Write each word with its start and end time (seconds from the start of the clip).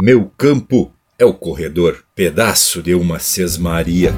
Meu 0.00 0.30
campo 0.38 0.92
é 1.18 1.24
o 1.24 1.34
corredor, 1.34 2.04
pedaço 2.14 2.80
de 2.80 2.94
uma 2.94 3.18
sesmaria. 3.18 4.14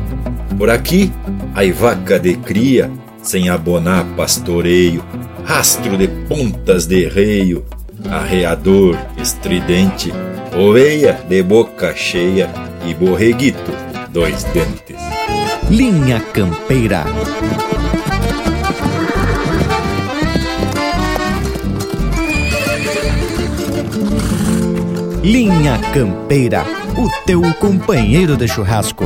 Por 0.59 0.69
aqui, 0.69 1.11
ai 1.55 1.73
vaca 1.73 2.21
de 2.21 2.37
cria, 2.37 2.91
sem 3.23 3.49
abonar 3.49 4.05
pastoreio, 4.15 5.03
rastro 5.43 5.97
de 5.97 6.07
pontas 6.29 6.87
de 6.87 7.09
reio, 7.09 7.65
arreador 8.11 8.95
estridente, 9.17 10.13
oveia 10.55 11.15
de 11.27 11.43
boca 11.43 11.97
cheia 11.97 12.51
e 12.87 12.93
borreguito, 12.93 13.73
dois 14.13 14.45
dentes. 14.45 15.01
Linha 15.71 16.21
Campeira. 16.21 17.07
Linha 25.23 25.79
Campeira, 25.93 26.65
o 26.97 27.27
teu 27.27 27.43
companheiro 27.57 28.39
de 28.39 28.49
churrasco. 28.49 29.05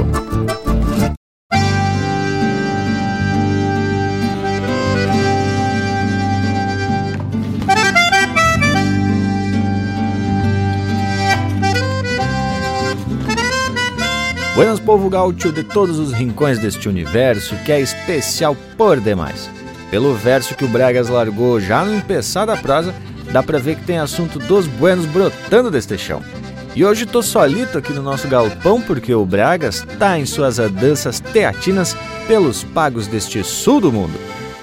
Buenas 14.55 14.79
povo 14.79 15.11
gaúcho 15.11 15.51
de 15.51 15.65
todos 15.65 15.99
os 15.99 16.13
rincões 16.13 16.61
deste 16.61 16.89
universo 16.89 17.57
que 17.65 17.73
é 17.73 17.81
especial 17.81 18.57
por 18.77 19.01
demais. 19.01 19.51
Pelo 19.91 20.15
verso 20.15 20.55
que 20.55 20.65
o 20.65 20.69
Bragas 20.69 21.09
largou 21.09 21.61
já 21.61 21.85
no 21.85 21.93
empeçar 21.93 22.47
da 22.47 22.57
prosa, 22.57 22.95
dá 23.35 23.43
pra 23.43 23.59
ver 23.59 23.75
que 23.75 23.85
tem 23.85 23.99
assunto 23.99 24.39
dos 24.39 24.69
buenos 24.69 25.07
brotando 25.07 25.69
deste 25.69 25.99
chão. 25.99 26.23
E 26.73 26.85
hoje 26.85 27.05
tô 27.05 27.21
solito 27.21 27.77
aqui 27.77 27.93
no 27.93 28.01
nosso 28.01 28.29
galpão 28.29 28.81
porque 28.81 29.13
o 29.13 29.27
Bragas 29.27 29.85
tá 29.99 30.17
em 30.17 30.25
suas 30.25 30.61
andanças 30.61 31.19
teatinas 31.19 31.97
pelos 32.29 32.63
pagos 32.63 33.09
deste 33.09 33.43
sul 33.43 33.81
do 33.81 33.91
mundo. 33.91 34.15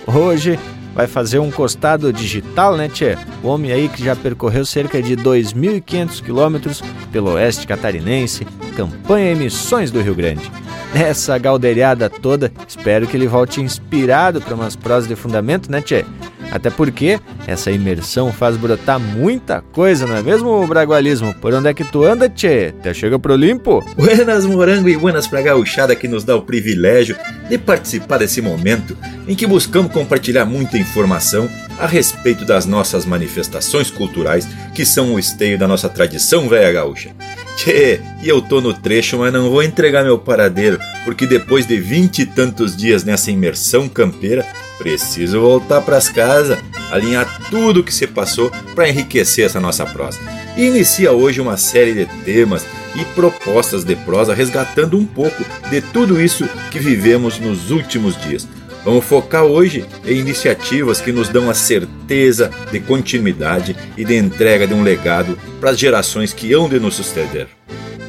Hoje 0.07 0.57
vai 0.95 1.05
fazer 1.05 1.39
um 1.39 1.51
costado 1.51 2.13
digital, 2.13 2.77
né, 2.77 2.87
tchê? 2.87 3.17
O 3.43 3.49
homem 3.49 3.73
aí 3.73 3.89
que 3.89 4.05
já 4.05 4.15
percorreu 4.15 4.65
cerca 4.65 5.01
de 5.01 5.17
2.500 5.17 6.23
quilômetros 6.23 6.81
pelo 7.11 7.31
oeste 7.31 7.67
catarinense, 7.67 8.47
campanha 8.75 9.31
e 9.31 9.35
missões 9.35 9.91
do 9.91 10.01
Rio 10.01 10.15
Grande. 10.15 10.51
Nessa 10.93 11.37
galderiada 11.37 12.09
toda, 12.09 12.51
espero 12.67 13.07
que 13.07 13.15
ele 13.15 13.27
volte 13.27 13.61
inspirado 13.61 14.41
para 14.41 14.55
umas 14.55 14.75
prosas 14.75 15.07
de 15.07 15.15
fundamento, 15.15 15.71
né, 15.71 15.81
tchê? 15.81 16.03
Até 16.51 16.69
porque 16.69 17.17
essa 17.47 17.71
imersão 17.71 18.31
faz 18.33 18.57
brotar 18.57 18.99
muita 18.99 19.61
coisa, 19.71 20.05
não 20.05 20.17
é 20.17 20.21
mesmo, 20.21 20.67
Bragualismo? 20.67 21.33
Por 21.35 21.53
onde 21.53 21.69
é 21.69 21.73
que 21.73 21.85
tu 21.85 22.03
anda, 22.03 22.27
tchê? 22.27 22.73
Até 22.77 22.93
chega 22.93 23.17
pro 23.17 23.37
limpo? 23.37 23.81
Buenas, 23.95 24.45
morango, 24.45 24.89
e 24.89 24.97
buenas 24.97 25.27
pra 25.27 25.41
gauchada 25.41 25.95
que 25.95 26.09
nos 26.09 26.25
dá 26.25 26.35
o 26.35 26.41
privilégio 26.41 27.15
de 27.49 27.57
participar 27.57 28.17
desse 28.17 28.41
momento 28.41 28.97
em 29.25 29.33
que 29.33 29.47
buscamos 29.47 29.93
compartilhar 29.93 30.43
muita 30.45 30.77
informação 30.77 31.49
a 31.79 31.87
respeito 31.87 32.45
das 32.45 32.65
nossas 32.65 33.05
manifestações 33.05 33.89
culturais 33.89 34.47
que 34.73 34.85
são 34.85 35.13
o 35.13 35.19
esteio 35.19 35.57
da 35.57 35.67
nossa 35.67 35.89
tradição 35.89 36.47
velha 36.47 36.71
gaúcha. 36.71 37.15
Tchê, 37.57 37.99
e 38.23 38.29
eu 38.29 38.41
tô 38.41 38.61
no 38.61 38.73
trecho, 38.73 39.17
mas 39.17 39.33
não 39.33 39.49
vou 39.49 39.61
entregar 39.61 40.03
meu 40.03 40.17
paradeiro, 40.17 40.79
porque 41.03 41.27
depois 41.27 41.65
de 41.65 41.79
vinte 41.79 42.19
e 42.19 42.25
tantos 42.25 42.75
dias 42.75 43.03
nessa 43.03 43.29
imersão 43.29 43.89
campeira, 43.89 44.45
preciso 44.77 45.39
voltar 45.39 45.81
pras 45.81 46.09
casas, 46.09 46.57
alinhar 46.91 47.49
tudo 47.49 47.83
que 47.83 47.93
se 47.93 48.07
passou 48.07 48.51
para 48.73 48.89
enriquecer 48.89 49.45
essa 49.45 49.59
nossa 49.59 49.85
prosa. 49.85 50.19
E 50.57 50.65
inicia 50.65 51.11
hoje 51.11 51.39
uma 51.39 51.57
série 51.57 51.93
de 51.93 52.05
temas 52.23 52.65
e 52.95 53.05
propostas 53.13 53.83
de 53.83 53.95
prosa 53.95 54.33
resgatando 54.33 54.97
um 54.97 55.05
pouco 55.05 55.45
de 55.69 55.81
tudo 55.81 56.21
isso 56.21 56.47
que 56.69 56.79
vivemos 56.79 57.39
nos 57.39 57.71
últimos 57.71 58.19
dias. 58.21 58.47
Vamos 58.83 59.05
focar 59.05 59.43
hoje 59.43 59.85
em 60.05 60.17
iniciativas 60.17 60.99
que 60.99 61.11
nos 61.11 61.29
dão 61.29 61.49
a 61.49 61.53
certeza 61.53 62.49
de 62.71 62.79
continuidade 62.79 63.75
e 63.95 64.03
de 64.03 64.15
entrega 64.17 64.65
de 64.65 64.73
um 64.73 64.81
legado 64.81 65.37
para 65.59 65.69
as 65.69 65.79
gerações 65.79 66.33
que 66.33 66.51
hão 66.51 66.67
de 66.67 66.79
nos 66.79 66.95
suceder. 66.95 67.47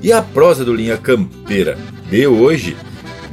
E 0.02 0.12
a 0.12 0.22
prosa 0.22 0.64
do 0.64 0.74
Linha 0.74 0.96
Campeira 0.96 1.76
de 2.08 2.26
hoje 2.26 2.74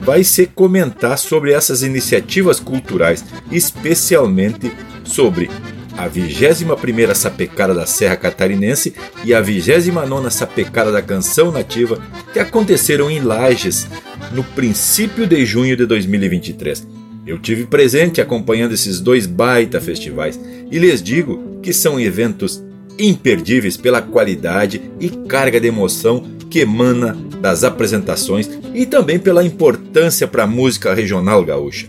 vai 0.02 0.24
ser 0.24 0.48
comentar 0.54 1.18
sobre 1.18 1.54
essas 1.54 1.82
iniciativas 1.82 2.60
culturais, 2.60 3.24
especialmente 3.52 4.72
sobre 5.06 5.50
a 5.98 6.10
21ª 6.10 7.14
Sapecada 7.16 7.74
da 7.74 7.86
Serra 7.86 8.18
Catarinense 8.18 8.94
e 9.24 9.34
a 9.34 9.42
29ª 9.42 10.30
Sapecada 10.30 10.92
da 10.92 11.02
Canção 11.02 11.52
Nativa 11.52 12.02
que 12.34 12.40
aconteceram 12.40 13.10
em 13.10 13.22
Lages 13.22 13.88
no 14.32 14.44
princípio 14.44 15.26
de 15.26 15.46
junho 15.46 15.76
de 15.76 15.86
2023. 15.86 16.99
Eu 17.30 17.38
tive 17.38 17.68
presente 17.68 18.20
acompanhando 18.20 18.74
esses 18.74 19.00
dois 19.00 19.28
baita 19.28 19.80
festivais 19.80 20.40
e 20.72 20.80
lhes 20.80 21.00
digo 21.00 21.60
que 21.62 21.72
são 21.72 22.00
eventos 22.00 22.60
imperdíveis 22.98 23.78
pela 23.78 24.02
qualidade 24.02 24.82
e 25.00 25.10
carga 25.10 25.60
de 25.60 25.68
emoção 25.68 26.24
que 26.50 26.62
emana 26.62 27.16
das 27.40 27.64
apresentações 27.64 28.50
e 28.74 28.84
também 28.84 29.20
pela 29.20 29.46
importância 29.46 30.28
para 30.28 30.46
a 30.46 30.48
música 30.48 30.92
regional 30.92 31.46
gaúcha. 31.46 31.86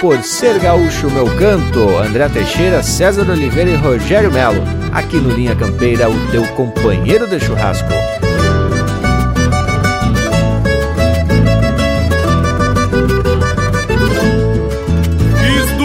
Por 0.02 0.22
Ser 0.24 0.60
Gaúcho 0.60 1.10
Meu 1.10 1.26
Canto, 1.38 1.98
André 1.98 2.28
Teixeira, 2.30 2.84
César 2.84 3.30
Oliveira 3.30 3.72
e 3.72 3.76
Rogério 3.76 4.32
Melo. 4.32 4.64
Aqui 4.92 5.18
no 5.18 5.32
Linha 5.32 5.56
Campeira, 5.56 6.10
o 6.10 6.32
teu 6.32 6.46
companheiro 6.50 7.28
de 7.28 7.40
churrasco. 7.40 7.94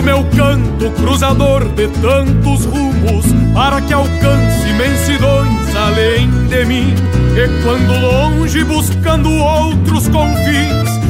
meu 0.03 0.25
canto 0.37 0.91
cruzador 0.93 1.65
de 1.75 1.87
tantos 2.01 2.65
rumos 2.65 3.27
para 3.55 3.81
que 3.83 3.93
alcance 3.93 4.69
imensidões 4.69 5.77
além 5.77 6.31
de 6.49 6.65
mim. 6.65 6.95
E 7.37 7.63
quando 7.63 8.01
longe 8.01 8.65
buscando 8.65 9.31
outros 9.31 10.09
confins, 10.09 11.10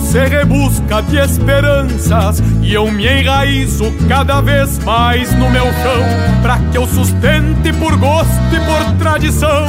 se 0.00 0.24
rebusca 0.26 1.02
de 1.02 1.18
esperanças 1.18 2.42
e 2.62 2.74
eu 2.74 2.90
me 2.90 3.06
enraizo 3.06 3.92
cada 4.08 4.40
vez 4.40 4.78
mais 4.80 5.32
no 5.34 5.50
meu 5.50 5.64
chão, 5.64 6.40
para 6.42 6.58
que 6.58 6.78
eu 6.78 6.86
sustente 6.86 7.72
por 7.74 7.96
gosto 7.96 8.54
e 8.54 8.60
por 8.60 8.98
tradição 8.98 9.66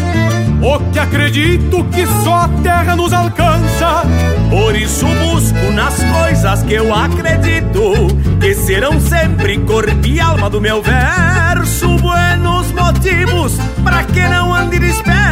o 0.62 0.80
que 0.92 1.00
acredito 1.00 1.84
que 1.86 2.06
só 2.24 2.42
a 2.42 2.50
terra 2.64 2.96
nos 2.96 3.14
alcança. 3.14 4.04
Por 4.50 4.76
isso 4.76 5.06
busco 5.06 5.72
nas 5.74 5.96
coisas 6.04 6.64
que 6.64 6.74
eu 6.74 6.94
acredito 6.94 8.08
que 8.40 8.54
serão 8.54 9.00
sempre 9.00 9.58
corpo 9.60 10.06
e 10.06 10.20
alma 10.20 10.50
do 10.50 10.60
meu 10.60 10.82
verso. 10.82 11.98
Buenos 11.98 12.72
motivos 12.72 13.58
para 13.84 14.04
que 14.04 14.22
não 14.28 14.54
ande 14.54 14.80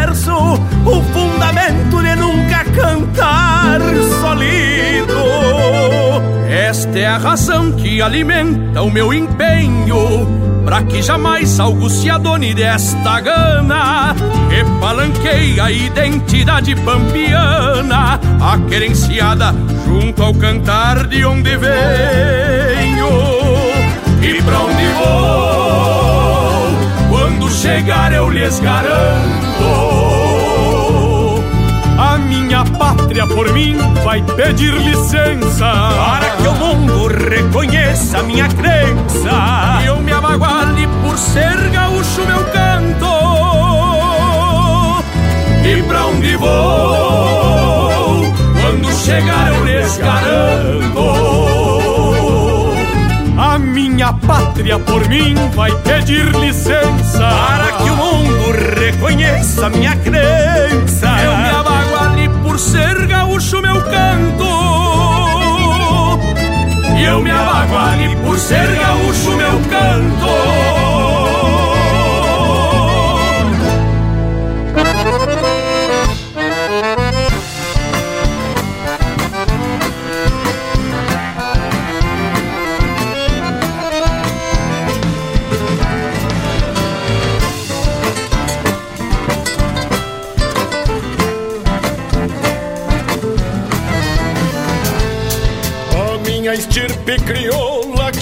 disperso, 0.06 0.36
o 0.86 1.02
fundamento 1.14 2.02
de 2.02 2.16
nunca 2.16 2.64
cantar 2.66 3.80
solido. 4.22 5.16
Esta 6.48 7.00
é 7.00 7.06
a 7.08 7.18
razão 7.18 7.72
que 7.72 8.02
alimenta 8.02 8.82
o 8.82 8.92
meu 8.92 9.14
empenho 9.14 10.28
Pra 10.64 10.82
que 10.84 11.02
jamais 11.02 11.60
algo 11.60 11.90
se 11.90 12.10
adone 12.10 12.54
desta 12.54 13.20
gana. 13.20 14.16
Que 14.50 14.64
palanqueia 14.80 15.66
a 15.66 15.72
identidade 15.72 16.76
pampiana 16.78 18.20
A 18.42 18.58
querenciada 18.68 19.54
junto 19.86 20.24
ao 20.24 20.34
cantar 20.34 21.08
de 21.08 21.24
onde 21.26 21.56
venho. 21.58 23.10
E 24.22 24.42
pra 24.42 24.60
onde 24.60 24.88
vou? 24.98 26.46
Quando 27.10 27.52
chegar 27.52 28.12
eu 28.12 28.30
lhes 28.30 28.60
garanto 28.60 29.85
por 33.36 33.52
mim 33.52 33.76
vai 34.04 34.24
pedir 34.24 34.74
licença. 34.74 35.66
Para 35.66 36.30
que 36.38 36.48
o 36.48 36.54
mundo 36.54 37.08
reconheça 37.08 38.24
minha 38.24 38.48
crença. 38.48 39.82
E 39.84 39.86
eu 39.88 40.00
me 40.00 40.14
abaguale 40.14 40.88
por 41.04 41.18
ser 41.18 41.70
gaúcho 41.70 42.22
meu 42.26 42.44
canto. 42.46 43.06
E 45.68 45.84
pra 45.84 46.06
onde 46.06 46.36
vou 46.38 48.34
Quando 48.62 48.94
chegar 49.04 49.54
eu 49.54 49.66
lhes 49.66 49.98
garanto? 49.98 51.26
A 53.38 53.60
minha 53.60 54.14
pátria 54.14 54.80
por 54.80 55.08
mim 55.10 55.36
vai 55.54 55.72
pedir 55.82 56.26
licença. 56.36 57.20
Para 57.20 57.72
que 57.74 57.90
o 57.90 57.96
mundo 57.96 58.80
reconheça 58.80 59.70
minha 59.70 59.96
crença 59.98 61.55
por 62.56 62.60
ser 62.62 63.08
gaúcho 63.08 63.62
meu 63.62 63.82
canto. 63.82 64.46
E 66.98 67.04
eu 67.04 67.22
me 67.22 67.30
abago 67.30 67.76
por 68.24 68.40
ser 68.40 68.74
gaúcho 68.78 69.32
meu 69.36 69.60
canto. 69.70 71.15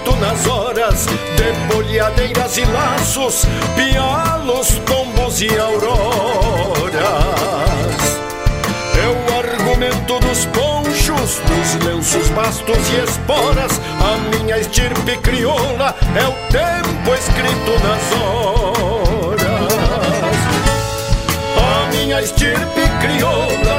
o 0.00 0.06
tempo 0.06 0.10
escrito 0.10 0.16
nas 0.16 0.46
horas 0.46 1.06
de 1.06 1.74
bolhadeiras 1.74 2.56
e 2.56 2.64
laços, 2.64 3.44
pialos, 3.76 4.80
tombos 4.86 5.40
e 5.40 5.48
auroras. 5.58 7.00
É 8.96 9.06
o 9.08 9.38
argumento 9.38 10.18
dos 10.20 10.46
ponchos, 10.46 11.40
dos 11.40 11.74
lenços, 11.84 12.28
bastos 12.30 12.90
e 12.90 13.04
esporas. 13.04 13.80
A 14.00 14.16
minha 14.36 14.58
estirpe 14.58 15.16
crioula 15.18 15.94
é 16.16 16.26
o 16.26 16.32
tempo 16.50 17.14
escrito 17.14 17.72
nas 17.82 18.12
horas. 18.20 19.40
A 21.56 21.90
minha 21.94 22.20
estirpe 22.22 22.82
crioula 23.00 23.69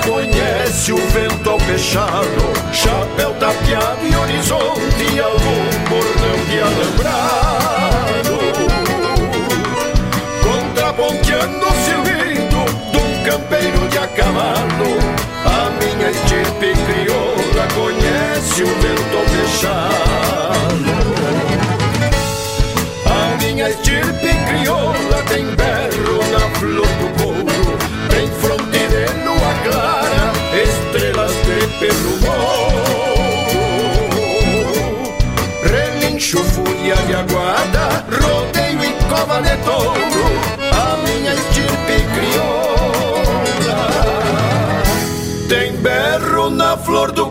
conhece 0.72 0.94
o 0.94 0.98
vento 0.98 1.50
ao 1.50 1.60
fechado, 1.60 2.54
chapéu 2.72 3.34
tapeado 3.34 4.08
e 4.08 4.16
horizonte, 4.16 5.20
algum 5.20 5.66
bordão 5.90 6.46
de 6.50 6.60
alambrado. 6.62 8.40
Contraponteando 10.42 11.66
o 11.68 11.74
silbido 11.84 12.64
de 12.90 12.98
um 12.98 13.24
campeiro 13.24 13.88
de 13.90 13.98
a 13.98 14.08
cavalo, 14.08 14.98
a 15.46 15.70
minha 15.72 16.10
estirpe 16.10 16.74
crioula 16.86 17.68
conhece 17.76 18.64
o 18.64 18.68
vento 18.68 19.18
ao 19.18 19.26
fechado. 19.26 20.92
A 23.06 23.38
minha 23.44 23.70
estirpe 23.70 24.34
crioula 24.48 25.24
tem 25.28 25.46
berro 25.54 26.24
na 26.32 26.50
flor 26.58 26.88
do 26.88 27.21
fúria 36.92 36.96
de 37.06 37.14
aguada, 37.16 38.06
rodeio 38.12 38.84
e 38.84 38.92
cova 39.10 39.42
de 39.42 39.56
touro, 39.64 40.26
a 40.72 40.98
minha 40.98 41.34
estirpe 41.34 42.06
crioula. 42.14 43.82
Tem 45.48 45.76
berro 45.78 46.50
na 46.50 46.78
flor 46.78 47.12
do 47.12 47.31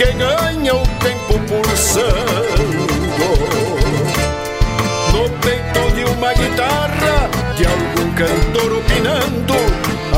que 0.00 0.12
ganha 0.12 0.74
o 0.74 0.86
tempo 1.04 1.38
pulsando. 1.40 2.62
No 5.12 5.28
peito 5.40 5.94
de 5.94 6.04
uma 6.04 6.32
guitarra, 6.32 7.28
de 7.54 7.66
algum 7.66 8.10
cantor 8.14 8.78
opinando, 8.78 9.54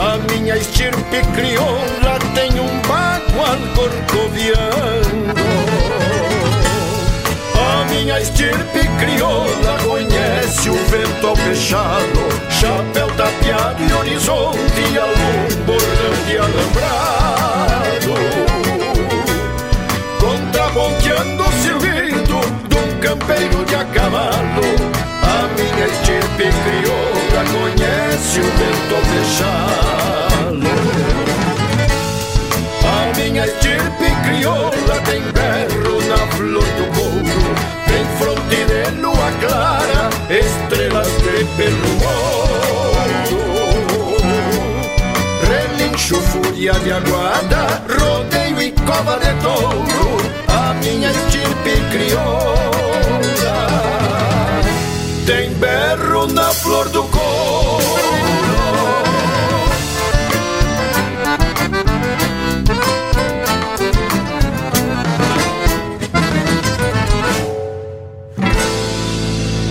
a 0.00 0.18
minha 0.30 0.56
estirpe 0.56 1.20
crioula 1.34 2.16
tem 2.32 2.60
um 2.60 2.80
bagual 2.82 3.58
corcoviando. 3.74 5.34
A 7.56 7.84
minha 7.86 8.20
estirpe 8.20 8.88
crioula 9.00 9.78
conhece 9.84 10.70
o 10.70 10.76
vento 10.76 11.26
ao 11.26 11.34
fechado, 11.34 12.20
chapéu 12.50 13.08
tapeado 13.16 13.82
e 13.82 13.92
horizonte, 13.92 14.96
algum 14.96 15.64
bordão 15.64 16.24
de 16.28 16.38
alambrado 16.38 18.01
ponteando 20.72 21.42
o 21.42 21.52
silbido 21.52 22.40
de 22.68 22.76
um 22.76 23.00
campeiro 23.00 23.64
de 23.64 23.74
a 23.74 23.84
cavalo. 23.84 24.70
A 25.22 25.48
minha 25.56 25.86
estirpe 25.86 26.50
crioula 26.64 27.42
conhece 27.52 28.40
o 28.40 28.44
vento 28.44 28.96
fechado. 29.10 29.62
A 32.84 33.16
minha 33.16 33.44
estirpe 33.46 34.10
crioula 34.24 35.00
tem 35.04 35.22
berro 35.32 36.00
na 36.08 36.26
flor 36.32 36.64
do 36.64 36.86
couro, 36.94 37.54
tem 37.86 38.04
fronte 38.18 38.64
de 38.64 39.00
lua 39.00 39.30
clara, 39.40 40.10
estrelas 40.30 41.08
de 41.22 41.44
pelo 41.56 41.92
Relincho, 45.48 46.20
fúria 46.20 46.72
de 46.72 46.92
aguada, 46.92 47.82
rodeio 47.88 48.62
e 48.62 48.72
cova 48.72 49.18
de 49.18 49.32
touro 49.42 50.31
minha 50.82 51.10
estirpe 51.10 51.80
crioula 51.90 52.62
tem 55.26 55.50
berro 55.54 56.26
na 56.26 56.50
flor 56.50 56.88
do 56.88 57.04
couro. 57.04 57.22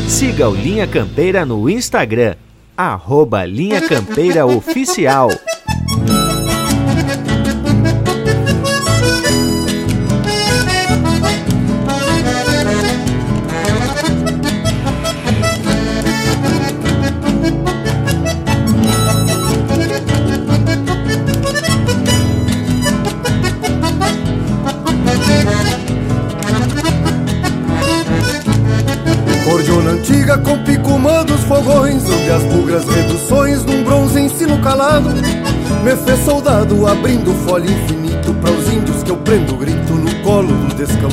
Siga 0.08 0.48
o 0.50 0.56
Linha 0.56 0.88
Campeira 0.88 1.46
no 1.46 1.70
Instagram, 1.70 2.36
arroba 2.78 3.44
Linha 3.44 3.82
Campeira 3.82 4.46
Oficial. 4.46 5.30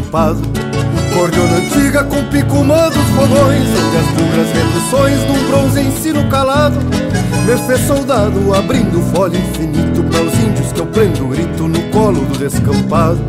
Do 0.08 0.18
descampado 0.18 0.40
Cordiona 1.14 1.56
antiga 1.56 2.04
com 2.04 2.24
pico 2.24 2.56
dos 2.56 3.08
fogões 3.14 3.68
Onde 3.68 3.96
as 3.96 4.06
bugras 4.14 4.52
reduções 4.52 5.24
num 5.26 5.48
bronze 5.48 5.80
ensino 5.80 6.28
calado 6.28 6.78
Me 7.46 7.56
fez 7.66 7.80
soldado 7.86 8.54
abrindo 8.54 9.00
folha 9.12 9.36
infinito 9.36 10.02
Para 10.04 10.22
os 10.22 10.34
índios 10.34 10.72
que 10.72 10.80
eu 10.80 10.86
prendo 10.86 11.28
grito 11.28 11.68
no 11.68 11.80
colo 11.90 12.24
do 12.24 12.38
descampado 12.38 13.20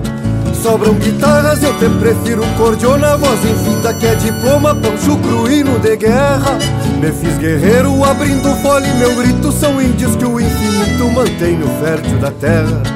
Sobram 0.61 0.93
guitarras, 0.95 1.63
eu 1.63 1.73
te 1.77 1.87
prefiro 1.99 2.43
cordiona, 2.57 3.15
voz 3.15 3.39
infinda 3.45 3.93
que 3.93 4.05
é 4.05 4.15
diploma, 4.15 4.75
pancho 4.75 5.15
cruíno 5.19 5.79
de 5.79 5.95
guerra. 5.95 6.59
Me 6.99 7.13
fiz 7.13 7.37
guerreiro 7.37 8.03
abrindo 8.03 8.53
fole, 8.61 8.89
meu 8.95 9.15
grito 9.15 9.53
são 9.53 9.81
índios 9.81 10.17
que 10.17 10.25
o 10.25 10.37
infinito 10.37 11.09
mantém 11.11 11.57
no 11.57 11.67
fértil 11.79 12.17
da 12.17 12.31
terra. 12.31 12.88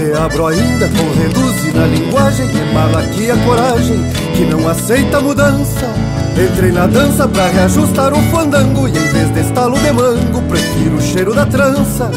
Te 0.00 0.14
abro 0.14 0.46
ainda 0.46 0.88
com 0.88 1.20
reduzir 1.20 1.74
na 1.74 1.84
linguagem, 1.84 2.48
que 2.48 2.72
mala 2.72 3.00
aqui 3.00 3.30
a 3.30 3.36
coragem, 3.44 4.02
que 4.34 4.46
não 4.46 4.66
aceita 4.66 5.20
mudança. 5.20 5.92
Entrei 6.42 6.72
na 6.72 6.86
dança 6.86 7.28
pra 7.28 7.48
reajustar 7.48 8.14
o 8.14 8.22
fandango 8.30 8.88
E 8.88 8.92
em 8.92 9.08
vez 9.08 9.30
de 9.34 9.40
estalo 9.40 9.78
de 9.78 9.92
mango, 9.92 10.40
prefiro 10.48 10.96
o 10.96 11.02
cheiro 11.02 11.34
da 11.34 11.44
trança 11.44 12.10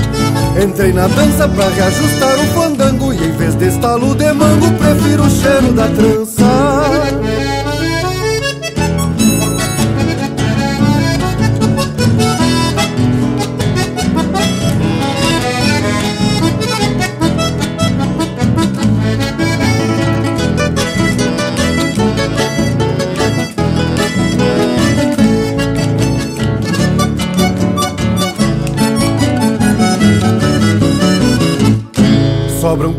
Entrei 0.63 0.93
na 0.93 1.07
dança 1.07 1.49
pra 1.49 1.67
reajustar 1.67 2.35
o 2.35 2.45
fandango 2.53 3.11
E 3.11 3.17
em 3.17 3.31
vez 3.31 3.55
de 3.55 3.67
estalo 3.67 4.15
de 4.15 4.31
mango, 4.31 4.71
prefiro 4.77 5.23
o 5.23 5.29
cheiro 5.29 5.73
da 5.73 5.87
trança 5.87 6.73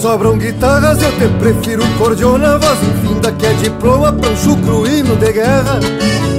Sobram 0.00 0.36
guitarras, 0.36 1.02
eu 1.02 1.10
te 1.12 1.28
prefiro 1.38 1.82
cordiona 1.98 2.58
Voz. 2.58 2.78
Infinda 2.82 3.32
que 3.32 3.46
é 3.46 3.52
diploma, 3.54 4.12
pancho 4.12 4.56
cruíno 4.58 5.16
de 5.16 5.32
guerra. 5.32 5.80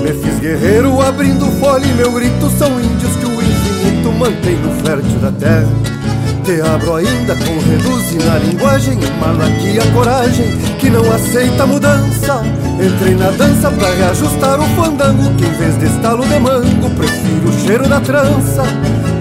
Me 0.03 0.13
fiz 0.13 0.39
guerreiro 0.39 1.01
abrindo 1.01 1.45
folha 1.59 1.85
e 1.85 1.93
meu 1.95 2.11
grito 2.11 2.49
São 2.57 2.79
índios 2.79 3.15
que 3.15 3.25
o 3.25 3.33
infinito 3.33 4.11
mantém 4.13 4.55
no 4.57 4.71
fértil 4.83 5.19
da 5.19 5.31
terra 5.31 6.06
te 6.47 6.61
abro 6.61 6.95
ainda 6.95 7.35
com 7.35 7.59
reduzir 7.59 8.23
na 8.23 8.37
linguagem 8.37 8.97
Mano 9.19 9.43
aqui 9.43 9.77
a 9.77 9.91
coragem 9.91 10.45
que 10.79 10.89
não 10.89 11.03
aceita 11.11 11.67
mudança. 11.67 12.41
Entrei 12.79 13.15
na 13.15 13.31
dança 13.31 13.69
pra 13.69 13.89
reajustar 13.89 14.57
o 14.57 14.63
fandango 14.81 15.35
Que 15.35 15.45
em 15.45 15.51
vez 15.51 15.77
de 15.77 15.85
estalo 15.87 16.25
de 16.25 16.39
mango 16.39 16.89
prefiro 16.91 17.49
o 17.49 17.65
cheiro 17.65 17.89
da 17.89 17.99
trança. 17.99 18.63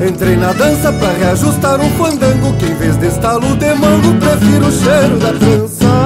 Entrei 0.07 0.37
na 0.37 0.53
dança 0.53 0.93
pra 0.93 1.09
reajustar 1.19 1.81
o 1.81 1.91
fandango 1.99 2.53
Que 2.59 2.67
em 2.67 2.75
vez 2.77 2.97
de 2.97 3.07
estalo 3.07 3.57
de 3.57 3.75
mango 3.75 4.15
prefiro 4.21 4.67
o 4.67 4.71
cheiro 4.71 5.19
da 5.19 5.33
trança 5.33 6.06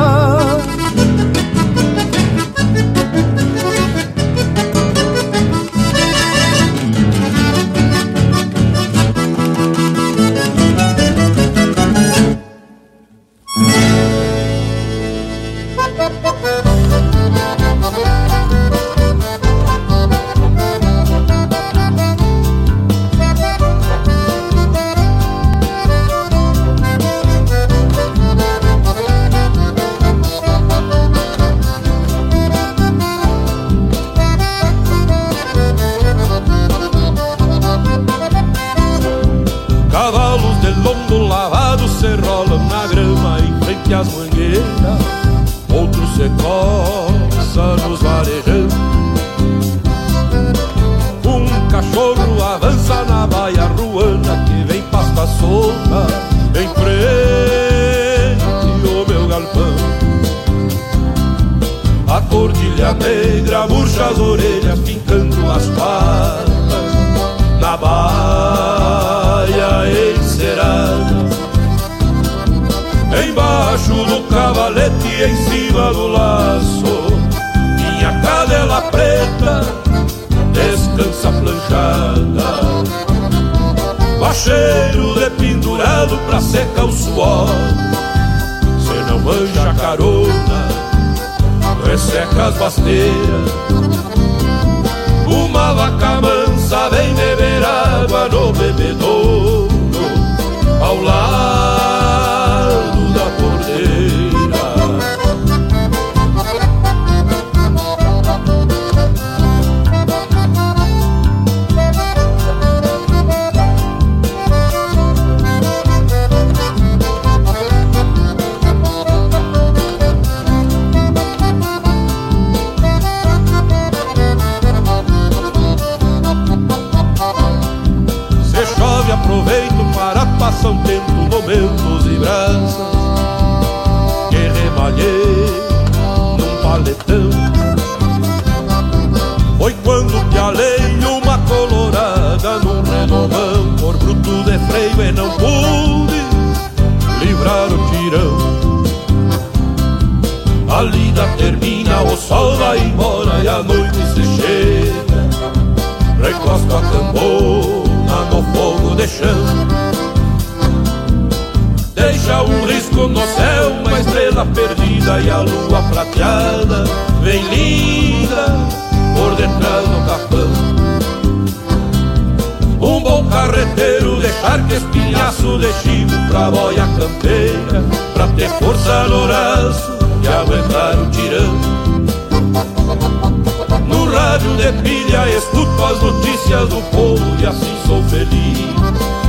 pilha, 184.72 185.28
escuto 185.36 185.84
as 185.84 186.02
notícias 186.02 186.68
do 186.68 186.80
povo 186.90 187.24
e 187.40 187.46
assim 187.46 187.76
sou 187.86 188.02
feliz. 188.04 188.58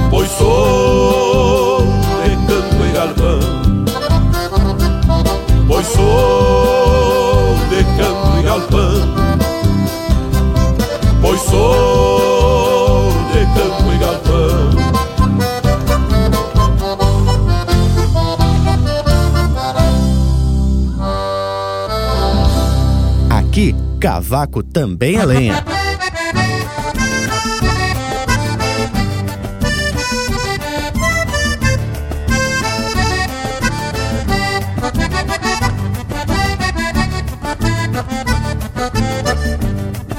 Pois 0.09 0.29
sou 0.31 1.81
de 2.23 2.35
canto 2.47 2.85
e 2.85 2.91
galvão. 2.93 3.39
pois 5.67 5.87
sou. 5.87 6.30
Cavaco 24.31 24.63
também 24.63 25.17
é 25.17 25.25
lenha. 25.25 25.65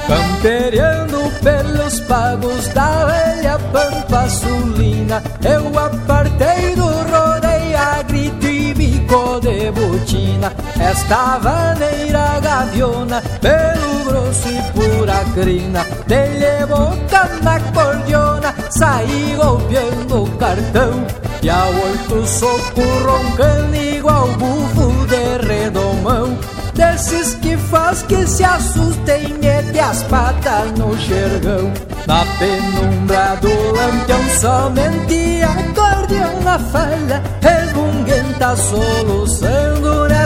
Camperiando 0.07 1.33
pelos 1.43 2.01
pagos 2.01 2.69
da 2.69 3.07
velha 3.07 3.59
pampa 3.73 4.29
sulina 4.29 5.23
Eu 5.43 5.69
apartei 5.79 6.75
do 6.75 6.85
rodeio 6.85 7.79
a 7.79 8.03
grito 8.03 8.47
e 8.47 8.75
bico 8.75 9.41
de 9.41 9.71
botina 9.71 10.52
Esta 10.91 11.39
vaneira 11.39 12.41
gaviona 12.41 13.23
pelo 13.41 14.05
grosso 14.05 14.49
e 14.49 14.63
pura 14.73 15.25
crina 15.33 15.87
Dele 16.07 16.67
boca 16.67 17.31
na 17.43 17.61
cordiona, 17.73 18.55
saí 18.71 19.37
golpeando 19.37 20.25
o 20.25 20.31
cartão. 20.37 21.07
E 21.41 21.49
a 21.49 21.65
oito 21.67 22.27
soco 22.27 22.83
roncando 23.05 23.77
igual 23.77 24.27
bufo 24.33 25.07
de 25.07 25.47
redomão. 25.47 26.37
Desses 26.75 27.35
que 27.37 27.57
faz 27.57 28.03
que 28.03 28.27
se 28.27 28.43
assustem 28.43 29.35
mete 29.41 29.79
as 29.79 30.03
patas 30.05 30.73
no 30.79 30.99
xergão. 30.99 31.73
Na 32.07 32.25
penumbra 32.39 33.37
do 33.41 33.49
lampião 33.49 34.29
somente 34.41 35.43
a 35.43 35.55
cordiona 35.75 36.59
falha 36.59 37.23
Resmunguenta 37.41 38.57
soluçando 38.57 39.72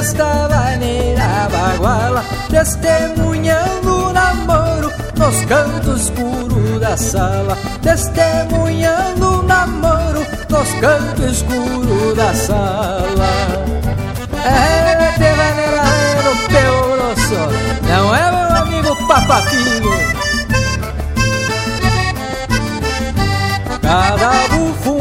nesta 0.06 0.48
maneira 0.48 1.48
baguala 1.50 2.24
Testemunhando 2.48 4.08
o 4.08 4.12
namoro 4.12 4.92
nos 5.16 5.44
cantos 5.46 6.02
escuros 6.02 6.80
da 6.80 6.96
sala 6.96 7.58
Testemunhando 7.82 9.40
o 9.40 9.42
namoro 9.42 10.24
nos 10.48 10.72
cantos 10.80 11.32
escuros 11.32 12.16
da 12.16 12.32
sala. 12.34 13.28
É, 14.44 15.18
de 15.18 15.30
vaneiro, 15.34 16.30
teu 16.48 16.74
grosso, 16.92 17.40
não 17.88 18.14
é 18.14 18.30
meu 18.30 18.56
amigo 18.62 19.08
papapinho. 19.08 19.90
Cada 23.82 24.30
bufo 24.48 24.96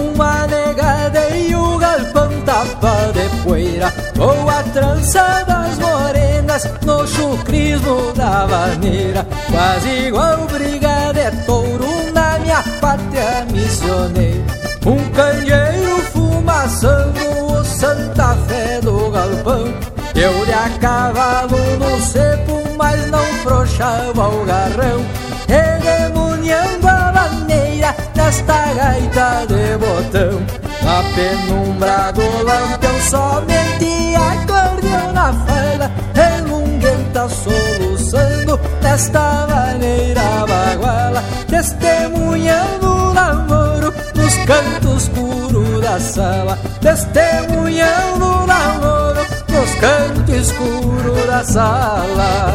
tapa 2.65 3.11
de 3.13 3.43
poeira 3.43 3.93
Com 4.17 4.49
a 4.49 4.63
trança 4.63 5.43
das 5.47 5.77
morenas 5.77 6.69
no 6.83 7.07
chucrismo 7.07 8.13
da 8.13 8.45
vaneira. 8.45 9.25
Quase 9.51 9.89
igual 10.07 10.47
briga 10.47 11.13
de 11.13 11.45
touro 11.45 12.11
na 12.13 12.39
minha 12.39 12.63
pátria 12.81 13.45
missioneira. 13.51 14.43
Um 14.85 15.09
canheiro 15.11 15.97
fumaçando 16.11 17.19
o 17.51 17.63
Santa 17.63 18.35
Fé 18.47 18.79
do 18.81 19.09
galpão. 19.11 19.73
Eu 20.15 20.45
de 20.45 20.53
a 20.53 20.69
cavalo 20.79 21.57
no 21.77 21.99
cepo, 22.01 22.61
mas 22.77 23.05
não 23.11 23.25
frouxava 23.43 24.29
o 24.29 24.45
garrão. 24.45 25.05
Redemuniando 25.47 26.87
a 26.87 27.11
vaneira 27.11 27.95
nesta 28.15 28.73
gaita 28.73 29.45
de 29.47 29.77
botão 29.77 30.64
Na 30.85 31.01
penumbra 31.15 32.11
do 32.11 32.21
lampião 32.43 33.01
somente 33.09 34.15
acordeão 34.15 35.11
na 35.13 35.33
fala 35.33 35.91
Relunguenta 36.13 37.27
soluçando 37.27 38.59
nesta 38.83 39.47
maneira 39.49 40.21
baguala 40.47 41.23
Testemunhando 41.47 42.85
o 42.85 43.13
namoro 43.13 43.91
nos 44.15 44.35
cantos 44.45 45.03
escuros 45.03 45.81
da 45.81 45.99
sala. 45.99 46.57
Testemunhando 46.81 48.25
o 48.25 48.45
namoro 48.45 49.25
nos 49.49 49.75
cantos 49.75 50.35
escuros 50.35 51.25
da 51.25 51.43
sala. 51.43 52.53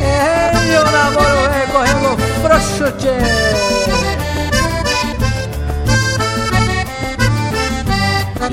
É, 0.00 0.52
meu 0.66 0.84
namoro 0.84 1.50
é 1.52 1.66
correndo 1.72 2.16
frouxo, 2.42 2.92
tchê 2.98 3.75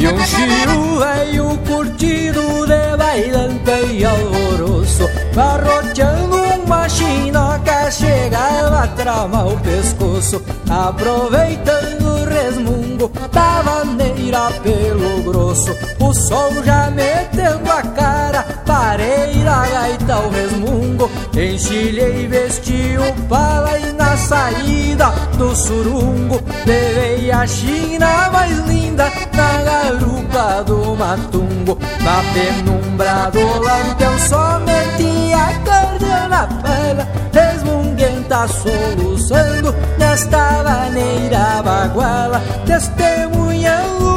E 0.04 0.06
um 0.06 0.20
giro 0.20 1.00
velho 1.00 1.58
curtido 1.60 2.66
de 2.68 2.98
bailante 2.98 3.94
e 3.94 4.04
alvoroço 4.04 5.10
Barroteando 5.34 6.44
uma 6.62 6.90
chinoca 6.90 7.90
chegava 7.90 8.84
a 8.84 8.88
tramar 8.90 9.48
o 9.48 9.58
pescoço 9.62 10.44
Aproveitando 10.70 12.04
o 12.04 12.26
resmungo 12.26 13.10
da 13.32 13.62
vaneira 13.62 14.52
pelo 14.62 15.24
grosso 15.24 15.74
O 15.98 16.14
sol 16.14 16.52
já 16.66 16.92
metendo 16.92 17.72
a 17.72 17.82
cara, 17.84 18.46
parei 18.74 19.36
na 19.44 19.68
gaita 19.68 20.18
o 20.18 20.30
resmungo. 20.30 21.12
Enchilhei, 21.36 22.28
vesti 22.28 22.96
o 22.98 23.28
pala 23.28 23.78
e 23.78 23.92
na 23.94 24.16
saída 24.18 25.10
do 25.38 25.56
surungo 25.56 26.40
Levei 26.66 27.32
a 27.32 27.46
china 27.46 28.30
mais 28.32 28.58
linda 28.68 29.12
na 29.34 29.52
garupa 29.64 30.64
do 30.64 30.96
matungo. 30.96 31.78
Na 32.04 32.24
penumbra 32.34 33.30
do 33.32 33.46
lampião 33.64 34.20
somente 34.20 35.34
a 35.34 35.48
corda 35.66 36.28
na 36.28 36.48
pala 36.48 37.08
Resmunguenta 37.32 38.48
soluçando 38.48 39.76
nesta 39.98 40.64
maneira 40.64 41.62
baguala 41.64 42.42
Testemunhando 42.66 44.13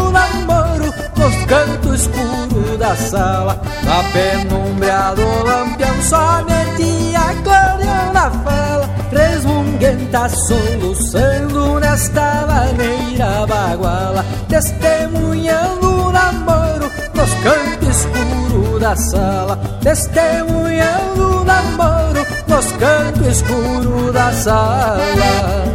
nos 1.47 1.49
cantos 1.49 2.01
escuros 2.01 2.79
da 2.79 2.97
sala. 2.97 3.61
Na 3.85 4.03
penumbra 4.13 5.15
do 5.15 5.45
lampião 5.45 6.03
somente 6.03 7.15
a 7.17 8.13
na 8.13 8.31
fala. 8.31 8.89
Resmunguenta 9.11 10.29
soluçando 10.29 11.81
nesta 11.81 12.47
maneira 12.47 13.47
baguala. 13.47 14.25
Testemunhando 14.49 16.09
o 16.09 16.13
namoro 16.13 16.91
nos 17.15 17.35
cantos 17.43 17.97
escuros 17.97 18.81
da 18.81 18.97
sala. 18.97 19.57
Testemunhando 19.83 21.41
o 21.41 21.45
namoro 21.45 22.27
nos 22.49 22.73
cantos 22.73 23.27
escuros 23.27 24.13
da 24.13 24.33
sala 24.33 25.67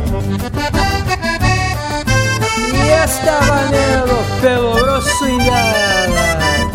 E 3.11 3.13
esta 3.13 3.41
maneiro 3.41 4.23
pelo 4.39 4.73
grosso 4.73 5.27
indiana 5.27 6.69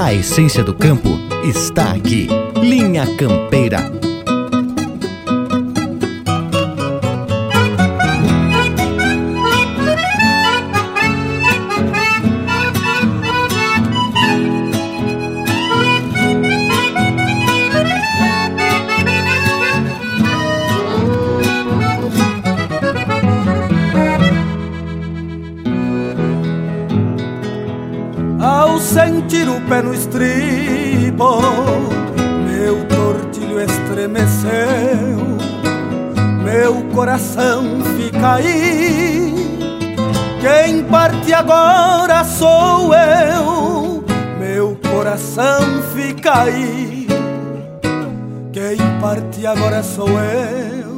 A 0.00 0.12
essência 0.12 0.64
do 0.64 0.74
campo 0.74 1.10
está 1.44 1.92
aqui. 1.92 2.26
Linha 2.60 3.06
Campeira. 3.16 4.01
Agora 41.42 42.24
sou 42.24 42.94
eu, 42.94 44.04
meu 44.38 44.78
coração 44.90 45.82
fica 45.94 46.42
aí. 46.42 47.08
Quem 48.52 48.76
parte 49.00 49.44
agora 49.44 49.82
sou 49.82 50.08
eu. 50.08 50.92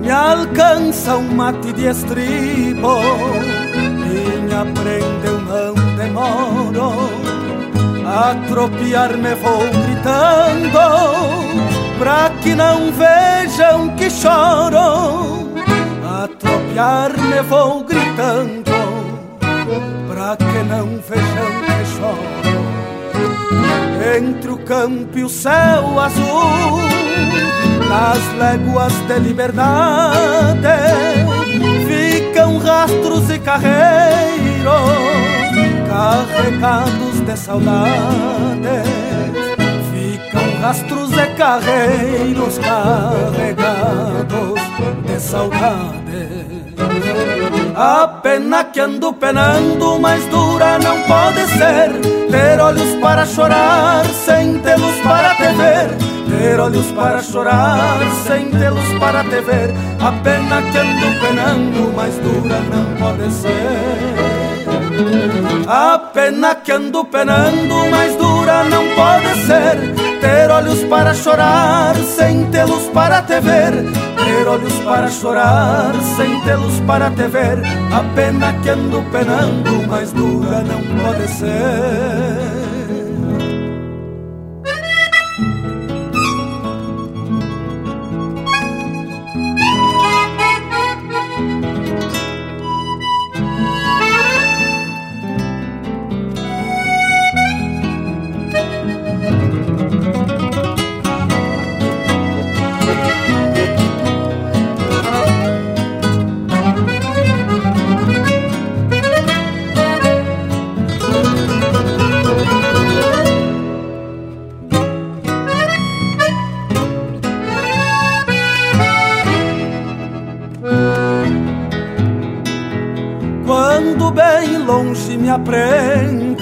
Me 0.00 0.10
alcança 0.10 1.16
um 1.16 1.34
mate 1.34 1.72
de 1.72 1.86
estribo 1.86 2.98
Minha 3.74 4.66
prenda 4.74 5.26
eu 5.26 5.40
não 5.40 5.74
demoro 5.96 6.92
A 8.06 8.34
tropiar-me 8.46 9.34
vou 9.36 9.60
gritando 9.60 10.78
Pra 11.98 12.28
que 12.42 12.54
não 12.54 12.92
vejam 12.92 13.96
que 13.96 14.10
choro 14.10 15.33
A 16.76 16.84
tropiar-me 17.08 17.40
vou 17.42 17.84
gritando 17.84 18.64
Pra 20.08 20.36
que 20.36 20.64
não 20.68 20.98
vejam 21.08 21.52
que 21.64 21.84
choro 21.94 22.64
Entre 24.16 24.50
o 24.50 24.58
campo 24.58 25.16
e 25.18 25.24
o 25.24 25.28
céu 25.28 26.00
azul 26.00 26.80
nas 27.88 28.22
léguas 28.38 28.92
de 29.06 29.18
liberdade 29.20 30.68
ficam 31.86 32.58
rastros 32.58 33.30
e 33.30 33.38
carreiros 33.38 34.64
carregados 35.86 37.20
de 37.20 37.36
saudade. 37.36 38.82
Ficam 39.92 40.60
rastros 40.60 41.12
e 41.12 41.26
carreiros 41.36 42.58
carregados 42.58 44.60
de 45.06 45.20
saudade. 45.20 46.03
A 47.76 48.06
pena 48.22 48.64
que 48.64 48.80
ando 48.80 49.12
penando, 49.12 49.98
mais 49.98 50.24
dura 50.26 50.78
não 50.78 51.02
pode 51.02 51.46
ser. 51.48 51.90
Ter 52.30 52.60
olhos 52.60 52.94
para 53.00 53.26
chorar, 53.26 54.04
sem 54.06 54.58
tê-los 54.58 54.96
para 55.00 55.34
te 55.34 55.52
ver 55.54 56.14
ter 56.38 56.60
olhos 56.60 56.86
para 56.92 57.22
chorar, 57.22 57.98
sem 58.26 58.50
tê-los 58.50 58.98
para 58.98 59.22
te 59.24 59.40
ver. 59.40 59.74
A 60.00 60.12
pena 60.12 60.62
que 60.62 60.78
ando 60.78 61.20
penando, 61.20 61.92
mais 61.96 62.14
dura 62.16 62.60
não 62.72 62.84
pode 63.00 63.32
ser. 63.32 64.64
A 65.66 65.98
pena 65.98 66.54
que 66.56 66.72
ando 66.72 67.04
penando, 67.04 67.90
mais 67.90 68.14
dura 68.16 68.64
não 68.64 68.84
pode 68.94 69.32
ser. 69.46 69.76
Ter 70.20 70.50
olhos 70.50 70.82
para 70.84 71.14
chorar, 71.14 71.94
sem 71.96 72.44
tê-los 72.50 72.86
para 72.88 73.22
te 73.22 73.40
ver. 73.40 74.03
Ter 74.34 74.48
olhos 74.48 74.74
para 74.80 75.08
chorar, 75.08 75.94
sem 76.16 76.40
tê-los 76.40 76.80
para 76.80 77.08
te 77.10 77.28
ver. 77.28 77.62
A 77.92 78.02
pena 78.16 78.52
que 78.64 78.70
ando 78.70 79.00
penando, 79.12 79.86
mais 79.86 80.12
dura 80.12 80.60
não 80.64 80.82
pode 81.00 81.28
ser. 81.28 82.53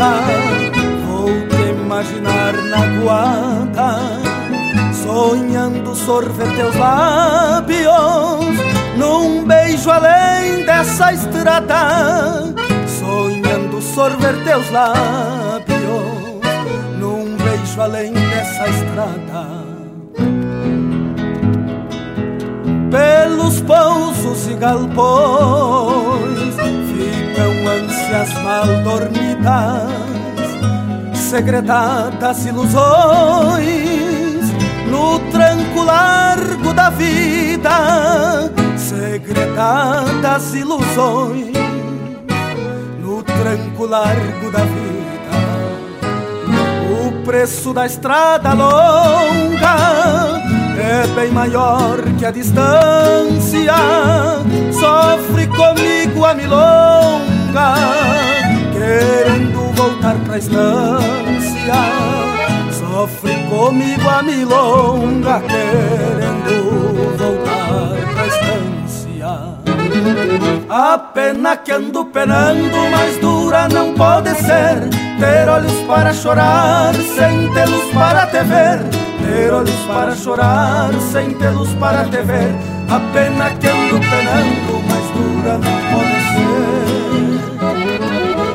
Aprenda, 0.02 0.80
vou 1.06 1.30
te 1.48 1.62
imaginar 1.70 2.54
na 2.54 2.86
guarda, 3.00 3.98
sonhando 4.92 5.94
sorver 5.94 6.52
teus 6.56 6.74
lábios, 6.76 8.56
num 8.96 9.44
beijo 9.44 9.88
além 9.90 10.64
dessa 10.64 11.12
estrada, 11.12 12.52
sonhando 12.86 13.80
sorver 13.80 14.42
teus 14.44 14.68
lábios, 14.70 16.40
num 16.98 17.36
beijo 17.36 17.80
além 17.80 18.12
dessa 18.12 18.68
estrada. 18.68 19.62
pelos 22.90 23.60
pousos 23.62 24.48
e 24.48 24.54
galpões 24.54 26.56
ficam 27.32 27.52
ânsias 27.66 28.32
mal 28.42 28.66
dormidas, 28.82 29.90
segredadas 31.14 32.44
ilusões 32.44 33.62
no 34.90 35.18
tranco 35.30 35.82
largo 35.82 36.74
da 36.74 36.90
vida, 36.90 38.50
segredadas 38.76 40.54
ilusões 40.54 41.56
no 43.00 43.22
tranco 43.22 43.86
largo 43.86 44.50
da 44.50 44.60
vida. 44.60 44.92
O 46.90 47.24
preço 47.24 47.72
da 47.72 47.86
estrada 47.86 48.52
longa 48.52 49.76
é 50.78 51.06
bem 51.14 51.30
maior 51.30 51.98
que 52.18 52.26
a 52.26 52.30
distância. 52.30 53.72
Sofre 54.82 55.46
comigo 55.46 56.24
a 56.24 56.34
milonga, 56.34 57.74
querendo 58.72 59.72
voltar 59.76 60.16
pra 60.24 60.38
estância. 60.38 61.74
Sofre 62.72 63.32
comigo 63.48 64.08
a 64.08 64.24
milonga, 64.24 65.40
querendo 65.42 67.16
voltar 67.16 67.94
pra 68.12 68.26
estância. 68.26 69.28
A 70.68 70.98
pena 70.98 71.56
que 71.56 71.70
ando 71.70 72.04
penando, 72.06 72.90
mais 72.90 73.18
dura 73.18 73.68
não 73.68 73.94
pode 73.94 74.34
ser. 74.34 75.11
Ter 75.22 75.48
olhos 75.48 75.80
para 75.86 76.12
chorar, 76.12 76.94
sem 76.94 77.48
tê-los 77.54 77.84
para 77.94 78.26
te 78.26 78.42
ver 78.42 79.02
ter 79.22 79.52
olhos 79.52 79.80
para 79.86 80.14
chorar, 80.14 80.90
sem 81.10 81.32
tê-los 81.34 81.72
para 81.74 82.04
te 82.04 82.22
ver. 82.22 82.54
A 82.88 83.00
pena 83.12 83.50
que 83.50 83.68
ando 83.68 84.00
penando, 84.00 84.82
mais 84.88 85.08
dura 85.16 85.58
não 85.58 85.76
pode 85.90 86.18
ser. 86.32 86.42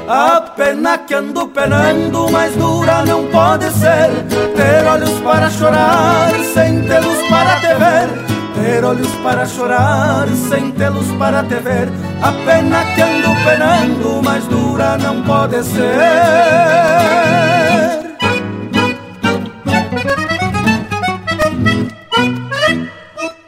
A 0.10 0.42
pena 0.56 0.98
que 1.00 1.14
ando 1.14 1.48
penando, 1.48 2.30
mais 2.32 2.56
dura 2.56 3.04
não 3.06 3.26
pode 3.28 3.70
ser. 3.72 4.10
Ter 4.56 4.86
olhos 4.86 5.20
para 5.22 5.50
chorar, 5.50 6.32
sem 6.54 6.82
tê-los 6.84 7.28
para 7.30 7.60
te 7.60 7.74
ver. 7.76 8.27
Ter 8.68 8.84
olhos 8.84 9.10
para 9.24 9.46
chorar, 9.46 10.28
sem 10.28 10.72
tê-los 10.72 11.10
para 11.14 11.42
te 11.42 11.56
ver. 11.56 11.88
A 12.22 12.34
pena 12.34 12.84
que 12.94 13.02
ando 13.02 13.30
penando, 13.46 14.22
mais 14.22 14.46
dura 14.48 14.98
não 14.98 15.24
pode 15.24 15.64
ser. 15.64 15.96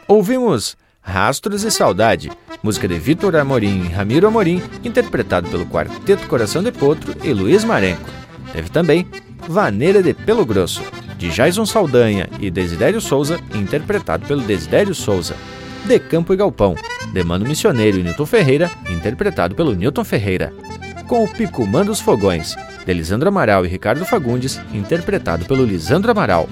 Ouvimos 0.08 0.74
Rastros 1.02 1.64
e 1.64 1.70
Saudade, 1.70 2.32
música 2.62 2.88
de 2.88 2.98
Vitor 2.98 3.36
Amorim 3.36 3.84
e 3.84 3.88
Ramiro 3.88 4.26
Amorim, 4.26 4.62
interpretado 4.82 5.50
pelo 5.50 5.66
Quarteto 5.66 6.26
Coração 6.28 6.62
de 6.62 6.72
Potro 6.72 7.14
e 7.22 7.34
Luiz 7.34 7.62
Marenco. 7.62 8.08
Teve 8.54 8.70
também 8.70 9.06
Vaneira 9.46 10.02
de 10.02 10.14
Pelo 10.14 10.46
Grosso, 10.46 10.82
de 11.20 11.28
Jason 11.28 11.66
Saldanha 11.66 12.26
e 12.40 12.50
Desidério 12.50 12.98
Souza, 12.98 13.38
interpretado 13.54 14.26
pelo 14.26 14.40
Desidério 14.40 14.94
Souza. 14.94 15.36
De 15.84 15.98
Campo 15.98 16.32
e 16.32 16.36
Galpão, 16.36 16.74
de 17.12 17.22
Mano 17.22 17.46
Missioneiro 17.46 17.98
e 17.98 18.02
Newton 18.02 18.24
Ferreira, 18.24 18.70
interpretado 18.88 19.54
pelo 19.54 19.74
Newton 19.74 20.02
Ferreira. 20.02 20.50
Com 21.06 21.22
o 21.22 21.28
Picumã 21.28 21.84
dos 21.84 22.00
Fogões, 22.00 22.56
de 22.86 22.94
Lisandro 22.94 23.28
Amaral 23.28 23.66
e 23.66 23.68
Ricardo 23.68 24.04
Fagundes, 24.06 24.58
interpretado 24.72 25.44
pelo 25.44 25.64
Lisandro 25.64 26.10
Amaral. 26.10 26.48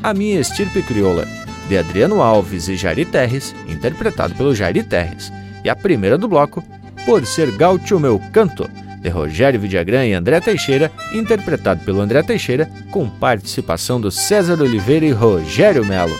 A 0.00 0.14
Minha 0.14 0.38
Estirpe 0.38 0.82
Crioula, 0.82 1.26
de 1.68 1.76
Adriano 1.76 2.22
Alves 2.22 2.68
e 2.68 2.76
Jairi 2.76 3.04
Terres, 3.04 3.52
interpretado 3.68 4.32
pelo 4.36 4.54
Jairi 4.54 4.84
Terres, 4.84 5.32
e 5.64 5.68
a 5.68 5.74
primeira 5.74 6.16
do 6.16 6.28
bloco, 6.28 6.62
Por 7.04 7.26
Ser 7.26 7.50
Gaúcho 7.50 7.98
Meu 7.98 8.20
Canto, 8.32 8.70
de 9.04 9.10
Rogério 9.10 9.60
Vidagrã 9.60 10.02
e 10.06 10.14
André 10.14 10.40
Teixeira, 10.40 10.90
interpretado 11.12 11.84
pelo 11.84 12.00
André 12.00 12.22
Teixeira, 12.22 12.70
com 12.90 13.06
participação 13.06 14.00
do 14.00 14.10
César 14.10 14.60
Oliveira 14.62 15.04
e 15.04 15.12
Rogério 15.12 15.84
Melo. 15.84 16.16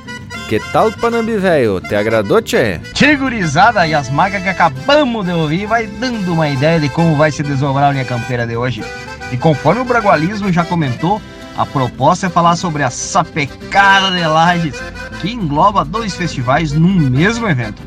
Que 0.51 0.61
tal, 0.71 0.93
Panambi 0.93 1.39
velho? 1.39 1.81
Te 1.81 1.95
agradou, 1.95 2.43
tchê? 2.43 2.79
Tchê, 2.93 3.17
gurizada, 3.17 3.87
e 3.87 3.95
as 3.95 4.11
marcas 4.11 4.43
que 4.43 4.51
acabamos 4.51 5.25
de 5.25 5.33
ouvir 5.33 5.67
vai 5.67 5.87
dando 5.87 6.35
uma 6.35 6.47
ideia 6.47 6.79
de 6.79 6.91
como 6.91 7.17
vai 7.17 7.33
se 7.33 7.43
desdobrar 7.43 7.89
a 7.89 7.93
linha 7.93 8.05
campeira 8.05 8.47
de 8.47 8.55
hoje. 8.55 8.85
E 9.33 9.39
conforme 9.39 9.81
o 9.81 9.87
Bragualismo 9.87 10.53
já 10.53 10.63
comentou, 10.63 11.23
a 11.57 11.65
proposta 11.65 12.27
é 12.27 12.31
falar 12.31 12.57
sobre 12.57 12.83
a 12.83 12.91
sapecada 12.91 14.15
de 14.15 14.27
Lages, 14.27 14.77
que 15.23 15.33
engloba 15.33 15.87
dois 15.87 16.15
festivais 16.15 16.73
num 16.73 16.93
mesmo 16.93 17.49
evento. 17.49 17.81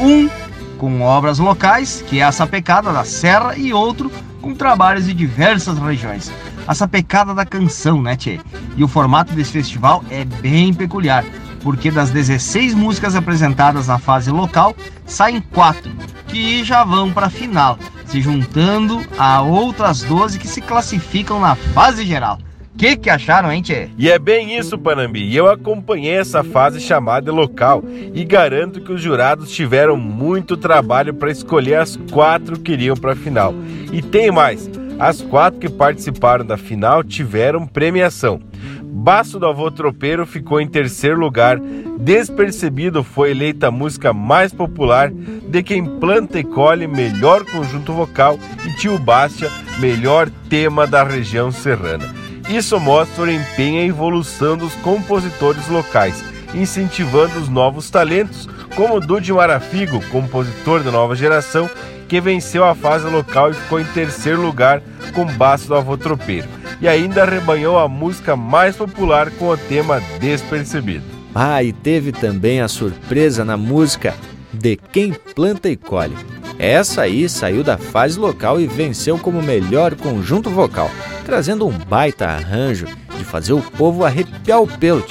Um 0.00 0.30
com 0.78 1.02
obras 1.02 1.38
locais, 1.38 2.02
que 2.08 2.20
é 2.20 2.22
a 2.22 2.32
sapecada 2.32 2.90
da 2.90 3.04
Serra, 3.04 3.54
e 3.54 3.70
outro 3.74 4.10
com 4.40 4.54
trabalhos 4.54 5.06
de 5.06 5.14
diversas 5.14 5.78
regiões. 5.78 6.32
A 6.66 6.74
sapecada 6.74 7.34
da 7.34 7.44
canção, 7.44 8.00
né, 8.02 8.16
Tchê? 8.16 8.40
E 8.76 8.84
o 8.84 8.88
formato 8.88 9.32
desse 9.34 9.52
festival 9.52 10.04
é 10.10 10.24
bem 10.24 10.72
peculiar, 10.72 11.24
porque 11.62 11.90
das 11.90 12.10
16 12.10 12.74
músicas 12.74 13.14
apresentadas 13.14 13.86
na 13.86 13.98
fase 13.98 14.30
local, 14.30 14.74
saem 15.06 15.40
quatro 15.40 15.90
que 16.28 16.64
já 16.64 16.84
vão 16.84 17.12
para 17.12 17.26
a 17.26 17.30
final, 17.30 17.78
se 18.06 18.20
juntando 18.20 19.04
a 19.18 19.42
outras 19.42 20.02
12 20.02 20.38
que 20.38 20.46
se 20.48 20.60
classificam 20.60 21.40
na 21.40 21.54
fase 21.54 22.06
geral 22.06 22.38
que 22.80 22.96
que 22.96 23.10
acharam, 23.10 23.52
hein, 23.52 23.60
tchê? 23.60 23.90
E 23.98 24.10
é 24.10 24.18
bem 24.18 24.56
isso, 24.56 24.78
Panambi. 24.78 25.36
Eu 25.36 25.50
acompanhei 25.50 26.14
essa 26.14 26.42
fase 26.42 26.80
chamada 26.80 27.30
local 27.30 27.84
e 28.14 28.24
garanto 28.24 28.80
que 28.80 28.90
os 28.90 29.02
jurados 29.02 29.50
tiveram 29.50 29.98
muito 29.98 30.56
trabalho 30.56 31.12
para 31.12 31.30
escolher 31.30 31.74
as 31.74 31.96
quatro 32.10 32.58
que 32.58 32.72
iriam 32.72 32.96
para 32.96 33.12
a 33.12 33.16
final. 33.16 33.52
E 33.92 34.00
tem 34.00 34.30
mais, 34.30 34.70
as 34.98 35.20
quatro 35.20 35.60
que 35.60 35.68
participaram 35.68 36.42
da 36.42 36.56
final 36.56 37.04
tiveram 37.04 37.66
premiação. 37.66 38.40
Baço 38.82 39.38
do 39.38 39.46
Avô 39.46 39.70
Tropeiro 39.70 40.24
ficou 40.24 40.58
em 40.58 40.66
terceiro 40.66 41.20
lugar. 41.20 41.60
Despercebido 41.98 43.04
foi 43.04 43.32
eleita 43.32 43.68
a 43.68 43.70
música 43.70 44.14
mais 44.14 44.54
popular 44.54 45.10
de 45.10 45.62
quem 45.62 45.84
planta 45.84 46.38
e 46.38 46.44
colhe 46.44 46.86
melhor 46.86 47.44
conjunto 47.44 47.92
vocal 47.92 48.38
e 48.66 48.72
Tio 48.78 48.98
Bastia, 48.98 49.50
melhor 49.78 50.30
tema 50.48 50.86
da 50.86 51.04
região 51.04 51.52
serrana. 51.52 52.19
Isso 52.50 52.80
mostra 52.80 53.22
o 53.22 53.30
empenho 53.30 53.76
e 53.76 53.82
a 53.82 53.86
evolução 53.86 54.56
dos 54.56 54.74
compositores 54.74 55.68
locais, 55.68 56.24
incentivando 56.52 57.38
os 57.38 57.48
novos 57.48 57.88
talentos, 57.90 58.48
como 58.74 58.98
Dude 58.98 59.32
Marafigo, 59.32 60.02
compositor 60.10 60.82
da 60.82 60.90
nova 60.90 61.14
geração, 61.14 61.70
que 62.08 62.20
venceu 62.20 62.64
a 62.64 62.74
fase 62.74 63.06
local 63.06 63.52
e 63.52 63.54
ficou 63.54 63.78
em 63.78 63.84
terceiro 63.84 64.42
lugar 64.42 64.82
com 65.14 65.24
Baço 65.26 65.68
do 65.68 65.76
Avô 65.76 65.96
Tropeiro, 65.96 66.48
e 66.80 66.88
ainda 66.88 67.22
arrebanhou 67.22 67.78
a 67.78 67.88
música 67.88 68.34
mais 68.34 68.74
popular 68.74 69.30
com 69.30 69.48
o 69.48 69.56
tema 69.56 70.02
Despercebido. 70.18 71.04
Ah, 71.32 71.62
e 71.62 71.72
teve 71.72 72.10
também 72.10 72.60
a 72.60 72.66
surpresa 72.66 73.44
na 73.44 73.56
música 73.56 74.12
De 74.52 74.76
Quem 74.76 75.12
Planta 75.12 75.68
e 75.68 75.76
Colhe. 75.76 76.16
Essa 76.58 77.02
aí 77.02 77.28
saiu 77.28 77.62
da 77.62 77.78
fase 77.78 78.18
local 78.18 78.60
e 78.60 78.66
venceu 78.66 79.16
como 79.16 79.40
melhor 79.40 79.94
conjunto 79.94 80.50
vocal 80.50 80.90
trazendo 81.30 81.64
um 81.64 81.70
baita 81.70 82.26
arranjo 82.26 82.86
de 83.16 83.24
fazer 83.24 83.52
o 83.52 83.62
povo 83.62 84.04
arrepiar 84.04 84.60
o 84.60 84.66
pelo. 84.66 85.06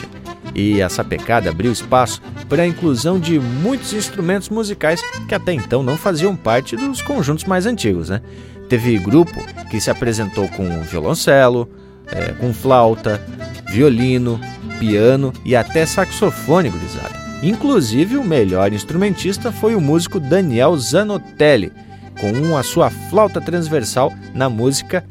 E 0.54 0.82
essa 0.82 1.02
pecada 1.02 1.50
abriu 1.50 1.72
espaço 1.72 2.22
para 2.50 2.64
a 2.64 2.68
inclusão 2.68 3.18
de 3.18 3.40
muitos 3.40 3.94
instrumentos 3.94 4.50
musicais 4.50 5.02
que 5.30 5.34
até 5.34 5.54
então 5.54 5.82
não 5.82 5.96
faziam 5.96 6.36
parte 6.36 6.76
dos 6.76 7.02
conjuntos 7.02 7.46
mais 7.46 7.66
antigos. 7.66 8.10
Né? 8.10 8.22
Teve 8.68 9.00
grupo 9.00 9.42
que 9.72 9.80
se 9.80 9.90
apresentou 9.90 10.50
com 10.50 10.82
violoncelo, 10.82 11.70
é, 12.08 12.34
com 12.34 12.54
flauta, 12.54 13.26
violino, 13.70 14.42
piano 14.78 15.32
e 15.46 15.56
até 15.56 15.86
saxofone 15.86 16.70
gurizada. 16.70 17.18
Inclusive, 17.42 18.18
o 18.18 18.26
melhor 18.26 18.74
instrumentista 18.74 19.54
foi 19.54 19.74
o 19.74 19.80
músico 19.80 20.20
Daniel 20.20 20.76
Zanotelli, 20.78 21.72
com 22.20 22.58
a 22.58 22.64
sua 22.64 22.90
flauta 22.90 23.40
transversal 23.40 24.12
na 24.34 24.50
música 24.50 25.02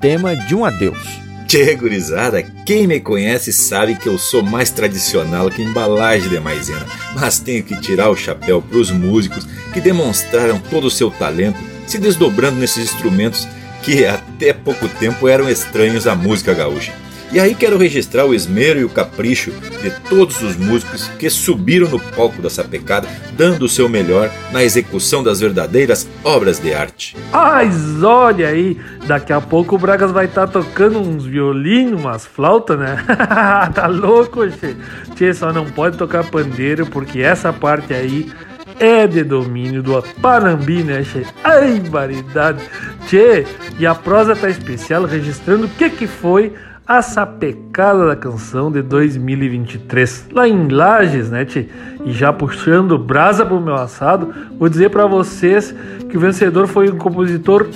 tema 0.00 0.36
de 0.36 0.54
um 0.54 0.64
adeus. 0.64 1.20
Tchê, 1.46 1.74
gurizada, 1.74 2.42
quem 2.42 2.86
me 2.86 3.00
conhece 3.00 3.52
sabe 3.52 3.96
que 3.96 4.08
eu 4.08 4.18
sou 4.18 4.42
mais 4.42 4.70
tradicional 4.70 5.50
que 5.50 5.62
embalagem 5.62 6.28
de 6.28 6.38
maisena, 6.38 6.84
mas 7.14 7.38
tenho 7.38 7.64
que 7.64 7.80
tirar 7.80 8.10
o 8.10 8.16
chapéu 8.16 8.60
para 8.60 8.76
os 8.76 8.90
músicos 8.90 9.46
que 9.72 9.80
demonstraram 9.80 10.58
todo 10.70 10.86
o 10.86 10.90
seu 10.90 11.10
talento 11.10 11.58
se 11.86 11.98
desdobrando 11.98 12.58
nesses 12.60 12.92
instrumentos 12.92 13.48
que 13.82 14.04
até 14.04 14.52
pouco 14.52 14.86
tempo 14.88 15.26
eram 15.26 15.48
estranhos 15.48 16.06
à 16.06 16.14
música 16.14 16.52
gaúcha. 16.52 16.92
E 17.30 17.38
aí 17.38 17.54
quero 17.54 17.76
registrar 17.76 18.24
o 18.24 18.34
esmero 18.34 18.80
e 18.80 18.84
o 18.84 18.88
capricho 18.88 19.50
de 19.82 19.90
todos 20.08 20.42
os 20.42 20.56
músicos 20.56 21.08
que 21.18 21.28
subiram 21.28 21.86
no 21.86 22.00
palco 22.00 22.40
da 22.40 22.48
sapecada, 22.48 23.06
dando 23.32 23.66
o 23.66 23.68
seu 23.68 23.86
melhor 23.86 24.30
na 24.50 24.64
execução 24.64 25.22
das 25.22 25.38
verdadeiras 25.38 26.08
obras 26.24 26.58
de 26.58 26.72
arte. 26.72 27.14
Mas 27.30 28.02
olha 28.02 28.48
aí, 28.48 28.80
daqui 29.06 29.30
a 29.30 29.42
pouco 29.42 29.76
o 29.76 29.78
Bragas 29.78 30.10
vai 30.10 30.24
estar 30.24 30.46
tá 30.46 30.54
tocando 30.54 31.00
uns 31.00 31.26
violinos, 31.26 32.00
umas 32.00 32.24
flautas, 32.24 32.78
né? 32.78 32.96
tá 33.74 33.86
louco, 33.86 34.50
che? 34.50 34.74
Tchê, 35.14 35.34
só 35.34 35.52
não 35.52 35.66
pode 35.66 35.98
tocar 35.98 36.24
pandeiro 36.24 36.86
porque 36.86 37.20
essa 37.20 37.52
parte 37.52 37.92
aí 37.92 38.32
é 38.80 39.06
de 39.06 39.22
domínio 39.22 39.82
do 39.82 40.02
Panambi, 40.22 40.82
né, 40.82 41.04
che? 41.04 41.26
Ai, 41.44 41.78
variedade! 41.78 42.62
Tchê, 43.06 43.44
e 43.78 43.86
a 43.86 43.94
prosa 43.94 44.34
tá 44.34 44.48
especial 44.48 45.04
registrando 45.04 45.66
o 45.66 45.68
que 45.68 45.90
que 45.90 46.06
foi 46.06 46.54
a 46.88 47.02
sapecada 47.02 48.06
da 48.06 48.16
canção 48.16 48.72
de 48.72 48.80
2023, 48.80 50.28
lá 50.32 50.48
em 50.48 50.68
Lages, 50.68 51.28
né, 51.28 51.44
tchê? 51.44 51.66
E 52.02 52.12
já 52.12 52.32
puxando 52.32 52.96
brasa 52.96 53.44
pro 53.44 53.60
meu 53.60 53.74
assado, 53.74 54.32
vou 54.58 54.70
dizer 54.70 54.88
para 54.88 55.04
vocês 55.04 55.74
que 56.08 56.16
o 56.16 56.20
vencedor 56.20 56.66
foi 56.66 56.88
o 56.88 56.96
compositor 56.96 57.66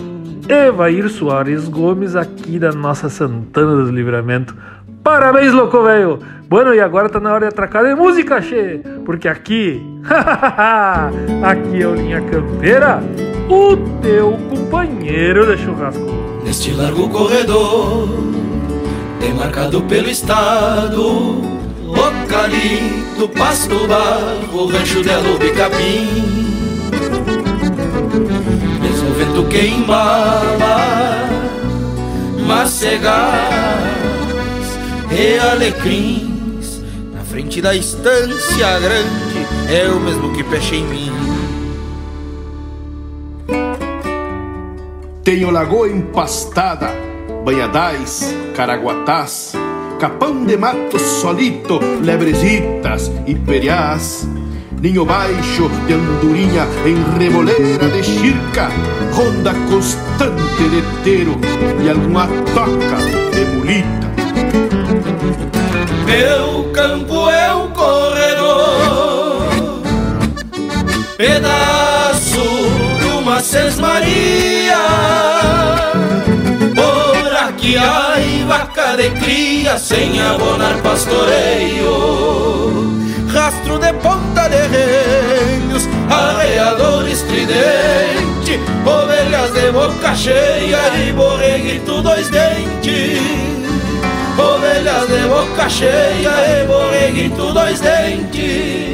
Evair 0.48 1.11
Soares 1.11 1.68
Gomes, 1.68 2.16
aqui 2.16 2.59
da 2.59 2.72
nossa 2.72 3.11
Santana 3.11 3.77
dos 3.77 3.90
Livramento. 3.90 4.57
Parabéns, 5.05 5.53
louco 5.53 5.83
velho! 5.83 6.18
Bueno, 6.48 6.75
e 6.75 6.81
agora 6.81 7.11
tá 7.11 7.20
na 7.20 7.35
hora 7.35 7.40
de 7.40 7.53
atracar 7.53 7.85
de 7.85 7.94
música, 7.94 8.40
che! 8.40 8.81
Porque 9.05 9.29
aqui, 9.29 9.83
aqui 11.42 11.83
é 11.83 11.87
o 11.87 11.94
Linha 11.94 12.22
Campeira, 12.22 13.03
o 13.46 13.77
teu 14.01 14.38
companheiro 14.48 15.55
de 15.55 15.62
churrasco. 15.62 16.07
Neste 16.44 16.72
largo 16.72 17.11
corredor 17.11 18.41
demarcado 19.23 19.81
pelo 19.83 20.11
estado. 20.11 21.01
O 21.03 22.27
calito, 22.27 23.29
pasto 23.39 23.87
barro, 23.87 24.67
rancho 24.67 25.03
de 25.03 25.11
alubi 25.11 25.53
capim. 25.53 26.25
Mesmo 28.81 29.11
o 29.11 29.15
vento 29.15 29.45
queimava, 29.49 30.77
macegas 32.47 33.13
e 35.11 35.39
alecrins. 35.39 36.83
Na 37.15 37.21
frente 37.21 37.63
da 37.63 37.75
estância 37.75 38.81
grande, 38.81 39.47
é 39.73 39.89
o 39.89 40.01
mesmo 40.01 40.33
que 40.33 40.43
peche 40.43 40.77
em 40.77 40.87
mim. 40.87 41.13
Tenho 45.23 45.51
lagoa 45.51 45.89
empastada 45.89 47.12
banhadais, 47.44 48.35
caraguatás, 48.55 49.52
capão 49.98 50.44
de 50.44 50.57
mato 50.57 50.98
solito, 50.98 51.81
lebrezitas 52.02 53.11
e 53.26 53.35
periás, 53.35 54.28
ninho 54.81 55.05
baixo 55.05 55.68
de 55.87 55.94
andorinha 55.94 56.66
em 56.87 56.96
reboleira 57.18 57.88
de 57.88 58.02
chirca, 58.02 58.68
ronda 59.12 59.52
constante 59.68 60.68
de 60.70 60.83
teiro 61.05 61.38
e 61.85 61.88
alguma 61.88 62.26
toca 62.55 62.96
de 63.33 63.44
mulita. 63.57 64.12
Meu 66.07 66.70
campo 66.72 67.28
é 67.31 67.55
um 67.55 67.70
corredor, 67.70 69.48
pedaço 71.16 72.40
de 73.00 73.07
uma 73.18 73.40
sesmaria 73.40 74.82
que 77.62 77.77
ai 77.79 78.44
vaca 78.44 78.96
de 78.96 79.11
cria 79.20 79.79
sem 79.79 80.20
abonar 80.20 80.77
pastoreio. 80.83 81.92
Rastro 83.33 83.79
de 83.79 83.92
ponta 83.94 84.48
de 84.48 84.66
renhos, 84.66 85.88
arreador 86.11 87.09
estridente 87.09 88.61
Ovelhas 88.85 89.53
de 89.55 89.70
boca 89.70 90.14
cheia 90.14 90.94
e 90.98 91.12
borreguito 91.12 92.03
dois 92.03 92.29
dentes. 92.29 93.20
Ovelhas 94.37 95.07
de 95.07 95.29
boca 95.29 95.68
cheia 95.70 96.62
e 96.62 96.66
borreguito 96.66 97.53
dois 97.53 97.81
dentes 97.81 98.91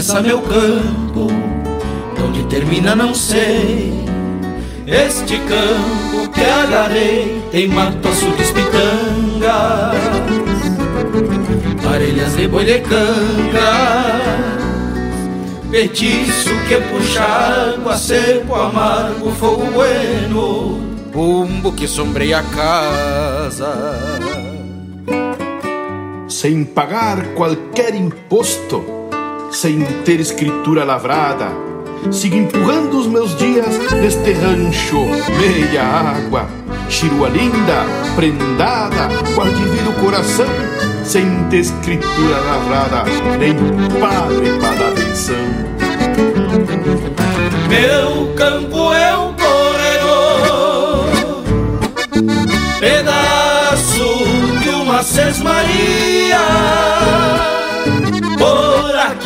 começa 0.00 0.22
meu 0.22 0.40
campo, 0.40 1.26
onde 2.26 2.42
termina 2.44 2.96
não 2.96 3.14
sei. 3.14 4.02
Este 4.86 5.36
campo 5.40 6.30
que 6.32 6.40
agarrei 6.40 7.42
tem 7.52 7.68
mato, 7.68 8.08
açudes, 8.08 8.50
pitangas, 8.50 9.94
parelhas 11.84 12.34
de 12.34 12.48
boi 12.48 12.64
de 12.64 12.80
canga, 12.80 14.20
petiço 15.70 16.48
que 16.66 16.76
puxa 16.76 17.22
água, 17.22 17.94
seco, 17.98 18.54
amargo, 18.54 19.30
fogo 19.32 19.66
bueno, 19.66 20.80
bumbo 21.12 21.72
que 21.72 21.86
sombreia 21.86 22.38
a 22.38 22.42
casa. 22.42 23.74
Sem 26.26 26.64
pagar 26.64 27.34
qualquer 27.34 27.94
imposto, 27.94 28.99
sem 29.50 29.84
ter 30.04 30.20
escritura 30.20 30.84
lavrada. 30.84 31.48
Sigo 32.10 32.36
empurrando 32.36 32.98
os 32.98 33.06
meus 33.06 33.36
dias 33.36 33.78
neste 34.00 34.32
rancho, 34.32 35.04
meia 35.38 35.82
água, 35.82 36.48
chirua 36.88 37.28
linda, 37.28 37.84
prendada, 38.16 39.08
guardivido 39.34 39.92
coração, 40.00 40.46
sem 41.04 41.26
ter 41.50 41.58
escritura 41.58 42.38
lavrada, 42.38 43.04
nem 43.38 43.54
padre 44.00 44.58
para 44.60 44.74
dar 44.76 44.92
atenção. 44.92 45.36
Meu 47.68 48.34
campo 48.34 48.94
é 48.94 49.16
um 49.18 49.34
corredor, 49.34 51.10
pedaço 52.80 54.24
de 54.62 54.70
uma 54.70 55.02
sesmaria 55.02 56.99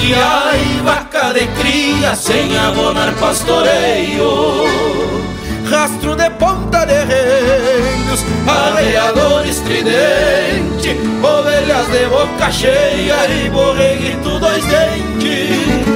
que 0.05 0.12
ai 0.12 0.82
vaca 0.84 1.32
de 1.32 1.46
cria 1.59 2.14
sem 2.14 2.57
abonar 2.59 3.14
pastoreio. 3.14 4.64
Rastro 5.70 6.14
de 6.14 6.28
ponta 6.30 6.84
de 6.84 7.05
reinos, 7.05 8.22
arreador 8.46 9.46
estridente 9.46 10.90
Ovelhas 11.22 11.86
de 11.88 12.07
boca 12.07 12.52
cheia 12.52 13.26
e 13.28 13.48
borreguito 13.48 14.38
dois 14.38 14.62
dentes. 14.66 15.86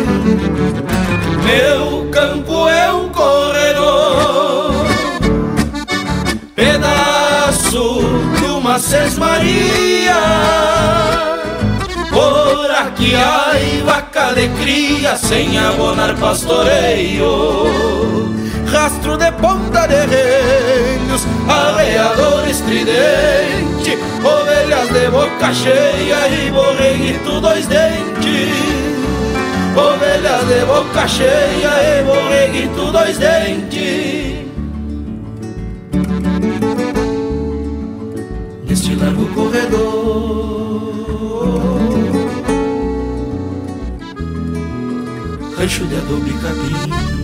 Meu 1.44 2.09
campo 2.11 2.66
é 2.68 2.92
um 2.92 3.09
corredor 3.11 4.86
Pedaço 6.54 8.00
de 8.38 8.46
uma 8.46 8.78
sesmaria 8.78 10.59
por 12.18 12.70
aqui 12.70 13.14
ai 13.14 13.82
vaca 13.86 14.34
de 14.34 14.48
cria 14.60 15.16
sem 15.16 15.56
abonar 15.56 16.16
pastoreio. 16.16 17.30
Rastro 18.66 19.16
de 19.16 19.30
ponta 19.32 19.86
de 19.86 20.00
reinos, 20.06 21.22
arreador 21.48 22.46
estridente 22.48 23.96
Ovelhas 24.24 24.88
de 24.92 25.08
boca 25.10 25.54
cheia 25.54 26.28
e 26.28 26.50
borreguito 26.50 27.40
dois 27.40 27.66
dentes. 27.66 28.50
Ovelhas 29.76 30.44
de 30.48 30.64
boca 30.66 31.06
cheia 31.06 31.72
e 31.88 32.02
borreguito 32.02 32.90
dois 32.90 33.16
dentes. 33.16 34.48
Neste 38.66 38.94
largo 38.96 39.26
corredor 39.34 40.48
gancho 45.59 45.84
de 45.86 45.96
adobe 45.96 46.32
capim. 46.40 47.18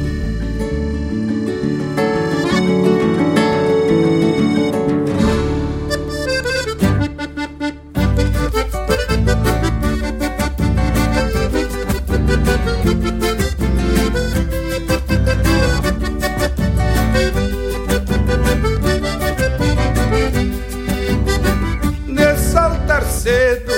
cedo, 23.24 23.72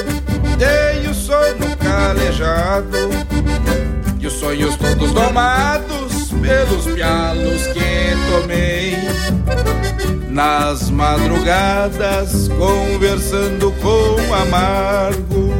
dei 0.59 1.07
o 1.09 1.15
sono 1.15 1.77
calejado 1.77 3.46
sonhos 4.47 4.77
todos 4.77 5.11
domados 5.13 6.31
pelos 6.41 6.87
pialos 6.95 7.67
que 7.67 8.15
tomei 8.31 8.97
Nas 10.29 10.89
madrugadas 10.89 12.49
conversando 12.57 13.73
com 13.83 14.35
amargo 14.35 15.53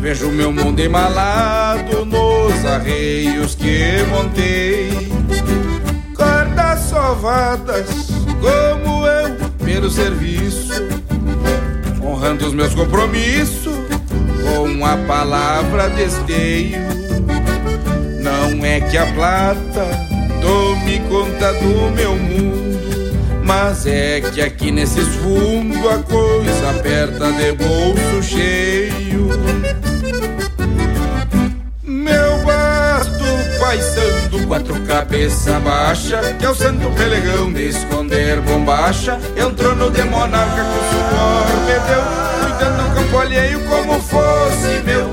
Vejo 0.00 0.28
meu 0.32 0.52
mundo 0.52 0.80
embalado 0.80 2.04
nos 2.04 2.64
arreios 2.64 3.54
que 3.54 4.02
montei 4.10 5.12
Cordas 6.16 6.80
sovadas 6.80 7.86
como 8.40 9.06
eu 9.06 9.36
pelo 9.64 9.88
serviço 9.88 10.82
Honrando 12.02 12.46
os 12.46 12.54
meus 12.54 12.74
compromissos 12.74 13.76
com 14.42 14.84
a 14.84 14.96
palavra 15.06 15.88
desteio. 15.90 17.05
Não 18.56 18.64
é 18.64 18.80
que 18.80 18.96
a 18.96 19.04
plata 19.12 19.86
tome 20.40 20.98
conta 21.10 21.52
do 21.52 21.90
meu 21.94 22.16
mundo, 22.16 23.12
mas 23.44 23.86
é 23.86 24.22
que 24.22 24.40
aqui 24.40 24.70
nesses 24.70 25.06
fundos 25.16 25.86
a 25.86 25.98
coisa 25.98 26.70
aperta 26.70 27.32
de 27.32 27.52
bolso 27.52 28.22
cheio. 28.22 29.28
Meu 31.82 32.38
basto 32.44 33.24
paisando 33.60 34.46
quatro 34.46 34.80
cabeça 34.86 35.60
baixa, 35.60 36.18
que 36.38 36.46
é 36.46 36.48
o 36.48 36.54
santo 36.54 36.90
pelegão 36.96 37.52
de 37.52 37.68
esconder 37.68 38.40
bombacha, 38.40 39.20
entrou 39.36 39.76
no 39.76 39.90
de 39.90 40.02
monarca 40.04 40.64
com 40.64 40.80
suor 40.90 41.46
me 41.66 41.78
deu 41.86 42.26
cuidando 42.40 42.88
do 42.88 42.94
campo 42.94 43.18
alheio 43.18 43.60
como 43.68 44.00
fosse 44.00 44.82
meu, 44.82 45.10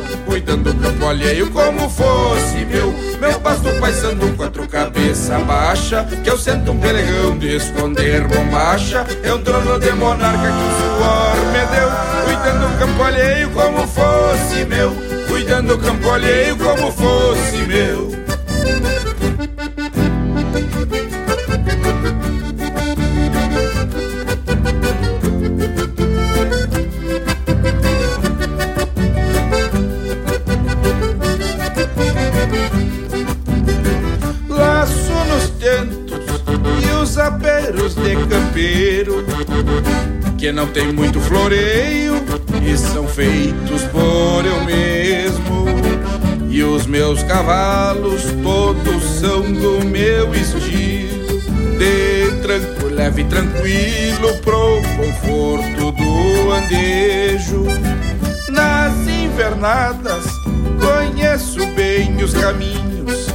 cuidando 0.54 0.74
do 0.74 0.80
campo 0.80 1.08
alheio 1.08 1.49
como 1.49 1.89
fosse 1.89 2.66
meu. 2.66 2.93
Meu 3.20 3.39
pasto 3.39 3.70
paisando 3.80 4.36
quatro 4.36 4.68
cabeça 4.68 5.39
baixa, 5.39 6.06
que 6.24 6.30
eu 6.30 6.38
sento 6.38 6.72
um 6.72 6.80
pelegão 6.80 7.38
de 7.38 7.56
esconder 7.56 8.28
bombacha. 8.28 9.06
É 9.24 9.34
um 9.34 9.41
trono 9.41 9.80
de 9.80 9.91
monarca 9.93 10.38
que 10.38 10.47
o 10.47 10.72
suor 10.78 11.36
me 11.51 11.66
deu, 11.76 11.89
cuidando 12.26 12.68
do 12.68 12.78
campo 12.78 13.04
alheio 13.04 13.49
como 13.49 13.88
fosse 13.88 14.66
meu, 14.66 14.91
cuidando 15.28 15.76
do 15.76 15.84
campo 15.84 16.10
alheio 16.12 16.56
como 16.58 16.91
fosse 16.91 17.58
meu. 17.68 18.24
Que 40.44 40.52
não 40.52 40.68
tem 40.68 40.91
muito 40.91 41.22
floreio 41.22 42.16
e 42.70 42.78
são 42.78 43.08
feitos 43.08 43.82
por 43.84 44.46
eu 44.46 44.62
mesmo. 44.66 45.64
E 46.50 46.62
os 46.62 46.86
meus 46.86 47.24
cavalos 47.24 48.24
todos 48.44 49.04
são 49.22 49.41
do 49.41 49.86
meu 49.86 50.36
estilo, 50.36 51.39
de 51.80 52.41
tranco, 52.41 52.94
leve 52.94 53.22
e 53.22 53.24
tranquilo 53.24 54.36
pro 54.41 54.82
conforto 54.98 55.94
do 55.94 56.52
andejo. 56.52 57.64
Nas 58.50 58.94
invernadas 59.08 60.26
conheço 60.82 61.66
bem 61.68 62.22
os 62.22 62.34
caminhos 62.34 63.28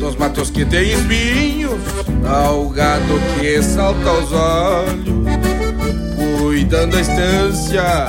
dos 0.00 0.16
matos 0.16 0.50
que 0.50 0.64
tem 0.64 0.94
espinhos, 0.94 1.80
ao 2.28 2.68
gado 2.70 3.20
que 3.38 3.62
salta 3.62 4.10
aos 4.10 4.32
olhos. 4.32 5.11
Cuidando 6.62 6.96
a 6.96 7.00
estância, 7.00 8.06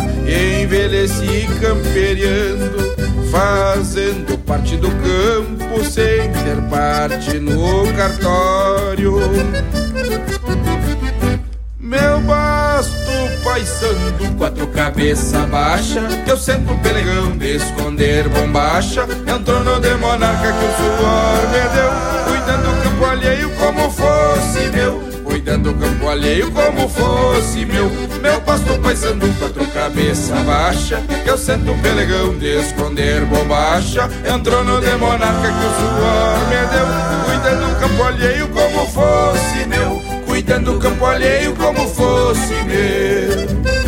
envelheci 0.62 1.49
camperiando, 1.60 2.95
fazendo 3.32 4.38
parte 4.38 4.78
do 4.78 4.89
campo 4.89 5.84
sem 5.84 6.32
ter 6.32 6.62
parte 6.70 7.39
no 7.39 7.91
cartório. 7.93 9.20
Meu 11.80 12.22
basto 12.22 12.93
paisando, 13.43 14.38
quatro 14.38 14.68
cabeça 14.68 15.39
baixa, 15.47 16.01
que 16.24 16.32
eu 16.32 16.38
sento 16.38 16.78
pelegão 16.84 17.36
de 17.36 17.56
esconder 17.56 18.30
bombacha. 18.30 19.08
Entrou 19.36 19.64
no 19.64 19.80
de 19.80 19.95
monarca 19.95 20.54
que 20.54 20.64
o 20.64 20.76
suor 20.78 21.41
me 21.49 21.70
deu, 21.74 21.91
cuidando 22.28 22.70
do 22.70 22.84
campo 22.84 23.06
alheio 23.06 23.49
como 23.56 23.89
fosse 23.89 24.70
meu. 24.70 25.12
Cuidando 25.54 25.72
do 25.72 25.80
campo 25.80 26.10
alheio 26.10 26.49
como 26.49 26.89
fosse 26.89 27.64
meu. 27.64 27.88
Meu 28.24 28.41
pasto 28.41 28.76
paisando 28.80 29.28
quatro 29.38 29.68
cabeça 29.68 30.34
baixa 30.38 30.99
Que 31.24 31.30
eu 31.30 31.38
sento 31.38 31.80
pelegão 31.80 32.36
de 32.39 32.60
esconder 32.60 33.24
bombacha. 33.26 34.10
Entrou 34.26 34.64
no 34.64 34.82
de 34.82 34.95
monarca 34.95 35.47
que 35.47 35.66
o 35.66 35.74
suor 35.78 36.39
me 36.49 36.56
deu 36.72 36.88
Cuidando 37.26 37.68
do 37.68 37.80
campo 37.80 38.04
alheio 38.04 38.47
como 38.47 38.88
fosse 38.88 39.68
meu. 39.68 40.01
Cuidando 40.26 40.74
do 40.74 40.80
campo 40.80 41.06
alheio 41.06 41.56
como 41.56 41.88
fosse 41.88 42.54
meu. 42.64 43.82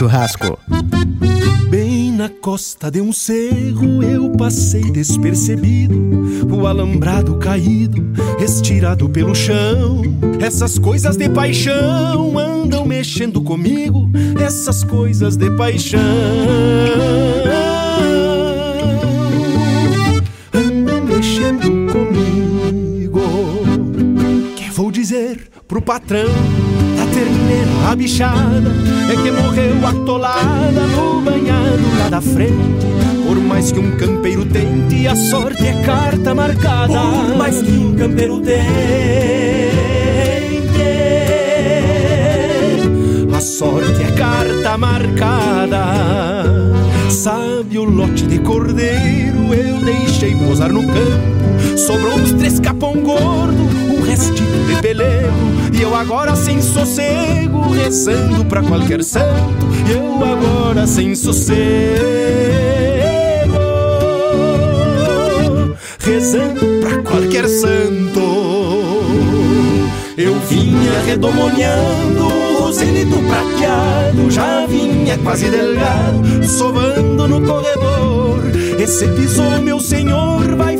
Churrasco. 0.00 0.58
Bem 1.68 2.10
na 2.10 2.30
costa 2.30 2.90
de 2.90 3.02
um 3.02 3.12
cerro 3.12 4.02
eu 4.02 4.30
passei 4.30 4.90
despercebido, 4.90 5.94
o 6.50 6.66
alambrado 6.66 7.36
caído, 7.36 8.10
estirado 8.42 9.10
pelo 9.10 9.34
chão. 9.34 10.00
Essas 10.40 10.78
coisas 10.78 11.18
de 11.18 11.28
paixão 11.28 12.38
andam 12.38 12.86
mexendo 12.86 13.42
comigo, 13.42 14.10
essas 14.42 14.82
coisas 14.82 15.36
de 15.36 15.50
paixão. 15.50 16.00
Andam 20.54 21.04
mexendo 21.04 21.92
comigo. 21.92 23.20
Que 24.56 24.70
vou 24.70 24.90
dizer 24.90 25.50
pro 25.68 25.82
patrão? 25.82 26.59
Terneira 27.50 27.96
bichada 27.96 28.70
é 29.12 29.16
que 29.16 29.30
morreu 29.30 29.86
atolada 29.86 30.86
no 30.86 31.20
banhado 31.20 31.98
lá 31.98 32.08
da 32.08 32.20
frente. 32.20 32.86
Por 33.26 33.36
mais 33.36 33.72
que 33.72 33.78
um 33.78 33.96
campeiro 33.96 34.44
tente, 34.44 35.06
a 35.06 35.16
sorte 35.16 35.66
é 35.66 35.82
carta 35.84 36.34
marcada. 36.34 37.00
Por 37.00 37.36
mais 37.36 37.60
que 37.60 37.70
um 37.72 37.94
campeiro 37.94 38.40
tente, 38.40 38.60
a 43.34 43.40
sorte 43.40 44.02
é 44.02 44.12
carta 44.12 44.78
marcada. 44.78 45.84
Sabe 47.08 47.78
o 47.78 47.84
lote 47.84 48.26
de 48.26 48.38
cordeiro 48.38 49.52
eu 49.52 49.78
deixei 49.84 50.34
posar 50.36 50.72
no 50.72 50.86
campo. 50.86 51.76
Sobrou 51.76 52.14
uns 52.14 52.32
três 52.32 52.60
capão 52.60 52.94
gordo, 53.00 53.62
um 53.92 54.02
restinho 54.02 54.66
de 54.66 54.80
pelego 54.80 55.59
e 55.80 55.82
eu 55.82 55.94
agora 55.94 56.36
sem 56.36 56.60
sossego, 56.60 57.70
rezando 57.70 58.44
pra 58.44 58.62
qualquer 58.62 59.02
santo. 59.02 59.66
E 59.88 59.92
eu 59.92 60.22
agora 60.22 60.86
sem 60.86 61.14
sossego, 61.14 61.56
rezando 65.98 66.60
pra 66.82 66.98
qualquer 67.02 67.48
santo. 67.48 68.20
Eu 70.18 70.38
vinha 70.50 71.00
redomoniando 71.06 72.26
o 72.62 72.72
zenito 72.72 73.16
prateado, 73.20 74.30
já 74.30 74.66
vinha 74.66 75.16
quase 75.18 75.48
delgado, 75.48 76.46
sovando 76.46 77.26
no 77.26 77.40
corredor. 77.40 78.42
Esse 78.78 79.08
pisou, 79.08 79.62
meu 79.62 79.80
senhor, 79.80 80.56
vai 80.56 80.76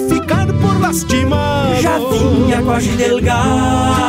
lastimado. 0.90 1.80
Já 1.80 1.98
vinha 1.98 2.62
quase 2.62 2.88
delgado 2.90 4.00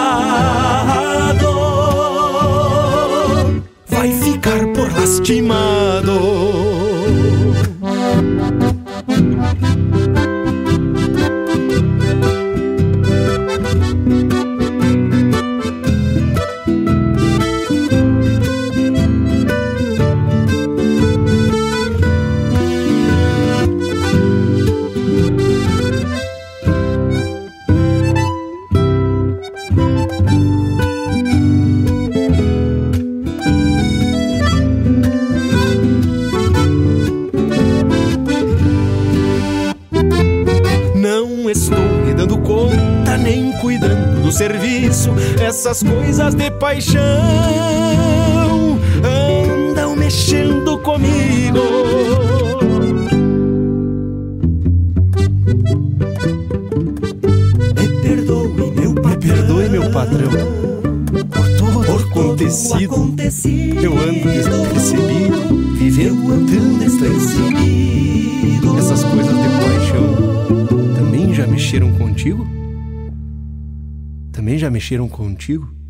vai 3.88 4.12
ficar 4.14 4.66
por 4.74 4.92
lá 4.92 5.04
essas 45.72 45.84
coisas 45.84 46.36
de 46.36 46.52
paixão 46.52 47.02
andam 49.02 49.96
mexendo 49.96 50.78
comigo. 50.80 51.61
Mexeram 74.92 75.08
contigo? 75.08 75.81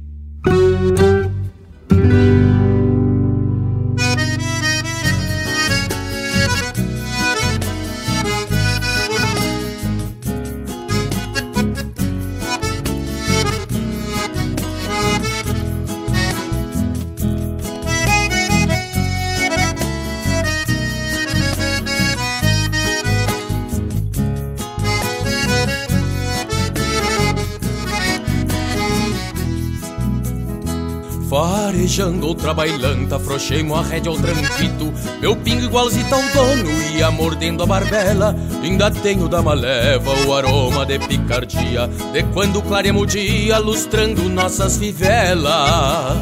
Outra 32.52 32.54
bailanta, 32.54 33.16
afrouxei-mo 33.16 33.76
a 33.76 33.82
rédea 33.82 34.12
ao 34.12 34.18
tranquito. 34.18 34.94
Meu 35.20 35.36
pingo 35.36 35.64
igualzito 35.64 36.14
ao 36.14 36.22
dono, 36.22 36.70
ia 36.96 37.10
mordendo 37.10 37.64
a 37.64 37.66
barbela. 37.66 38.36
Ainda 38.62 38.92
tenho 38.92 39.28
da 39.28 39.42
maleva 39.42 40.12
o 40.26 40.34
aroma 40.34 40.86
de 40.86 41.00
picardia 41.00 41.88
De 42.12 42.24
quando 42.34 42.62
claremos 42.62 43.04
o 43.04 43.06
dia, 43.06 43.58
lustrando 43.58 44.28
nossas 44.30 44.78
fivelas. 44.78 46.18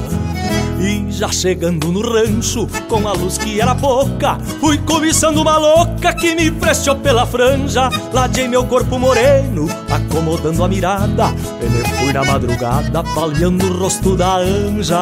E 0.79 1.11
já 1.11 1.29
chegando 1.29 1.91
no 1.91 2.01
rancho, 2.01 2.65
com 2.87 3.05
a 3.05 3.11
luz 3.11 3.37
que 3.37 3.59
era 3.59 3.75
pouca, 3.75 4.37
fui 4.61 4.77
cobiçando 4.77 5.41
uma 5.41 5.57
louca 5.57 6.13
que 6.13 6.33
me 6.35 6.49
prestou 6.51 6.95
pela 6.95 7.25
franja. 7.25 7.89
Ladei 8.13 8.47
meu 8.47 8.63
corpo 8.65 8.97
moreno, 8.97 9.67
acomodando 10.09 10.63
a 10.63 10.67
mirada. 10.67 11.35
Ele 11.61 11.83
fui 11.97 12.11
na 12.11 12.23
madrugada, 12.23 13.03
palhando 13.03 13.65
o 13.65 13.77
rosto 13.77 14.15
da 14.15 14.37
anja. 14.37 14.97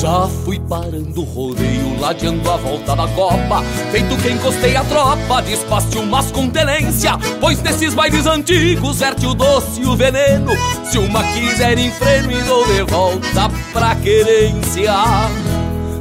Já 0.00 0.28
fui 0.44 0.60
parando 0.60 1.20
o 1.20 1.24
rodeio, 1.24 2.00
ladeando 2.00 2.50
a 2.50 2.56
volta 2.56 2.94
da 2.94 3.08
copa. 3.08 3.62
Feito 3.90 4.16
que 4.16 4.30
encostei 4.30 4.76
a 4.76 4.84
tropa, 4.84 5.42
despaste 5.42 5.98
umas 5.98 6.30
com 6.30 6.48
tenência. 6.48 7.18
Pois 7.40 7.60
nesses 7.62 7.92
bailes 7.92 8.26
antigos, 8.26 9.00
verte 9.00 9.26
o 9.26 9.34
doce 9.34 9.82
e 9.82 9.86
o 9.86 9.96
veneno. 9.96 10.52
Se 10.84 10.98
uma 10.98 11.24
quiser 11.24 11.76
em 11.76 11.90
freno 11.90 12.30
e 12.30 12.42
dou 12.42 12.64
de 12.66 12.82
volta 12.82 13.50
pra 13.72 13.94
querer 13.96 14.50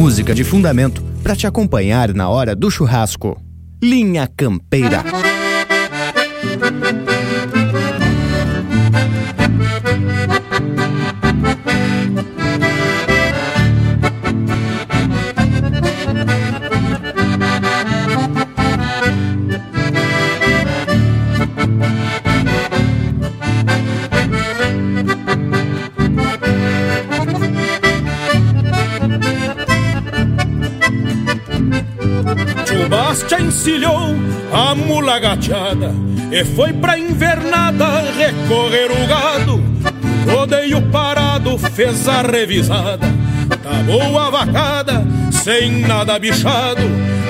música 0.00 0.34
de 0.34 0.42
fundamento 0.44 1.02
para 1.22 1.36
te 1.36 1.46
acompanhar 1.46 2.14
na 2.14 2.26
hora 2.30 2.56
do 2.56 2.70
churrasco. 2.70 3.38
Linha 3.82 4.26
Campeira. 4.26 5.04
A 34.52 34.74
mula 34.74 35.18
gateada 35.18 35.94
e 36.30 36.44
foi 36.44 36.72
pra 36.72 36.98
invernada 36.98 37.86
recorrer 38.16 38.90
o 38.90 39.06
gado. 39.06 39.70
Rodeio 40.30 40.82
parado 40.90 41.58
fez 41.58 42.06
a 42.08 42.22
revisada, 42.22 43.06
tá 43.62 43.82
boa 43.84 44.30
vacada, 44.30 45.04
sem 45.30 45.80
nada 45.80 46.18
bichado. 46.18 46.82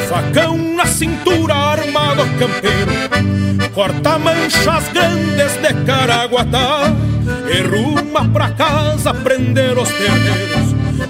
Facão 0.08 0.58
na 0.58 0.86
cintura, 0.86 1.54
armado 1.54 2.22
campeiro, 2.38 3.70
corta 3.72 4.18
manchas 4.18 4.88
grandes 4.92 5.56
de 5.62 5.84
caraguatá 5.84 6.92
e 7.48 7.62
ruma 7.62 8.28
pra 8.28 8.50
casa 8.50 9.14
prender 9.14 9.78
os 9.78 9.88
terneiros 9.88 10.59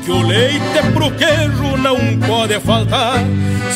que 0.05 0.11
o 0.11 0.22
leite 0.22 0.82
pro 0.92 1.11
queijo 1.12 1.76
não 1.76 1.96
pode 2.26 2.59
faltar. 2.61 3.18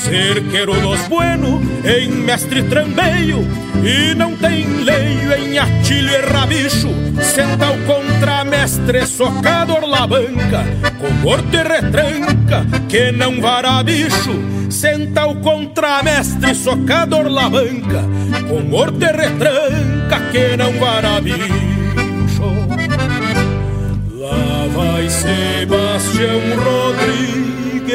Cerqueiro 0.02 0.74
dos 0.80 1.00
bueno 1.08 1.60
em 1.84 2.08
mestre 2.08 2.62
trambeio 2.64 3.46
e 3.84 4.14
não 4.14 4.36
tem 4.36 4.66
leio 4.82 5.32
em 5.34 5.58
atilho 5.58 6.10
e 6.10 6.32
rabicho. 6.32 6.88
Senta 7.22 7.70
o 7.70 7.78
contramestre 7.84 9.06
socador 9.06 9.86
la 9.86 10.06
banca, 10.06 10.64
com 11.00 11.10
morte 11.22 11.56
retranca 11.56 12.66
que 12.88 13.12
não 13.12 13.40
vara 13.40 13.82
bicho. 13.82 14.42
Senta 14.70 15.26
o 15.26 15.36
contramestre 15.36 16.54
socador 16.54 17.28
la 17.28 17.48
banca, 17.48 18.02
com 18.48 18.60
morte 18.62 19.06
retranca 19.06 20.20
que 20.32 20.56
não 20.56 20.72
vara 20.78 21.20
bicho. 21.20 21.63
Sebastião 25.20 26.40
Rodrigues 26.56 27.94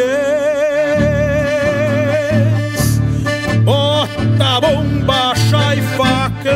Bota, 3.64 4.62
bombacha 4.62 5.76
e 5.76 5.82
facão 5.98 6.56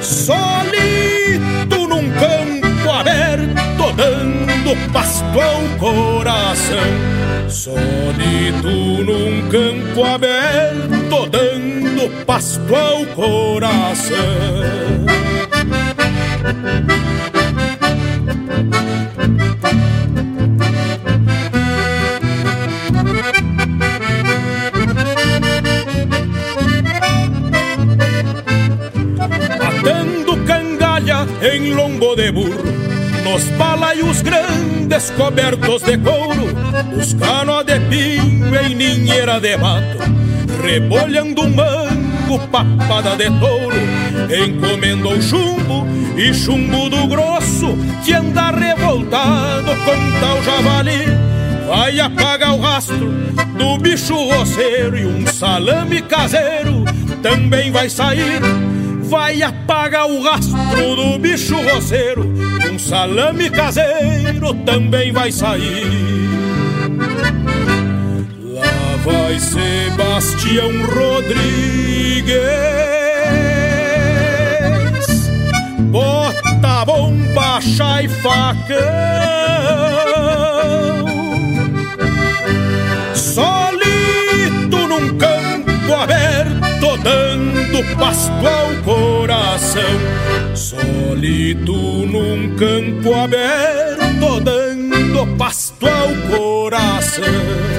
Solito 0.00 1.78
num 1.88 2.10
campo 2.18 2.90
aberto 2.90 3.92
Dando 3.94 4.92
pasto 4.92 5.40
ao 5.40 5.62
coração. 5.78 6.90
Solito 7.48 9.04
num 9.04 9.48
campo 9.50 10.04
aberto 10.04 11.28
Dando 11.30 12.24
pasto 12.24 12.74
ao 12.74 13.04
coração 13.14 14.90
em 31.42 31.72
lombo 31.72 32.14
de 32.14 32.30
burro 32.30 32.62
Nos 33.24 33.44
balaios 33.56 34.22
grandes 34.22 35.10
cobertos 35.10 35.82
de 35.82 35.98
couro 35.98 36.48
Os 36.96 37.14
cano 37.14 37.62
de 37.64 37.78
pinho 37.80 38.54
em 38.56 38.74
ninheira 38.74 39.40
de 39.40 39.56
mato 39.56 39.98
Rebolhando 40.62 41.42
um 41.42 41.50
mango, 41.54 42.09
papada 42.38 43.16
de 43.16 43.30
touro 43.38 43.76
Encomendou 44.28 45.20
chumbo 45.20 45.86
e 46.16 46.34
chumbo 46.34 46.88
do 46.90 47.06
grosso 47.06 47.76
Que 48.04 48.12
anda 48.12 48.50
revoltado 48.50 49.70
com 49.84 50.20
tal 50.20 50.42
javali. 50.42 51.06
Vai 51.66 52.00
apagar 52.00 52.54
o 52.54 52.60
rastro 52.60 53.10
do 53.56 53.78
bicho 53.78 54.14
roceiro 54.14 54.98
E 54.98 55.06
um 55.06 55.26
salame 55.26 56.02
caseiro 56.02 56.84
também 57.22 57.70
vai 57.70 57.88
sair. 57.88 58.40
Vai 59.02 59.42
apagar 59.42 60.06
o 60.08 60.22
rastro 60.22 60.96
do 60.96 61.18
bicho 61.18 61.56
roceiro 61.56 62.26
Um 62.72 62.78
salame 62.78 63.50
caseiro 63.50 64.54
também 64.64 65.12
vai 65.12 65.32
sair. 65.32 66.28
Lá 68.42 68.96
vai 69.04 69.38
Sebastião 69.38 70.70
Rodrigues 70.86 71.99
Bota, 75.90 76.84
bombacha 76.84 78.02
e 78.02 78.08
facão. 78.08 78.76
Solito 83.14 84.86
num 84.88 85.16
campo 85.16 85.94
aberto 85.94 86.96
Dando 87.02 87.96
pasto 87.96 88.46
ao 88.46 88.74
coração. 88.84 89.82
Solito 90.54 91.72
num 91.72 92.54
campo 92.56 93.14
aberto 93.14 94.40
Dando 94.40 95.36
pasto 95.36 95.86
ao 95.86 96.14
coração 96.30 97.69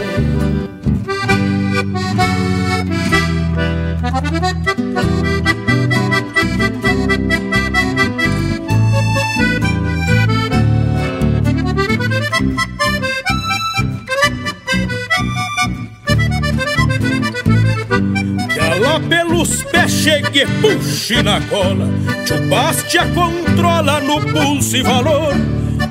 chegue, 20.01 20.45
puxe 20.61 21.22
na 21.22 21.39
cola. 21.41 21.88
Tio 22.26 22.49
Bastia 22.49 23.05
controla 23.13 23.99
no 23.99 24.19
pulso 24.22 24.76
e 24.76 24.82
valor. 24.82 25.36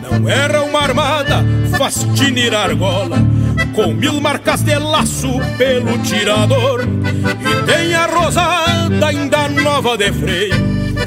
Não 0.02 0.28
era 0.28 0.62
uma 0.62 0.80
armada, 0.80 1.44
faz 1.78 2.06
tinir 2.14 2.54
argola. 2.54 3.18
Com 3.74 3.92
mil 3.92 4.20
marcas 4.20 4.62
de 4.62 4.76
laço 4.78 5.30
pelo 5.56 5.96
tirador 5.98 6.99
E 7.20 7.66
tem 7.66 7.94
a 7.94 8.06
rosada 8.06 9.06
ainda 9.06 9.48
nova 9.48 9.96
de 9.96 10.12
freio 10.12 10.54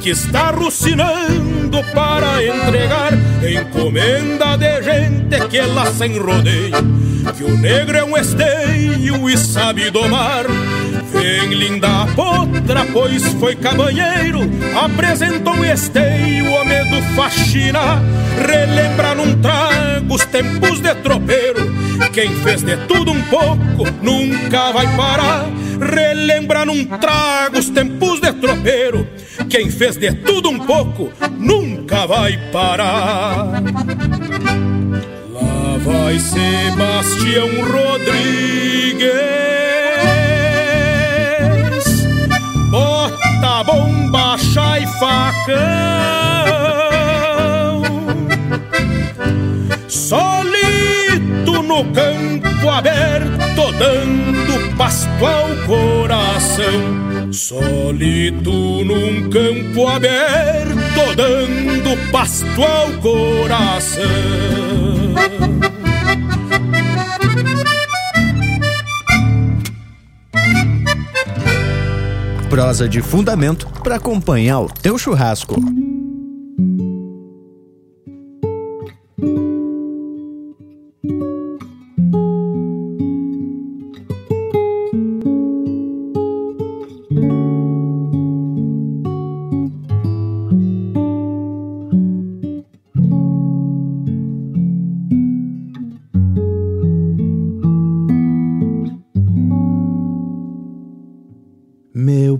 Que 0.02 0.12
está 0.12 0.52
rucinando 0.52 1.84
para 1.94 2.44
entregar 2.44 3.14
Encomenda 3.44 4.58
de 4.58 4.82
gente 4.84 5.48
que 5.50 5.62
lá 5.62 5.86
sem 5.88 6.18
rodeio 6.18 7.04
que 7.32 7.44
o 7.44 7.58
negro 7.58 7.98
é 7.98 8.04
um 8.04 8.18
esteio 8.18 9.30
e 9.30 9.38
sabe 9.38 9.90
domar. 9.90 10.46
Vem 11.14 11.54
linda 11.54 12.04
a 12.04 12.08
potra, 12.08 12.86
pois 12.92 13.24
foi 13.34 13.56
cabanheiro, 13.56 14.42
apresentou 14.84 15.54
um 15.54 15.64
esteio, 15.64 16.52
homem 16.52 16.90
do 16.90 17.02
faxina, 17.16 18.02
relembra 18.46 19.16
num 19.16 19.40
trago 19.42 20.14
os 20.14 20.26
tempos 20.26 20.82
de 20.82 20.94
tropeiro. 20.96 21.74
Quem 22.12 22.30
fez 22.42 22.62
de 22.62 22.76
tudo 22.88 23.12
um 23.12 23.22
pouco 23.24 23.90
nunca 24.02 24.72
vai 24.72 24.88
parar. 24.96 25.46
Relembra 25.84 26.66
num 26.66 26.86
trago 26.86 27.60
os 27.60 27.70
tempos 27.70 28.20
de 28.20 28.32
tropeiro. 28.34 29.08
Quem 29.50 29.70
fez 29.70 29.98
de 29.98 30.14
tudo 30.14 30.50
um 30.50 30.60
pouco 30.60 31.12
nunca 31.38 32.06
vai 32.06 32.38
parar 32.52 33.62
vai 35.84 36.18
Sebastião 36.18 37.50
Rodrigues. 37.72 39.12
Bota, 42.70 43.64
bombacha 43.64 44.80
e 44.80 44.88
facão. 45.00 45.54
Solito 49.88 50.53
no 51.74 51.84
campo 51.86 52.70
aberto, 52.70 53.72
dando 53.80 54.78
pasto 54.78 55.26
ao 55.26 55.50
coração. 55.66 57.34
Solito 57.34 58.52
num 58.52 59.28
campo 59.28 59.88
aberto, 59.88 61.16
dando 61.16 62.12
pasto 62.12 62.62
ao 62.62 62.92
coração. 63.02 64.04
Prosa 72.52 72.88
de 72.88 73.02
fundamento 73.02 73.68
para 73.84 73.96
acompanhar 73.96 74.60
o 74.60 74.70
teu 74.70 74.96
churrasco. 75.00 75.56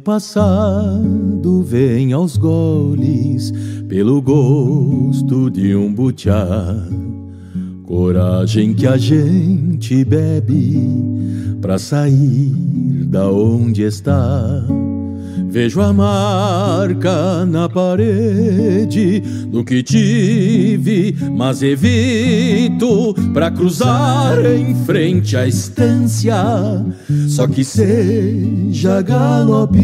Passado 0.04 1.64
vem 1.64 2.12
aos 2.12 2.36
goles 2.36 3.54
pelo 3.88 4.22
gosto 4.22 5.50
de 5.50 5.74
um 5.76 5.94
butiá. 5.94 6.76
Coragem 7.84 8.74
que 8.74 8.86
a 8.86 8.98
gente 8.98 10.04
bebe 10.04 10.78
pra 11.62 11.80
sair 11.80 12.52
da 13.06 13.32
onde 13.32 13.84
está. 13.84 14.66
Vejo 15.54 15.82
a 15.82 15.94
marca 15.94 17.46
na 17.46 17.70
parede 17.70 19.20
do 19.20 19.64
que 19.64 19.84
tive, 19.84 21.16
mas 21.38 21.62
evito 21.62 23.14
para 23.32 23.52
cruzar 23.52 24.44
em 24.48 24.74
frente 24.84 25.38
à 25.38 25.46
estância. 25.46 26.34
Só 27.28 27.46
que 27.46 27.64
seja 27.64 29.04
galopito. 29.04 29.78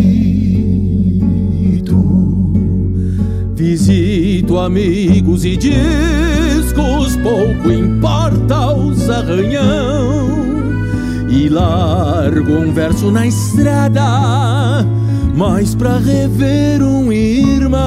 Visito 3.53 4.57
amigos 4.57 5.45
e 5.45 5.55
discos, 5.55 7.15
pouco 7.17 7.71
importa 7.71 8.73
os 8.73 9.07
arranhão. 9.07 10.29
E 11.29 11.47
largo 11.47 12.53
um 12.53 12.73
verso 12.73 13.11
na 13.11 13.27
estrada 13.27 14.83
mas 15.39 15.73
pra 15.73 15.97
rever 15.97 16.83
um 16.83 17.13
irmão 17.13 17.79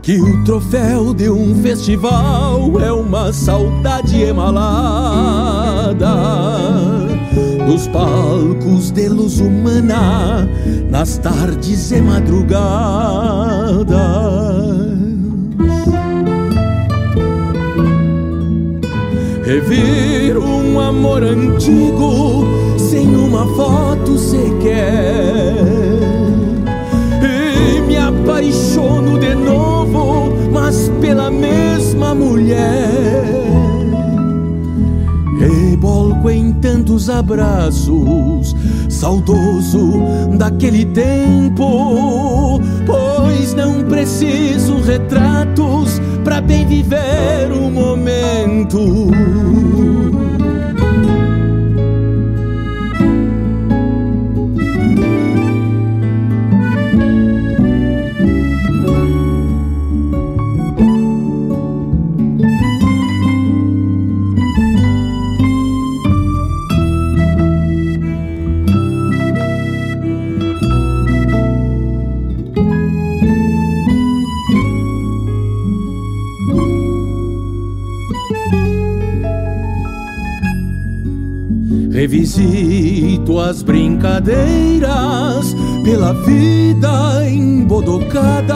que 0.00 0.20
o 0.20 0.44
troféu 0.44 1.12
de 1.12 1.28
um 1.28 1.60
festival 1.60 2.80
é 2.80 2.92
uma 2.92 3.32
saudade 3.32 4.22
emalada 4.22 6.06
dos 7.66 7.88
palcos 7.88 8.92
de 8.92 9.08
luz 9.08 9.40
humana 9.40 10.48
nas 10.88 11.18
tardes 11.18 11.90
e 11.90 12.00
madrugada. 12.00 12.62
Revir 19.44 20.38
um 20.38 20.78
amor 20.78 21.24
antigo 21.24 22.71
sem 22.92 23.16
uma 23.16 23.46
foto 23.56 24.18
sequer. 24.18 25.54
E 27.22 27.80
me 27.80 27.96
apaixono 27.96 29.18
de 29.18 29.34
novo, 29.34 30.30
mas 30.52 30.90
pela 31.00 31.30
mesma 31.30 32.14
mulher. 32.14 33.24
Rebolco 35.40 36.28
em 36.28 36.52
tantos 36.52 37.08
abraços, 37.08 38.54
saudoso 38.90 40.02
daquele 40.36 40.84
tempo, 40.84 42.60
pois 42.84 43.54
não 43.54 43.84
preciso 43.84 44.82
retratos 44.82 45.98
para 46.22 46.42
bem 46.42 46.66
viver 46.66 47.50
o 47.52 47.70
momento. 47.70 49.10
Revisito 82.34 83.38
as 83.38 83.62
brincadeiras 83.62 85.54
pela 85.84 86.14
vida 86.14 87.28
embodocadas, 87.28 88.54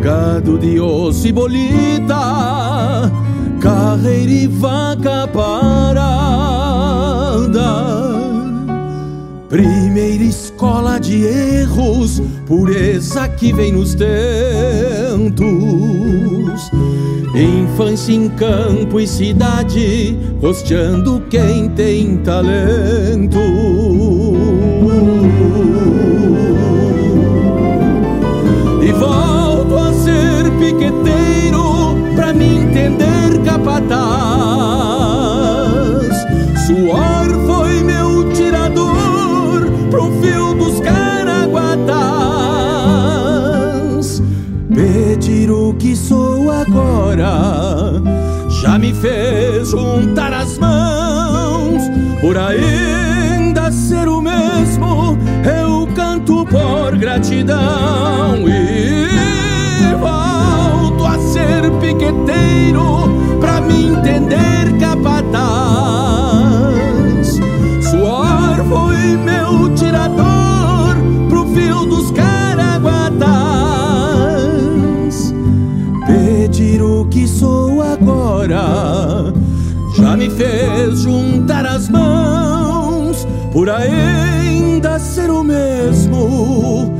gado 0.00 0.58
de 0.58 0.80
osso 0.80 1.28
e 1.28 1.32
bolita, 1.32 3.12
carreira 3.60 4.30
e 4.30 4.46
vaca 4.46 5.28
parada. 5.28 5.92
Primeira 9.50 10.24
escola 10.24 10.98
de 10.98 11.26
erros, 11.26 12.22
pureza 12.46 13.28
que 13.28 13.52
vem 13.52 13.70
nos 13.72 13.94
tentos 13.94 15.42
Infância 17.34 18.12
em 18.12 18.28
campo 18.28 19.00
e 19.00 19.06
cidade, 19.06 20.16
rosteando 20.40 21.22
quem 21.30 21.68
tem 21.70 22.18
talento. 22.18 23.38
Já 48.48 48.78
me 48.78 48.92
fez 48.92 49.70
juntar 49.70 50.32
as 50.32 50.58
mãos. 50.58 51.82
Por 52.20 52.36
ainda 52.36 53.70
ser 53.70 54.08
o 54.08 54.20
mesmo, 54.20 55.18
eu 55.44 55.88
canto 55.94 56.46
por 56.46 56.96
gratidão 56.96 58.36
e 58.48 59.94
volto 60.00 61.04
a 61.04 61.18
ser 61.18 61.70
piqueteiro 61.80 63.38
pra 63.40 63.60
me 63.60 63.88
entender 63.88 64.78
capataz. 64.78 65.21
Por 83.52 83.68
ainda 83.68 84.98
ser 84.98 85.30
o 85.30 85.44
mesmo. 85.44 86.92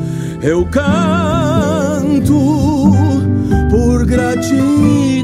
Eu 0.42 0.66
canto 0.66 2.32
por 3.70 4.04
gratidão. 4.04 5.21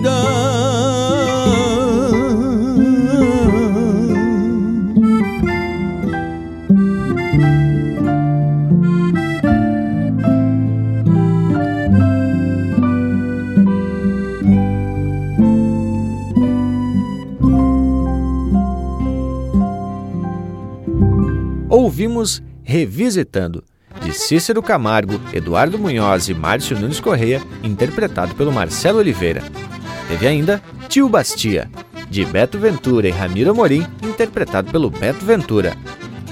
Revisitando, 22.68 23.64
de 24.02 24.12
Cícero 24.12 24.62
Camargo, 24.62 25.18
Eduardo 25.32 25.78
Munhoz 25.78 26.28
e 26.28 26.34
Márcio 26.34 26.78
Nunes 26.78 27.00
Correia, 27.00 27.40
interpretado 27.62 28.34
pelo 28.34 28.52
Marcelo 28.52 28.98
Oliveira. 28.98 29.42
Teve 30.06 30.28
ainda 30.28 30.62
Tio 30.86 31.08
Bastia, 31.08 31.70
de 32.10 32.26
Beto 32.26 32.58
Ventura 32.58 33.08
e 33.08 33.10
Ramiro 33.10 33.52
Amorim, 33.52 33.86
interpretado 34.02 34.70
pelo 34.70 34.90
Beto 34.90 35.24
Ventura. 35.24 35.74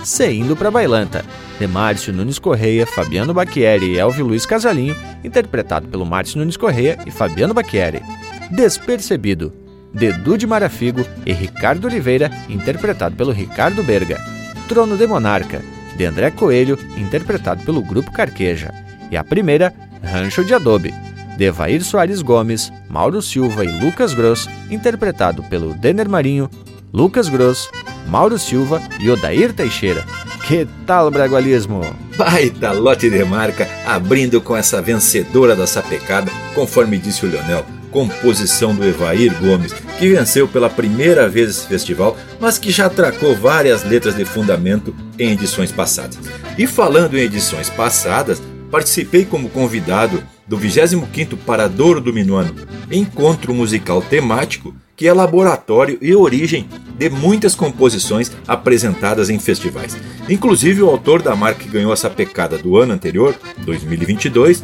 Seindo 0.04 0.54
pra 0.54 0.70
Bailanta, 0.70 1.24
de 1.58 1.66
Márcio 1.66 2.12
Nunes 2.12 2.38
Correia, 2.38 2.86
Fabiano 2.86 3.32
Bacchieri 3.32 3.94
e 3.94 3.98
Elvio 3.98 4.26
Luiz 4.26 4.44
Casalinho, 4.44 4.94
interpretado 5.24 5.88
pelo 5.88 6.04
Márcio 6.04 6.38
Nunes 6.38 6.58
Correia 6.58 6.98
e 7.06 7.10
Fabiano 7.10 7.54
Bacchieri. 7.54 8.02
Despercebido, 8.50 9.54
de 9.90 10.12
Dude 10.12 10.46
Marafigo 10.46 11.00
e 11.24 11.32
Ricardo 11.32 11.86
Oliveira, 11.86 12.30
interpretado 12.46 13.16
pelo 13.16 13.32
Ricardo 13.32 13.82
Berga. 13.82 14.20
Trono 14.68 14.98
de 14.98 15.06
Monarca, 15.06 15.62
de 15.96 16.04
André 16.04 16.30
Coelho, 16.30 16.78
interpretado 16.96 17.64
pelo 17.64 17.82
Grupo 17.82 18.12
Carqueja. 18.12 18.72
E 19.10 19.16
a 19.16 19.24
primeira, 19.24 19.74
Rancho 20.02 20.44
de 20.44 20.54
Adobe, 20.54 20.94
de 21.36 21.44
Evair 21.44 21.82
Soares 21.82 22.22
Gomes, 22.22 22.72
Mauro 22.88 23.20
Silva 23.20 23.64
e 23.64 23.80
Lucas 23.80 24.14
Gross, 24.14 24.48
interpretado 24.70 25.42
pelo 25.44 25.74
Denner 25.74 26.08
Marinho, 26.08 26.50
Lucas 26.92 27.28
Gross, 27.28 27.68
Mauro 28.08 28.38
Silva 28.38 28.80
e 28.98 29.10
Odair 29.10 29.52
Teixeira. 29.52 30.04
Que 30.46 30.66
tal, 30.86 31.10
Bragualismo? 31.10 31.82
Baita 32.16 32.72
lote 32.72 33.10
de 33.10 33.24
marca, 33.24 33.68
abrindo 33.84 34.40
com 34.40 34.56
essa 34.56 34.80
vencedora 34.80 35.56
da 35.56 35.66
sapecada, 35.66 36.30
conforme 36.54 36.98
disse 36.98 37.26
o 37.26 37.28
Leonel, 37.28 37.66
composição 37.90 38.74
do 38.74 38.84
Evair 38.84 39.34
Gomes, 39.40 39.74
que 39.98 40.08
venceu 40.08 40.46
pela 40.46 40.68
primeira 40.70 41.28
vez 41.28 41.50
esse 41.50 41.66
festival, 41.66 42.16
mas 42.38 42.58
que 42.58 42.70
já 42.70 42.86
atracou 42.86 43.34
várias 43.34 43.84
letras 43.84 44.14
de 44.14 44.24
fundamento 44.24 44.94
em 45.18 45.32
edições 45.32 45.72
passadas. 45.72 46.18
E 46.58 46.66
falando 46.66 47.16
em 47.16 47.22
edições 47.22 47.70
passadas, 47.70 48.42
participei 48.70 49.24
como 49.24 49.48
convidado 49.48 50.22
do 50.46 50.58
25º 50.58 51.36
Paradouro 51.36 52.00
do 52.00 52.12
Minuano, 52.12 52.54
encontro 52.90 53.52
musical 53.52 54.00
temático 54.00 54.74
que 54.96 55.06
é 55.06 55.12
laboratório 55.12 55.98
e 56.00 56.14
origem 56.14 56.66
de 56.98 57.10
muitas 57.10 57.54
composições 57.54 58.32
apresentadas 58.48 59.28
em 59.28 59.38
festivais. 59.38 59.96
Inclusive 60.28 60.82
o 60.82 60.88
autor 60.88 61.20
da 61.20 61.36
marca 61.36 61.62
que 61.62 61.68
ganhou 61.68 61.92
essa 61.92 62.08
pecada 62.08 62.56
do 62.56 62.78
ano 62.78 62.94
anterior, 62.94 63.34
2022, 63.58 64.62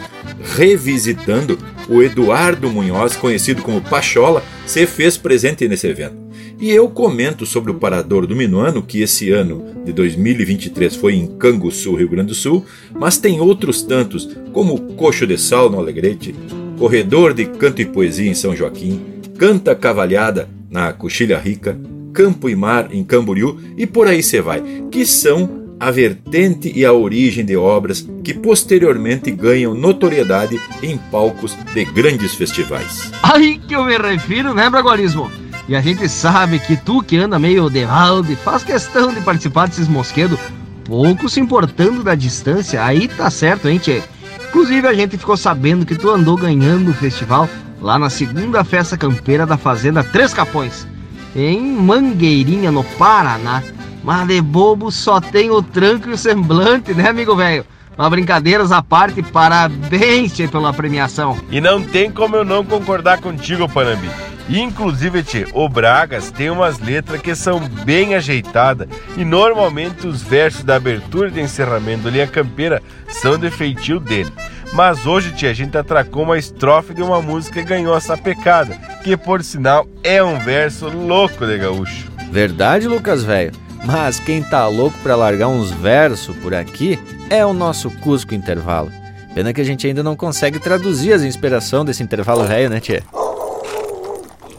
revisitando 0.56 1.58
o 1.88 2.02
Eduardo 2.02 2.70
Munhoz, 2.70 3.14
conhecido 3.14 3.62
como 3.62 3.82
Pachola, 3.82 4.42
se 4.66 4.86
fez 4.86 5.18
presente 5.18 5.68
nesse 5.68 5.86
evento. 5.86 6.16
E 6.60 6.70
eu 6.70 6.88
comento 6.88 7.44
sobre 7.44 7.70
o 7.70 7.74
Parador 7.74 8.26
do 8.26 8.36
Minuano, 8.36 8.82
que 8.82 9.00
esse 9.00 9.30
ano 9.30 9.64
de 9.84 9.92
2023 9.92 10.94
foi 10.94 11.14
em 11.14 11.26
Canguçu, 11.26 11.94
Rio 11.94 12.08
Grande 12.08 12.28
do 12.28 12.34
Sul, 12.34 12.64
mas 12.94 13.18
tem 13.18 13.40
outros 13.40 13.82
tantos, 13.82 14.28
como 14.52 14.78
Coxo 14.94 15.26
de 15.26 15.36
Sal 15.38 15.68
no 15.68 15.78
Alegrete, 15.78 16.34
Corredor 16.78 17.34
de 17.34 17.46
Canto 17.46 17.82
e 17.82 17.86
Poesia 17.86 18.30
em 18.30 18.34
São 18.34 18.54
Joaquim, 18.54 19.00
Canta 19.38 19.74
Cavalhada 19.74 20.48
na 20.70 20.92
Coxilha 20.92 21.38
Rica, 21.38 21.78
Campo 22.12 22.48
e 22.48 22.54
Mar 22.54 22.88
em 22.92 23.02
Camboriú 23.02 23.58
e 23.76 23.86
por 23.86 24.06
aí 24.06 24.22
você 24.22 24.40
vai, 24.40 24.62
que 24.90 25.04
são 25.04 25.62
a 25.82 25.90
vertente 25.90 26.72
e 26.72 26.84
a 26.84 26.92
origem 26.92 27.44
de 27.44 27.56
obras 27.56 28.08
que 28.22 28.32
posteriormente 28.32 29.32
ganham 29.32 29.74
notoriedade 29.74 30.60
em 30.80 30.96
palcos 30.96 31.56
de 31.74 31.84
grandes 31.84 32.36
festivais. 32.36 33.10
Aí 33.20 33.58
que 33.58 33.74
eu 33.74 33.84
me 33.84 33.98
refiro, 33.98 34.54
né, 34.54 34.70
Bragualismo? 34.70 35.28
E 35.68 35.76
a 35.76 35.80
gente 35.80 36.08
sabe 36.08 36.58
que 36.58 36.76
tu 36.76 37.02
que 37.02 37.16
anda 37.16 37.38
meio 37.38 37.70
de 37.70 37.86
balde 37.86 38.34
faz 38.36 38.64
questão 38.64 39.12
de 39.12 39.20
participar 39.20 39.68
desses 39.68 39.88
mosquedos, 39.88 40.38
pouco 40.84 41.28
se 41.28 41.40
importando 41.40 42.02
da 42.02 42.14
distância, 42.14 42.84
aí 42.84 43.06
tá 43.06 43.30
certo, 43.30 43.68
hein, 43.68 43.78
tchê? 43.78 44.02
Inclusive 44.48 44.86
a 44.86 44.92
gente 44.92 45.16
ficou 45.16 45.36
sabendo 45.36 45.86
que 45.86 45.94
tu 45.94 46.10
andou 46.10 46.36
ganhando 46.36 46.90
o 46.90 46.94
festival 46.94 47.48
lá 47.80 47.98
na 47.98 48.10
segunda 48.10 48.62
festa 48.64 48.96
campeira 48.96 49.46
da 49.46 49.56
Fazenda 49.56 50.04
Três 50.04 50.34
Capões, 50.34 50.86
em 51.34 51.72
Mangueirinha, 51.72 52.70
no 52.70 52.84
Paraná. 52.84 53.62
Mas 54.04 54.26
de 54.26 54.40
bobo 54.40 54.90
só 54.90 55.20
tem 55.20 55.50
o 55.50 55.62
tranco 55.62 56.08
e 56.08 56.12
o 56.12 56.18
semblante, 56.18 56.92
né, 56.92 57.08
amigo 57.08 57.36
velho? 57.36 57.64
Mas 57.96 58.10
brincadeiras 58.10 58.72
à 58.72 58.82
parte, 58.82 59.22
parabéns 59.22 60.32
tchê, 60.32 60.48
pela 60.48 60.72
premiação. 60.72 61.38
E 61.50 61.60
não 61.60 61.82
tem 61.82 62.10
como 62.10 62.36
eu 62.36 62.44
não 62.44 62.64
concordar 62.64 63.20
contigo, 63.20 63.68
Panambi. 63.68 64.10
Inclusive, 64.48 65.22
tchê, 65.22 65.46
o 65.52 65.68
Bragas 65.68 66.30
tem 66.30 66.50
umas 66.50 66.78
letras 66.78 67.20
que 67.20 67.34
são 67.34 67.60
bem 67.84 68.14
ajeitadas 68.14 68.88
e 69.16 69.24
normalmente 69.24 70.06
os 70.06 70.22
versos 70.22 70.64
da 70.64 70.76
abertura 70.76 71.28
e 71.28 71.32
de 71.32 71.40
encerramento 71.40 72.02
do 72.02 72.10
Linha 72.10 72.26
Campeira 72.26 72.82
são 73.08 73.38
de 73.38 73.50
feitio 73.50 74.00
dele. 74.00 74.32
Mas 74.72 75.06
hoje, 75.06 75.32
tia, 75.32 75.50
a 75.50 75.54
gente 75.54 75.76
atracou 75.76 76.22
uma 76.22 76.38
estrofe 76.38 76.94
de 76.94 77.02
uma 77.02 77.20
música 77.20 77.60
e 77.60 77.64
ganhou 77.64 77.94
essa 77.94 78.16
pecada, 78.16 78.74
que 79.04 79.16
por 79.16 79.44
sinal 79.44 79.86
é 80.02 80.22
um 80.22 80.38
verso 80.38 80.88
louco 80.88 81.46
de 81.46 81.58
gaúcho. 81.58 82.10
Verdade, 82.30 82.88
Lucas 82.88 83.22
velho. 83.22 83.52
Mas 83.84 84.20
quem 84.20 84.42
tá 84.42 84.66
louco 84.68 84.96
para 85.02 85.16
largar 85.16 85.48
uns 85.48 85.70
versos 85.70 86.36
por 86.36 86.54
aqui 86.54 86.98
é 87.28 87.44
o 87.44 87.52
nosso 87.52 87.90
Cusco 87.90 88.34
Intervalo. 88.34 88.92
Pena 89.34 89.52
que 89.52 89.60
a 89.60 89.64
gente 89.64 89.86
ainda 89.86 90.02
não 90.02 90.14
consegue 90.14 90.58
traduzir 90.58 91.12
as 91.12 91.22
inspirações 91.22 91.86
desse 91.86 92.02
intervalo 92.02 92.44
velho, 92.44 92.70
né, 92.70 92.80
tia? 92.80 93.02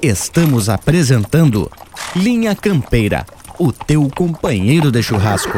Estamos 0.02 0.68
apresentando 0.68 1.72
Linha 2.16 2.56
Campeira, 2.56 3.26
o 3.58 3.72
teu 3.72 4.10
companheiro 4.14 4.92
de 4.92 5.02
churrasco. 5.02 5.58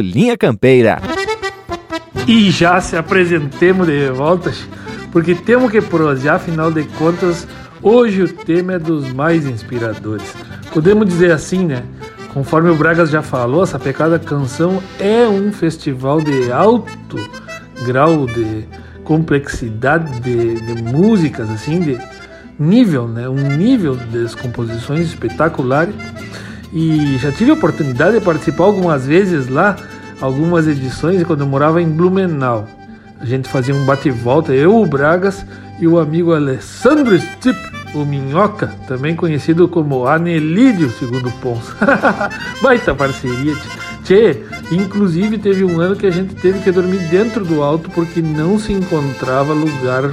Linha 0.00 0.36
Campeira. 0.36 1.00
E 2.26 2.50
já 2.50 2.80
se 2.80 2.96
apresentemos 2.96 3.86
de 3.86 4.10
volta, 4.10 4.52
porque 5.12 5.34
temos 5.34 5.70
que 5.70 5.80
prosear, 5.80 6.36
afinal 6.36 6.72
de 6.72 6.84
contas, 6.84 7.46
hoje 7.82 8.22
o 8.22 8.28
tema 8.28 8.74
é 8.74 8.78
dos 8.78 9.12
mais 9.12 9.46
inspiradores. 9.46 10.34
Podemos 10.72 11.06
dizer 11.06 11.32
assim, 11.32 11.64
né? 11.64 11.82
Conforme 12.34 12.68
o 12.68 12.74
Bragas 12.74 13.10
já 13.10 13.22
falou, 13.22 13.62
essa 13.62 13.78
pecada 13.78 14.18
canção 14.18 14.82
é 14.98 15.26
um 15.26 15.52
festival 15.52 16.20
de 16.20 16.52
alto 16.52 17.16
grau 17.84 18.26
de 18.26 18.66
complexidade 19.04 20.20
de, 20.20 20.60
de 20.60 20.82
músicas, 20.82 21.48
assim, 21.48 21.80
de 21.80 21.98
nível, 22.58 23.06
né? 23.06 23.28
Um 23.28 23.56
nível 23.56 23.96
das 23.96 24.34
composições 24.34 25.06
espetaculares. 25.06 25.94
E 26.72 27.16
já 27.18 27.30
tive 27.32 27.50
a 27.50 27.54
oportunidade 27.54 28.18
de 28.18 28.24
participar 28.24 28.64
algumas 28.64 29.06
vezes 29.06 29.48
lá, 29.48 29.76
algumas 30.20 30.66
edições, 30.66 31.22
quando 31.24 31.40
eu 31.40 31.46
morava 31.46 31.80
em 31.80 31.88
Blumenau. 31.88 32.68
A 33.20 33.24
gente 33.24 33.48
fazia 33.48 33.74
um 33.74 33.84
bate-volta, 33.84 34.52
eu, 34.52 34.76
o 34.76 34.86
Bragas 34.86 35.44
e 35.80 35.86
o 35.86 35.98
amigo 35.98 36.34
Alessandro 36.34 37.18
Stipp, 37.18 37.58
o 37.94 38.04
Minhoca, 38.04 38.74
também 38.86 39.16
conhecido 39.16 39.68
como 39.68 40.06
Anelídio, 40.06 40.90
segundo 40.98 41.30
Pons. 41.40 41.64
Baita 42.60 42.94
parceria, 42.94 43.54
tchê. 44.04 44.42
Inclusive 44.70 45.38
teve 45.38 45.64
um 45.64 45.80
ano 45.80 45.96
que 45.96 46.06
a 46.06 46.10
gente 46.10 46.34
teve 46.34 46.60
que 46.60 46.70
dormir 46.70 46.98
dentro 47.08 47.44
do 47.44 47.62
alto 47.62 47.88
porque 47.90 48.20
não 48.20 48.58
se 48.58 48.72
encontrava 48.72 49.52
lugar 49.52 50.12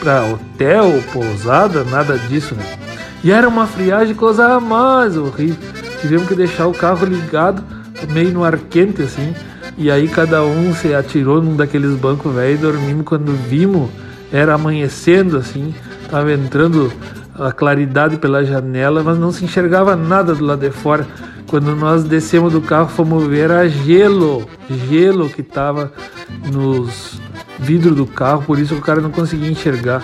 para 0.00 0.24
hotel, 0.24 1.02
pousada, 1.12 1.84
nada 1.84 2.16
disso, 2.16 2.54
né? 2.54 2.64
E 3.22 3.32
era 3.32 3.48
uma 3.48 3.66
friagem 3.66 4.14
coisa 4.14 4.60
mais 4.60 5.16
horrível. 5.16 5.77
Tivemos 6.00 6.28
que 6.28 6.34
deixar 6.34 6.66
o 6.66 6.72
carro 6.72 7.06
ligado, 7.06 7.62
meio 8.10 8.30
no 8.30 8.44
ar 8.44 8.56
quente 8.56 9.02
assim. 9.02 9.34
E 9.76 9.90
aí 9.90 10.08
cada 10.08 10.42
um 10.42 10.74
se 10.74 10.94
atirou 10.94 11.40
num 11.40 11.56
daqueles 11.56 11.94
bancos 11.94 12.34
velho 12.34 12.54
e 12.54 12.58
dormimos 12.58 13.04
quando 13.04 13.32
vimos, 13.32 13.88
era 14.32 14.54
amanhecendo 14.54 15.36
assim, 15.36 15.72
tava 16.10 16.32
entrando 16.32 16.92
a 17.38 17.52
claridade 17.52 18.16
pela 18.16 18.44
janela, 18.44 19.02
mas 19.02 19.16
não 19.18 19.30
se 19.30 19.44
enxergava 19.44 19.94
nada 19.94 20.34
do 20.34 20.44
lado 20.44 20.60
de 20.60 20.70
fora. 20.70 21.06
Quando 21.46 21.74
nós 21.74 22.04
descemos 22.04 22.52
do 22.52 22.60
carro, 22.60 22.88
fomos 22.88 23.26
ver 23.26 23.50
a 23.50 23.66
gelo, 23.68 24.46
gelo 24.88 25.30
que 25.30 25.42
tava 25.42 25.92
nos 26.52 27.20
vidros 27.58 27.96
do 27.96 28.06
carro, 28.06 28.42
por 28.42 28.58
isso 28.58 28.74
o 28.74 28.80
cara 28.80 29.00
não 29.00 29.10
conseguia 29.10 29.50
enxergar. 29.50 30.02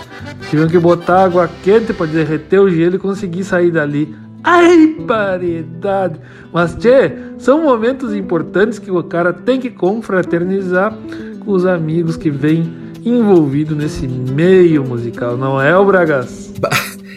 Tivemos 0.48 0.70
que 0.70 0.78
botar 0.78 1.24
água 1.24 1.50
quente 1.62 1.92
para 1.92 2.06
derreter 2.06 2.60
o 2.60 2.70
gelo 2.70 2.96
e 2.96 2.98
conseguir 2.98 3.44
sair 3.44 3.70
dali. 3.70 4.14
Ai, 4.44 4.94
paridade! 5.06 6.20
Mas, 6.52 6.74
tchê, 6.76 7.12
são 7.38 7.62
momentos 7.62 8.14
importantes 8.14 8.78
que 8.78 8.90
o 8.90 9.02
cara 9.02 9.32
tem 9.32 9.58
que 9.58 9.70
confraternizar 9.70 10.94
com 11.40 11.50
os 11.50 11.64
amigos 11.64 12.16
que 12.16 12.30
vêm 12.30 12.70
envolvidos 13.04 13.76
nesse 13.76 14.06
meio 14.06 14.84
musical, 14.84 15.36
não 15.36 15.60
é, 15.60 15.76
o 15.76 15.84
Bragas? 15.84 16.52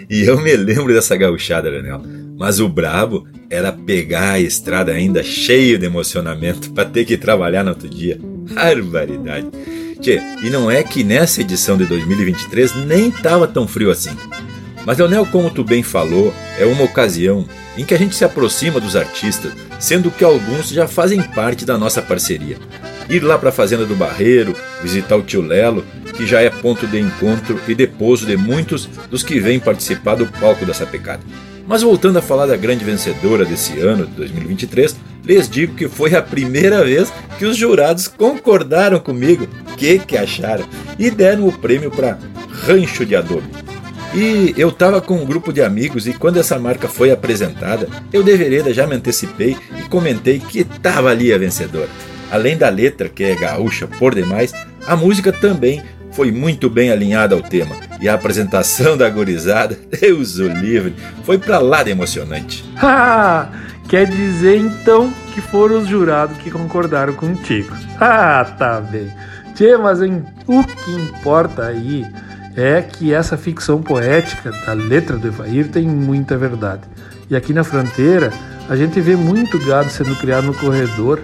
E 0.09 0.23
eu 0.23 0.39
me 0.39 0.55
lembro 0.55 0.93
dessa 0.93 1.17
gauchada, 1.17 1.69
Leonel. 1.69 2.01
Mas 2.37 2.61
o 2.61 2.69
brabo 2.69 3.27
era 3.49 3.73
pegar 3.73 4.33
a 4.33 4.39
estrada 4.39 4.93
ainda 4.93 5.21
cheio 5.21 5.77
de 5.77 5.85
emocionamento 5.85 6.71
para 6.71 6.85
ter 6.85 7.03
que 7.03 7.17
trabalhar 7.17 7.63
no 7.63 7.71
outro 7.71 7.89
dia. 7.89 8.17
Barbaridade. 8.21 9.47
Tchê, 9.99 10.21
e 10.43 10.49
não 10.49 10.69
é 10.69 10.83
que 10.83 11.03
nessa 11.03 11.41
edição 11.41 11.75
de 11.75 11.85
2023 11.85 12.85
nem 12.85 13.11
tava 13.11 13.47
tão 13.47 13.67
frio 13.67 13.91
assim. 13.91 14.15
Mas, 14.87 14.99
Leonel, 14.99 15.25
como 15.25 15.51
tu 15.51 15.65
bem 15.65 15.83
falou, 15.83 16.33
é 16.57 16.63
uma 16.63 16.85
ocasião 16.85 17.45
em 17.77 17.83
que 17.83 17.93
a 17.93 17.97
gente 17.97 18.15
se 18.15 18.23
aproxima 18.23 18.79
dos 18.79 18.95
artistas, 18.95 19.51
sendo 19.77 20.09
que 20.09 20.23
alguns 20.23 20.69
já 20.69 20.87
fazem 20.87 21.21
parte 21.21 21.65
da 21.65 21.77
nossa 21.77 22.01
parceria. 22.01 22.57
Ir 23.09 23.19
lá 23.19 23.37
para 23.37 23.49
a 23.49 23.51
Fazenda 23.51 23.85
do 23.85 23.97
Barreiro, 23.97 24.55
visitar 24.81 25.17
o 25.17 25.23
tio 25.23 25.41
Lelo, 25.41 25.83
que 26.15 26.25
já 26.25 26.39
é 26.39 26.49
ponto 26.49 26.87
de 26.87 27.01
encontro 27.01 27.59
e 27.67 27.75
depouso 27.75 28.25
de 28.25 28.37
muitos 28.37 28.85
dos 29.09 29.23
que 29.23 29.41
vêm 29.41 29.59
participar 29.59 30.15
do 30.15 30.25
palco 30.25 30.65
dessa 30.65 30.85
pecada. 30.85 31.21
Mas 31.67 31.81
voltando 31.81 32.19
a 32.19 32.21
falar 32.21 32.45
da 32.45 32.55
grande 32.55 32.85
vencedora 32.85 33.43
desse 33.43 33.77
ano 33.81 34.07
de 34.07 34.13
2023, 34.13 34.95
lhes 35.25 35.49
digo 35.49 35.75
que 35.75 35.89
foi 35.89 36.15
a 36.15 36.21
primeira 36.21 36.81
vez 36.85 37.11
que 37.37 37.43
os 37.43 37.57
jurados 37.57 38.07
concordaram 38.07 39.01
comigo, 39.01 39.49
que 39.75 39.99
que 39.99 40.15
acharam, 40.15 40.65
e 40.97 41.11
deram 41.11 41.45
o 41.45 41.51
prêmio 41.51 41.91
para 41.91 42.17
Rancho 42.65 43.05
de 43.05 43.17
Adobe. 43.17 43.67
E 44.13 44.53
eu 44.57 44.71
tava 44.71 45.01
com 45.01 45.15
um 45.15 45.25
grupo 45.25 45.51
de 45.51 45.61
amigos 45.61 46.07
e 46.07 46.13
quando 46.13 46.37
essa 46.37 46.57
marca 46.57 46.87
foi 46.87 47.11
apresentada, 47.11 47.87
eu 48.11 48.23
de 48.23 48.35
vereda 48.35 48.73
já 48.73 48.87
me 48.87 48.95
antecipei 48.95 49.57
e 49.77 49.81
comentei 49.83 50.39
que 50.39 50.63
tava 50.63 51.09
ali 51.09 51.33
a 51.33 51.37
vencedora. 51.37 51.89
Além 52.31 52.57
da 52.57 52.69
letra, 52.69 53.09
que 53.09 53.23
é 53.23 53.35
gaúcha 53.35 53.87
por 53.87 54.15
demais, 54.15 54.53
a 54.85 54.95
música 54.95 55.31
também 55.31 55.83
foi 56.11 56.31
muito 56.31 56.69
bem 56.69 56.91
alinhada 56.91 57.35
ao 57.35 57.41
tema. 57.41 57.75
E 58.01 58.09
a 58.09 58.15
apresentação 58.15 58.97
da 58.97 59.09
gorizada, 59.09 59.77
Deus 60.01 60.37
o 60.39 60.47
livre, 60.47 60.95
foi 61.23 61.37
pra 61.37 61.59
lá 61.59 61.83
de 61.83 61.91
emocionante. 61.91 62.65
Quer 63.87 64.05
dizer 64.05 64.57
então 64.57 65.13
que 65.33 65.39
foram 65.39 65.77
os 65.77 65.87
jurados 65.87 66.37
que 66.37 66.51
concordaram 66.51 67.13
contigo. 67.13 67.75
Ah, 67.99 68.45
tá 68.59 68.79
bem. 68.79 69.11
Tchê, 69.55 69.75
mas 69.75 69.99
o 69.99 70.63
que 70.63 70.91
importa 70.91 71.65
aí 71.65 72.05
é 72.57 72.81
que 72.81 73.13
essa 73.13 73.37
ficção 73.37 73.83
poética 73.83 74.51
da 74.65 74.73
letra 74.73 75.15
do 75.15 75.27
Evair 75.27 75.69
tem 75.69 75.87
muita 75.87 76.35
verdade. 76.35 76.81
E 77.29 77.35
aqui 77.35 77.53
na 77.53 77.63
fronteira, 77.63 78.33
a 78.67 78.75
gente 78.75 78.99
vê 78.99 79.15
muito 79.15 79.63
gado 79.63 79.89
sendo 79.91 80.15
criado 80.15 80.47
no 80.47 80.53
corredor 80.55 81.21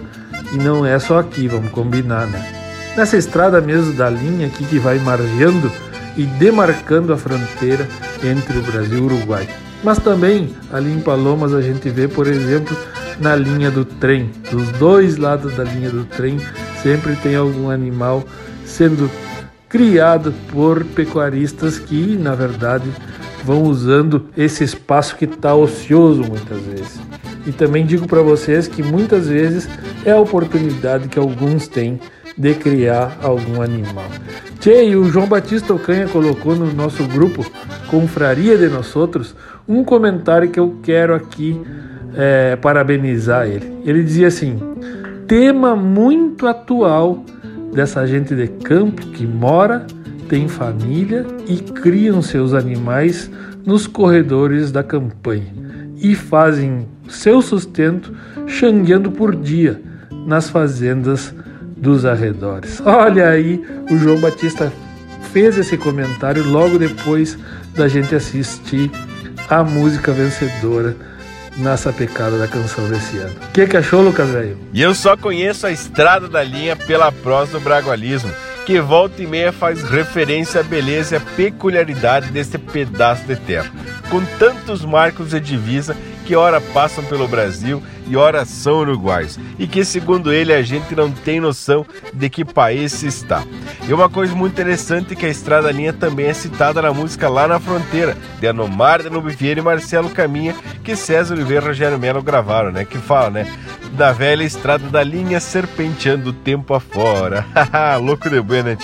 e 0.53 0.57
não 0.57 0.85
é 0.85 0.99
só 0.99 1.19
aqui, 1.19 1.47
vamos 1.47 1.71
combinar, 1.71 2.27
né? 2.27 2.45
Nessa 2.95 3.17
estrada 3.17 3.59
mesmo 3.59 3.93
da 3.93 4.07
linha 4.09 4.45
aqui 4.45 4.63
que 4.63 4.77
vai 4.77 4.99
margeando 4.99 5.71
e 6.15 6.23
demarcando 6.23 7.11
a 7.11 7.17
fronteira 7.17 7.87
entre 8.23 8.59
o 8.59 8.61
Brasil 8.61 8.99
e 8.99 9.01
o 9.01 9.05
Uruguai. 9.05 9.49
Mas 9.83 9.97
também 9.97 10.55
ali 10.71 10.93
em 10.93 10.99
Palomas 10.99 11.53
a 11.53 11.61
gente 11.61 11.89
vê, 11.89 12.07
por 12.07 12.27
exemplo, 12.27 12.77
na 13.19 13.35
linha 13.35 13.71
do 13.71 13.83
trem. 13.83 14.29
Dos 14.51 14.69
dois 14.73 15.17
lados 15.17 15.55
da 15.55 15.63
linha 15.63 15.89
do 15.89 16.05
trem 16.05 16.39
sempre 16.83 17.15
tem 17.15 17.35
algum 17.35 17.71
animal 17.71 18.23
sendo 18.63 19.09
criado 19.73 20.31
por 20.51 20.85
pecuaristas 20.85 21.79
que, 21.79 22.15
na 22.15 22.35
verdade, 22.35 22.87
vão 23.43 23.63
usando 23.63 24.27
esse 24.37 24.63
espaço 24.63 25.15
que 25.15 25.25
está 25.25 25.55
ocioso 25.55 26.21
muitas 26.21 26.61
vezes. 26.61 26.99
E 27.47 27.51
também 27.51 27.83
digo 27.83 28.07
para 28.07 28.21
vocês 28.21 28.67
que 28.67 28.83
muitas 28.83 29.27
vezes 29.27 29.67
é 30.05 30.11
a 30.11 30.19
oportunidade 30.19 31.07
que 31.07 31.17
alguns 31.17 31.67
têm 31.67 31.99
de 32.37 32.53
criar 32.53 33.17
algum 33.23 33.63
animal. 33.63 34.05
Tchê, 34.59 34.89
e 34.89 34.95
o 34.95 35.05
João 35.05 35.25
Batista 35.25 35.73
Ocanha 35.73 36.07
colocou 36.07 36.55
no 36.55 36.71
nosso 36.71 37.03
grupo 37.05 37.43
Confraria 37.89 38.55
de 38.55 38.69
Nós 38.69 38.95
Outros 38.95 39.35
um 39.67 39.83
comentário 39.83 40.51
que 40.51 40.59
eu 40.59 40.77
quero 40.83 41.15
aqui 41.15 41.59
é, 42.15 42.55
parabenizar 42.57 43.47
ele. 43.47 43.81
Ele 43.83 44.03
dizia 44.03 44.27
assim: 44.27 44.59
tema 45.27 45.75
muito 45.75 46.45
atual 46.45 47.25
dessa 47.73 48.05
gente 48.05 48.35
de 48.35 48.47
campo 48.47 49.05
que 49.07 49.25
mora, 49.25 49.85
tem 50.29 50.47
família 50.47 51.25
e 51.47 51.57
criam 51.57 52.21
seus 52.21 52.53
animais 52.53 53.29
nos 53.65 53.87
corredores 53.87 54.71
da 54.71 54.83
campanha 54.83 55.53
e 55.97 56.15
fazem 56.15 56.87
seu 57.07 57.41
sustento 57.41 58.13
xangueando 58.47 59.11
por 59.11 59.35
dia 59.35 59.81
nas 60.25 60.49
fazendas 60.49 61.33
dos 61.75 62.05
arredores. 62.05 62.81
Olha 62.85 63.29
aí, 63.29 63.63
o 63.91 63.97
João 63.97 64.19
Batista 64.19 64.71
fez 65.31 65.57
esse 65.57 65.77
comentário 65.77 66.47
logo 66.49 66.77
depois 66.77 67.37
da 67.75 67.87
gente 67.87 68.15
assistir 68.15 68.91
a 69.49 69.63
música 69.63 70.11
vencedora 70.11 70.95
nessa 71.57 71.91
pecada 71.91 72.37
da 72.37 72.47
canção 72.47 72.87
desse 72.87 73.17
ano. 73.17 73.35
O 73.49 73.51
que, 73.51 73.67
que 73.67 73.77
achou, 73.77 74.01
Lucas 74.01 74.29
Velho? 74.29 74.57
E 74.73 74.81
eu 74.81 74.93
só 74.93 75.15
conheço 75.15 75.67
a 75.67 75.71
Estrada 75.71 76.27
da 76.27 76.43
Linha 76.43 76.75
pela 76.75 77.11
prosa 77.11 77.53
do 77.53 77.59
Bragualismo, 77.59 78.31
que 78.65 78.79
volta 78.79 79.21
e 79.21 79.27
meia 79.27 79.51
faz 79.51 79.83
referência 79.83 80.61
à 80.61 80.63
beleza 80.63 81.15
e 81.15 81.17
à 81.17 81.21
peculiaridade 81.21 82.31
desse 82.31 82.57
pedaço 82.57 83.23
de 83.23 83.35
terra, 83.35 83.69
com 84.09 84.23
tantos 84.39 84.85
marcos 84.85 85.29
de 85.31 85.39
divisa 85.39 85.95
que 86.23 86.35
ora 86.35 86.59
passam 86.59 87.03
pelo 87.03 87.27
Brasil 87.27 87.81
e 88.07 88.17
ora 88.17 88.45
são 88.45 88.79
uruguais, 88.79 89.39
e 89.57 89.67
que 89.67 89.85
segundo 89.85 90.31
ele 90.31 90.53
a 90.53 90.61
gente 90.61 90.95
não 90.95 91.11
tem 91.11 91.39
noção 91.39 91.85
de 92.13 92.29
que 92.29 92.43
país 92.43 92.91
se 92.91 93.07
está. 93.07 93.43
E 93.87 93.93
uma 93.93 94.09
coisa 94.09 94.35
muito 94.35 94.53
interessante 94.53 95.13
é 95.13 95.15
que 95.15 95.25
a 95.25 95.29
Estrada 95.29 95.71
Linha 95.71 95.93
também 95.93 96.27
é 96.27 96.33
citada 96.33 96.81
na 96.81 96.93
música 96.93 97.29
Lá 97.29 97.47
na 97.47 97.59
Fronteira, 97.59 98.17
de 98.39 98.47
Anomar 98.47 99.01
de 99.01 99.09
Vieira 99.35 99.59
e 99.59 99.63
Marcelo 99.63 100.09
Caminha, 100.09 100.55
que 100.83 100.95
César 100.95 101.33
Oliveira 101.33 101.65
e 101.65 101.67
Rogério 101.69 101.99
Melo 101.99 102.21
gravaram, 102.21 102.71
né? 102.71 102.85
Que 102.85 102.97
fala, 102.97 103.29
né? 103.29 103.53
Da 103.93 104.11
velha 104.11 104.43
Estrada 104.43 104.87
da 104.89 105.03
Linha 105.03 105.39
serpenteando 105.39 106.29
o 106.29 106.33
tempo 106.33 106.73
afora. 106.73 107.45
Louco 108.01 108.29
de 108.29 108.41
bueno, 108.41 108.69
né, 108.69 108.75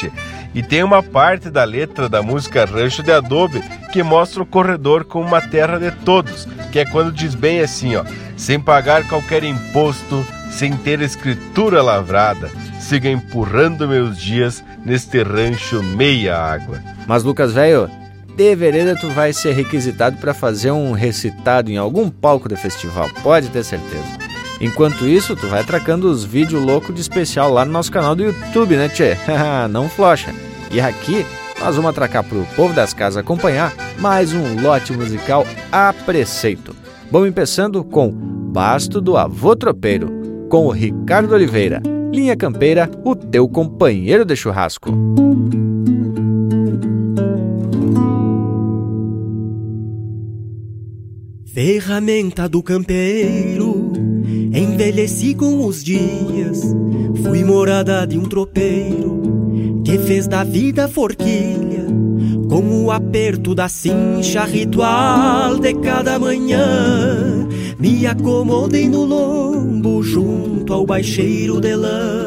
e 0.53 0.63
tem 0.63 0.83
uma 0.83 1.03
parte 1.03 1.49
da 1.49 1.63
letra 1.63 2.09
da 2.09 2.21
música 2.21 2.65
Rancho 2.65 3.03
de 3.03 3.11
Adobe 3.11 3.61
que 3.91 4.03
mostra 4.03 4.41
o 4.41 4.45
corredor 4.45 5.05
como 5.05 5.27
uma 5.27 5.41
terra 5.41 5.79
de 5.79 5.91
todos, 6.03 6.47
que 6.71 6.79
é 6.79 6.85
quando 6.85 7.11
diz 7.11 7.35
bem 7.35 7.61
assim, 7.61 7.95
ó, 7.95 8.03
sem 8.37 8.59
pagar 8.59 9.07
qualquer 9.07 9.43
imposto, 9.43 10.25
sem 10.49 10.75
ter 10.75 11.01
escritura 11.01 11.81
lavrada, 11.81 12.49
siga 12.79 13.09
empurrando 13.09 13.87
meus 13.87 14.17
dias 14.17 14.63
neste 14.85 15.21
rancho 15.23 15.83
meia 15.83 16.37
água. 16.37 16.81
Mas 17.07 17.23
Lucas 17.23 17.53
velho, 17.53 17.89
de 18.35 18.55
vereda 18.55 18.95
tu 18.95 19.09
vai 19.09 19.33
ser 19.33 19.53
requisitado 19.53 20.17
para 20.17 20.33
fazer 20.33 20.71
um 20.71 20.91
recitado 20.91 21.69
em 21.69 21.77
algum 21.77 22.09
palco 22.09 22.47
de 22.47 22.55
festival, 22.55 23.09
pode 23.21 23.49
ter 23.49 23.63
certeza. 23.63 24.28
Enquanto 24.61 25.07
isso, 25.07 25.35
tu 25.35 25.47
vai 25.47 25.63
tracando 25.63 26.09
os 26.09 26.23
vídeos 26.23 26.61
loucos 26.61 26.93
de 26.93 26.99
especial 26.99 27.51
lá 27.51 27.63
no 27.63 27.71
nosso 27.71 27.91
canal 27.91 28.15
do 28.15 28.23
YouTube, 28.23 28.75
né, 28.75 28.89
tchê? 28.89 29.15
Não 29.71 29.87
flocha. 29.87 30.33
E 30.69 30.81
aqui, 30.81 31.25
nós 31.59 31.75
vamos 31.75 31.89
atracar 31.89 32.23
pro 32.23 32.45
povo 32.55 32.73
das 32.73 32.93
casas 32.93 33.17
acompanhar 33.17 33.73
mais 33.99 34.33
um 34.33 34.61
lote 34.61 34.91
musical 34.91 35.45
a 35.71 35.93
preceito. 35.93 36.75
Vamos 37.09 37.33
começando 37.33 37.83
com 37.83 38.11
Basto 38.11 38.99
do 38.99 39.15
Avô 39.15 39.55
Tropeiro, 39.55 40.47
com 40.49 40.67
o 40.67 40.71
Ricardo 40.71 41.33
Oliveira. 41.33 41.81
Linha 42.11 42.35
Campeira, 42.35 42.89
o 43.05 43.15
teu 43.15 43.47
companheiro 43.47 44.25
de 44.25 44.35
churrasco. 44.35 44.91
Ferramenta 51.45 52.47
do 52.47 52.61
campeiro 52.61 53.68
Envelheci 54.59 55.35
com 55.35 55.65
os 55.65 55.81
dias, 55.81 56.75
fui 57.23 57.45
morada 57.45 58.05
de 58.05 58.17
um 58.17 58.23
tropeiro 58.23 59.21
que 59.85 59.97
fez 59.99 60.27
da 60.27 60.43
vida 60.43 60.85
forquilha, 60.89 61.87
com 62.49 62.83
o 62.83 62.91
aperto 62.91 63.55
da 63.55 63.69
cincha 63.69 64.43
ritual 64.43 65.57
de 65.59 65.73
cada 65.75 66.19
manhã. 66.19 67.47
Me 67.79 68.05
acomodei 68.05 68.89
no 68.89 69.05
lombo 69.05 70.03
junto 70.03 70.73
ao 70.73 70.85
baixeiro 70.85 71.61
de 71.61 71.75
lã. 71.77 72.19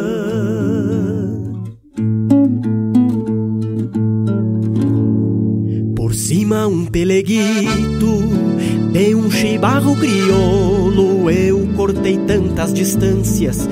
Por 5.95 6.15
cima 6.15 6.67
um 6.67 6.87
peleguito 6.87 8.52
de 8.93 9.15
um 9.15 9.31
chibarro 9.31 9.97
crioulo 9.97 11.31
eu 11.31 11.67
cortei 11.75 12.19
tantas 12.19 12.75
distâncias, 12.75 13.67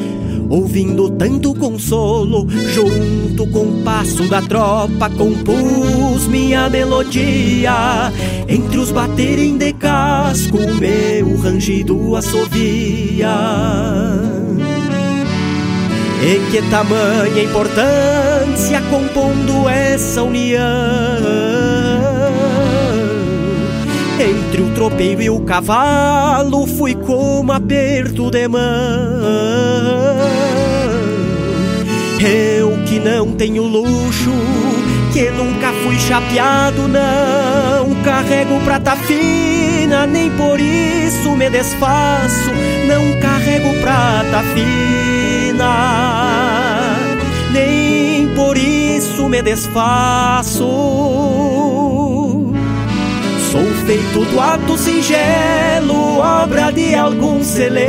ouvindo 0.48 1.10
tanto 1.10 1.54
consolo, 1.54 2.48
junto 2.72 3.46
com 3.48 3.64
o 3.64 3.82
passo 3.84 4.26
da 4.28 4.40
tropa, 4.40 5.10
compus 5.10 6.26
minha 6.26 6.70
melodia. 6.70 8.10
Entre 8.48 8.78
os 8.78 8.90
baterem 8.90 9.58
de 9.58 9.74
casco, 9.74 10.56
meu 10.56 11.36
rangido 11.36 12.16
assovia. 12.16 13.28
E 16.22 16.50
que 16.50 16.62
tamanha 16.70 17.42
importância 17.42 18.80
compondo 18.90 19.68
essa 19.68 20.22
união 20.22 21.49
entre 24.60 24.62
o 24.62 24.74
tropeiro 24.74 25.22
e 25.22 25.30
o 25.30 25.40
cavalo 25.40 26.66
fui 26.66 26.94
como 26.94 27.50
aperto 27.52 28.30
de 28.30 28.46
mão. 28.46 28.60
Eu 32.20 32.84
que 32.84 33.00
não 33.00 33.32
tenho 33.32 33.62
luxo, 33.62 34.30
que 35.12 35.30
nunca 35.30 35.72
fui 35.82 35.98
chapeado, 35.98 36.86
não 36.86 38.02
carrego 38.02 38.60
prata 38.60 38.94
fina, 38.96 40.06
nem 40.06 40.30
por 40.30 40.60
isso 40.60 41.34
me 41.36 41.48
desfaço. 41.48 42.50
Não 42.86 43.18
carrego 43.20 43.72
prata 43.80 44.42
fina, 44.54 45.64
nem 47.52 48.28
por 48.34 48.58
isso 48.58 49.28
me 49.28 49.40
desfaço. 49.42 51.00
Feito 53.90 54.24
do 54.24 54.38
ato 54.38 54.78
singelo, 54.78 56.18
obra 56.18 56.70
de 56.70 56.94
algum 56.94 57.42
celeiro. 57.42 57.82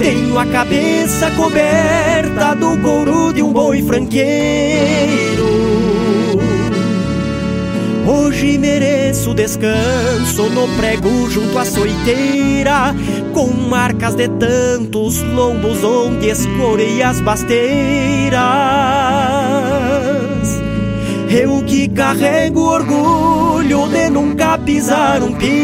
Tenho 0.00 0.36
a 0.36 0.44
cabeça 0.46 1.30
coberta 1.36 2.56
do 2.56 2.76
couro 2.78 3.32
de 3.32 3.44
um 3.44 3.52
boi 3.52 3.80
franqueiro. 3.82 5.46
Hoje 8.08 8.58
mereço 8.58 9.32
descanso 9.34 10.50
no 10.50 10.66
prego 10.76 11.30
junto 11.30 11.56
à 11.56 11.64
soiteira, 11.64 12.92
com 13.32 13.52
marcas 13.52 14.16
de 14.16 14.26
tantos 14.26 15.22
lombos 15.22 15.84
onde 15.84 16.26
escorei 16.26 17.04
as 17.04 17.20
basteiras. 17.20 18.42
Eu 21.34 21.64
que 21.64 21.88
carrego 21.88 22.60
orgulho 22.60 23.88
de 23.88 24.10
nunca 24.10 24.58
pisar 24.58 25.22
um 25.22 25.32
pingo, 25.32 25.54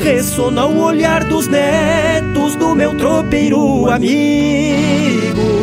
ressona 0.00 0.66
o 0.66 0.80
olhar 0.80 1.24
dos 1.24 1.48
netos 1.48 2.54
do 2.54 2.72
meu 2.76 2.96
tropeiro 2.96 3.90
amigo 3.90 5.58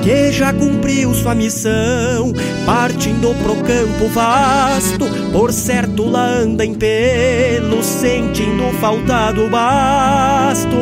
que 0.00 0.32
já 0.32 0.52
cumpriu 0.54 1.12
sua 1.12 1.34
missão, 1.34 2.32
partindo 2.64 3.34
pro 3.42 3.56
campo 3.56 4.08
vasto, 4.14 5.06
por 5.32 5.52
certo 5.52 6.08
lá 6.08 6.24
anda 6.24 6.64
em 6.64 6.72
pelo, 6.72 7.82
sentindo 7.82 8.72
falta 8.80 9.32
do 9.32 9.50
basto. 9.50 10.78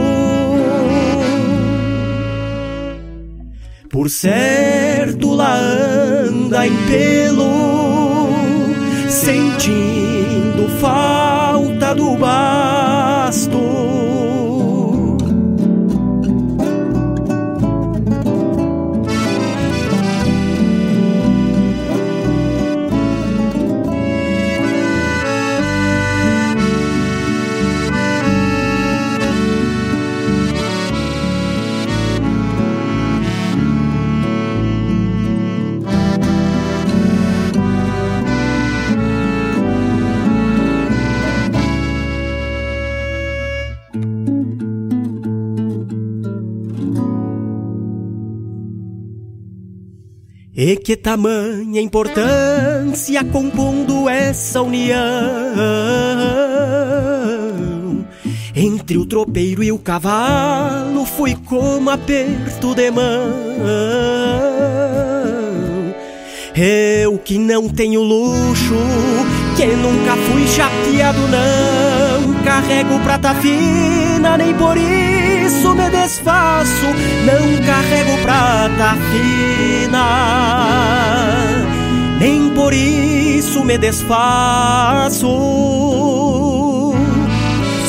Por 3.96 4.10
certo 4.10 5.34
lá 5.34 5.56
anda 5.56 6.66
em 6.66 6.76
pelo, 6.86 8.28
sentindo 9.08 10.68
falta 10.78 11.94
do 11.94 12.14
basto. 12.14 13.65
Que 50.84 50.96
tamanha 50.96 51.80
importância 51.80 53.24
compondo 53.24 54.08
essa 54.08 54.62
união. 54.62 54.96
Entre 58.54 58.96
o 58.96 59.04
tropeiro 59.04 59.62
e 59.62 59.70
o 59.72 59.78
cavalo 59.78 61.04
fui 61.04 61.36
como 61.44 61.90
aperto 61.90 62.74
de 62.74 62.90
mão. 62.90 63.32
Eu 66.54 67.18
que 67.18 67.38
não 67.38 67.68
tenho 67.68 68.02
luxo, 68.02 68.74
que 69.56 69.66
nunca 69.66 70.16
fui 70.16 70.46
chateado 70.46 71.20
não. 71.28 72.42
Carrego 72.44 72.98
prata 73.00 73.34
fina, 73.34 74.38
nem 74.38 74.54
por 74.54 74.76
isso 75.46 75.74
me 75.74 75.88
desfaço 75.90 76.86
Não 77.24 77.64
carrego 77.64 78.18
prata 78.22 78.96
fina. 79.10 80.06
Nem 82.18 82.50
por 82.50 82.72
isso 82.74 83.64
me 83.64 83.78
desfaço. 83.78 85.26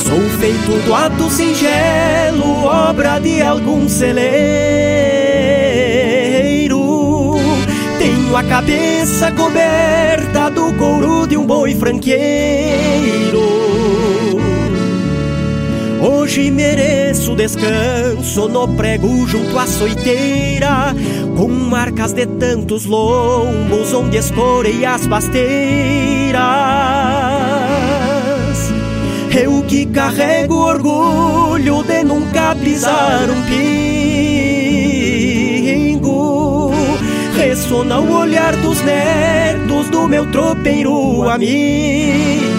Sou 0.06 0.20
feito 0.38 0.84
do 0.84 0.94
ato 0.94 1.28
singelo 1.30 2.64
Obra 2.64 3.18
de 3.18 3.42
algum 3.42 3.88
celeiro. 3.88 4.28
Tenho 7.98 8.36
a 8.36 8.44
cabeça 8.44 9.32
coberta 9.32 10.50
do 10.50 10.72
couro 10.74 11.26
de 11.26 11.36
um 11.36 11.44
boi 11.44 11.74
franqueiro 11.74 12.18
Hoje 16.00 16.48
mereço 16.50 17.34
descanso 17.34 18.48
no 18.48 18.68
prego 18.68 19.26
junto 19.26 19.58
à 19.58 19.66
soiteira, 19.66 20.94
com 21.36 21.48
marcas 21.48 22.12
de 22.12 22.24
tantos 22.24 22.84
lombos 22.84 23.92
onde 23.92 24.16
escorei 24.16 24.84
as 24.84 25.08
pasteiras. 25.08 26.38
Eu 29.34 29.62
que 29.64 29.86
carrego 29.86 30.54
orgulho 30.54 31.82
de 31.82 32.04
nunca 32.04 32.54
pisar 32.54 33.28
um 33.28 33.42
pingo, 35.92 36.70
ressona 37.36 37.98
o 37.98 38.12
olhar 38.18 38.54
dos 38.56 38.80
netos 38.82 39.90
do 39.90 40.06
meu 40.06 40.30
tropeiro 40.30 41.28
amigo 41.28 42.57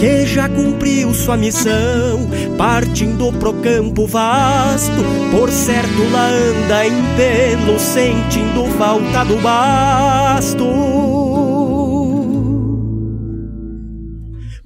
que 0.00 0.26
já 0.26 0.48
cumpriu 0.48 1.12
sua 1.12 1.36
missão, 1.36 2.26
partindo 2.56 3.30
pro 3.34 3.52
campo 3.52 4.06
vasto, 4.06 5.04
por 5.30 5.50
certo 5.50 6.10
lá 6.10 6.26
anda 6.26 6.86
em 6.86 6.94
pelo, 7.16 7.78
sentindo 7.78 8.64
falta 8.78 9.24
do 9.26 9.36
basto. 9.42 10.64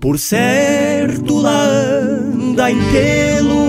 Por 0.01 0.19
certo 0.21 1.37
lá 1.39 1.65
anda 1.65 2.71
em 2.71 2.79
pelo, 2.93 3.67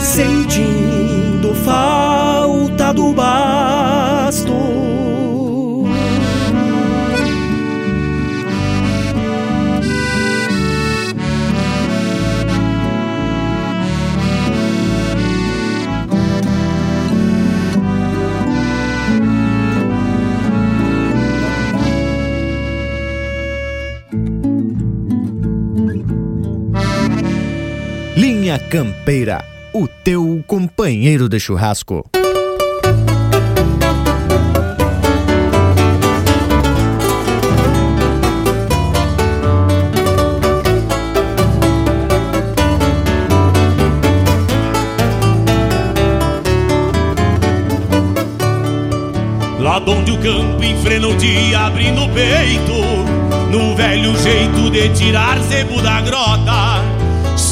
sentindo 0.00 1.52
falta 1.64 2.94
do 2.94 3.12
basto. 3.12 3.83
Linha 28.54 28.58
Campeira, 28.70 29.44
o 29.72 29.88
teu 29.88 30.44
companheiro 30.46 31.28
de 31.28 31.40
churrasco. 31.40 32.08
Lá 49.58 49.82
onde 49.84 50.12
o 50.12 50.18
campo 50.18 50.62
enfrena 50.62 51.08
o 51.08 51.16
dia 51.16 51.58
abrindo 51.58 52.04
o 52.04 52.08
peito 52.10 52.74
No 53.50 53.74
velho 53.74 54.16
jeito 54.18 54.70
de 54.70 54.90
tirar 54.90 55.40
zebo 55.40 55.80
da 55.82 56.00
grota 56.02 56.63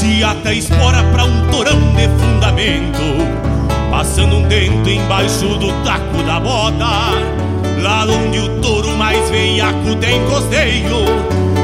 se 0.03 0.25
ata 0.25 0.53
espora 0.53 1.01
pra 1.13 1.25
um 1.25 1.47
torão 1.49 1.79
de 1.95 2.09
fundamento 2.19 3.03
Passando 3.89 4.37
um 4.39 4.49
dento 4.49 4.89
embaixo 4.91 5.47
do 5.59 5.71
taco 5.85 6.23
da 6.25 6.41
bota. 6.41 7.13
Lá 7.81 8.05
onde 8.07 8.39
o 8.41 8.61
touro 8.61 8.97
mais 8.97 9.31
veiaco 9.31 9.95
tem 10.01 10.21
costeio 10.27 11.05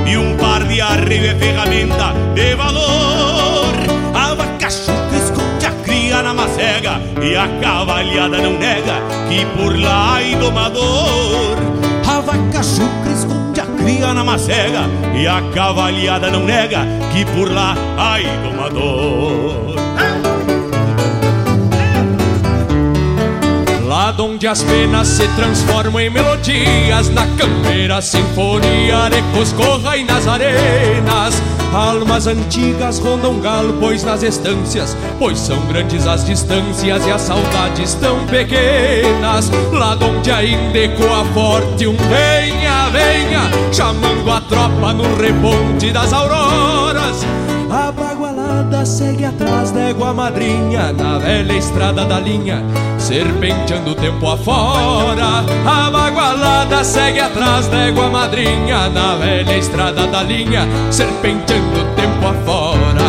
E 0.06 0.16
um 0.16 0.36
par 0.36 0.62
de 0.64 0.80
arreio 0.80 1.32
é 1.32 1.34
ferramenta 1.34 2.14
de 2.34 2.54
valor. 2.54 3.74
A 4.14 4.34
vaca 4.34 4.70
chuca 4.70 5.16
esconde 5.16 5.66
a 5.66 5.72
cria 5.82 6.22
na 6.22 6.32
macega 6.32 7.00
E 7.20 7.34
a 7.34 7.48
cavalhada 7.60 8.38
não 8.38 8.56
nega 8.56 9.02
que 9.28 9.44
por 9.56 9.76
lá 9.76 10.18
há 10.18 10.36
domador. 10.36 11.56
A 12.06 12.20
vaca 12.20 12.60
esconde 12.60 12.97
cria 13.88 14.12
na 14.12 14.22
macega 14.22 14.82
E 15.14 15.26
a 15.26 15.40
cavalhada 15.54 16.30
não 16.30 16.44
nega 16.44 16.80
que 17.10 17.24
por 17.24 17.50
lá 17.50 17.74
ai 17.96 18.24
domador. 18.42 19.74
Lá 23.86 24.14
onde 24.20 24.46
as 24.46 24.62
penas 24.62 25.08
se 25.08 25.26
transformam 25.28 26.00
em 26.00 26.10
melodias 26.10 27.08
Na 27.08 27.26
campeira 27.38 28.02
sinfonia 28.02 29.08
de 29.10 29.22
Coscorra 29.32 29.96
e 29.96 30.04
nas 30.04 30.26
arenas. 30.26 31.42
Almas 31.72 32.26
antigas 32.26 32.98
rondam 32.98 33.38
galpões 33.40 34.02
nas 34.02 34.22
estâncias 34.22 34.96
Pois 35.18 35.38
são 35.38 35.60
grandes 35.66 36.06
as 36.06 36.24
distâncias 36.24 37.06
e 37.06 37.10
as 37.10 37.20
saudades 37.20 37.94
tão 37.94 38.26
pequenas. 38.26 39.50
Lá 39.72 39.96
onde 40.00 40.30
ainda 40.30 40.78
ecoa 40.78 41.24
forte 41.34 41.86
um 41.86 41.96
venha, 41.96 42.88
venha 42.90 43.72
Chamando 43.72 44.30
a 44.30 44.40
tropa 44.40 44.92
no 44.94 45.16
reponte 45.16 45.92
das 45.92 46.12
auroras. 46.12 47.24
A 47.70 47.92
bagualada 47.92 48.86
segue 48.86 49.26
atrás 49.26 49.70
da 49.70 49.80
égua 49.80 50.14
madrinha 50.14 50.90
Na 50.92 51.18
velha 51.18 51.52
estrada 51.52 52.04
da 52.06 52.18
linha 52.18 52.64
Serpenteando 53.08 53.92
o 53.92 53.94
tempo 53.94 54.30
afora. 54.30 55.42
A 55.64 55.90
bagualada 55.90 56.84
segue 56.84 57.18
atrás 57.18 57.66
da 57.66 57.86
égua 57.86 58.10
madrinha 58.10 58.90
Na 58.90 59.16
velha 59.16 59.56
estrada 59.56 60.06
da 60.06 60.22
linha 60.22 60.68
Serpenteando 60.90 61.80
o 61.80 61.84
tempo 61.94 62.26
afora. 62.26 63.08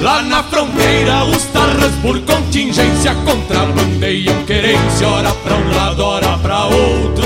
Lá 0.00 0.22
na 0.22 0.44
fronteira 0.44 1.24
os 1.24 1.42
tarras 1.46 1.90
por 2.00 2.20
contingência 2.20 3.16
Contrabandeiam 3.24 4.44
querência 4.44 5.08
Ora 5.08 5.32
pra 5.32 5.56
um 5.56 5.74
lado, 5.74 6.04
ora 6.04 6.38
pra 6.38 6.66
outro. 6.66 7.24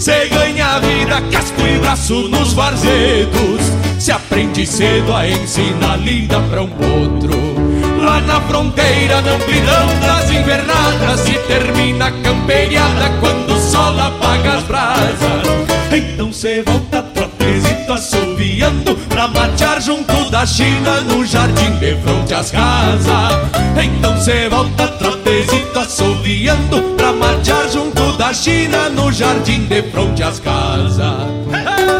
Se 0.00 0.26
ganha 0.26 0.80
vida, 0.80 1.20
casco 1.30 1.60
e 1.60 1.78
braço 1.78 2.28
nos 2.30 2.52
varzedos. 2.52 3.60
Se 4.00 4.10
aprende 4.10 4.66
cedo 4.66 5.14
a 5.14 5.28
ensinar 5.28 5.98
lida 5.98 6.40
pra 6.50 6.62
um 6.62 6.70
outro. 7.00 7.63
Lá 8.04 8.20
na 8.20 8.40
fronteira, 8.42 9.22
na 9.22 9.32
amplidão 9.32 9.86
das 10.00 10.30
invernadas, 10.30 11.20
se 11.20 11.38
termina 11.48 12.08
a 12.08 12.12
camperiada 12.12 13.08
quando 13.18 13.54
o 13.54 13.60
sol 13.60 13.98
apaga 13.98 14.58
as 14.58 14.64
brasas. 14.64 15.64
Então 15.90 16.30
cê 16.30 16.62
volta 16.62 17.02
trotezito 17.02 17.92
assoviando 17.92 18.94
pra 19.08 19.26
matear 19.28 19.80
junto 19.80 20.30
da 20.30 20.44
China 20.44 21.00
no 21.00 21.24
jardim 21.24 21.70
de 21.78 21.96
fronte 22.02 22.34
às 22.34 22.50
casas. 22.50 23.38
Então 23.82 24.20
cê 24.20 24.50
volta 24.50 24.86
trotezito 24.86 25.78
assoviando 25.78 26.82
pra 26.96 27.12
matear 27.12 27.70
junto 27.70 28.12
da 28.18 28.34
China 28.34 28.90
no 28.90 29.10
jardim 29.10 29.64
de 29.66 29.82
fronte 29.82 30.22
às 30.22 30.38
casas. 30.40 31.93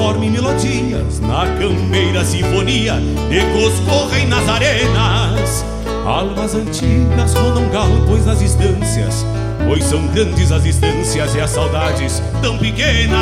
Transforma 0.00 0.24
em 0.24 0.30
melodias 0.30 1.20
Na 1.20 1.46
campeira 1.58 2.24
sinfonia 2.24 2.94
Ecos 3.30 3.78
correm 3.80 4.26
nas 4.26 4.48
arenas. 4.48 5.64
Almas 6.06 6.54
antigas 6.54 7.34
rodam 7.34 7.68
galpões 7.68 8.24
nas 8.24 8.38
distâncias 8.38 9.26
Pois 9.68 9.84
são 9.84 10.04
grandes 10.08 10.50
as 10.50 10.62
distâncias 10.64 11.34
e 11.34 11.40
as 11.40 11.50
saudades 11.50 12.20
tão 12.42 12.56
pequenas. 12.56 13.20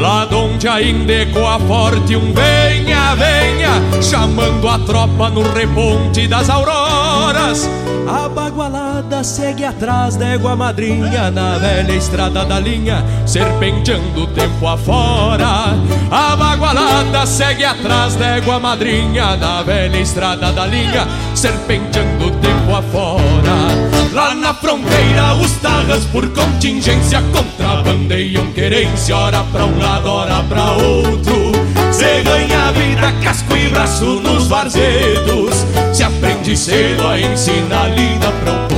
Lá 0.00 0.26
onde 0.32 0.68
ainda 0.68 1.12
ecoa 1.12 1.58
forte 1.58 2.16
um 2.16 2.32
venha, 2.32 3.14
venha 3.16 4.00
Chamando 4.00 4.66
a 4.68 4.78
tropa 4.78 5.28
no 5.28 5.42
reponte 5.52 6.28
das 6.28 6.48
auroras. 6.48 7.68
A 8.06 8.28
bagualada 8.28 8.87
segue 9.22 9.64
atrás 9.64 10.16
da 10.16 10.28
égua 10.28 10.56
madrinha 10.56 11.30
Na 11.30 11.58
velha 11.58 11.92
estrada 11.92 12.44
da 12.44 12.58
linha, 12.58 13.04
serpenteando 13.26 14.22
o 14.22 14.26
tempo 14.26 14.66
afora. 14.66 15.76
A 16.10 16.36
bagualada 16.36 17.26
segue 17.26 17.64
atrás 17.64 18.16
da 18.16 18.36
égua 18.36 18.58
madrinha 18.58 19.36
Na 19.36 19.62
velha 19.62 19.98
estrada 19.98 20.52
da 20.52 20.66
linha, 20.66 21.06
serpenteando 21.34 22.26
o 22.26 22.30
tempo 22.30 22.74
afora. 22.74 24.08
Lá 24.12 24.34
na 24.34 24.54
fronteira 24.54 25.34
os 25.34 25.52
tarras 25.58 26.04
por 26.06 26.28
contingência 26.30 27.22
Contrabandeiam 27.32 28.46
querência, 28.52 29.16
ora 29.16 29.44
pra 29.52 29.64
um 29.64 29.78
lado, 29.78 30.08
ora 30.08 30.42
pra 30.44 30.72
outro. 30.72 31.52
Cê 31.92 32.22
ganha 32.22 32.72
vida, 32.72 33.12
casco 33.22 33.56
e 33.56 33.68
braço 33.68 34.20
nos 34.20 34.46
varzedos. 34.46 35.64
Se 35.92 36.02
aprende 36.02 36.56
cedo 36.56 37.06
a 37.06 37.20
ensinar 37.20 37.88
lida 37.88 38.30
pra 38.42 38.52
um 38.52 38.77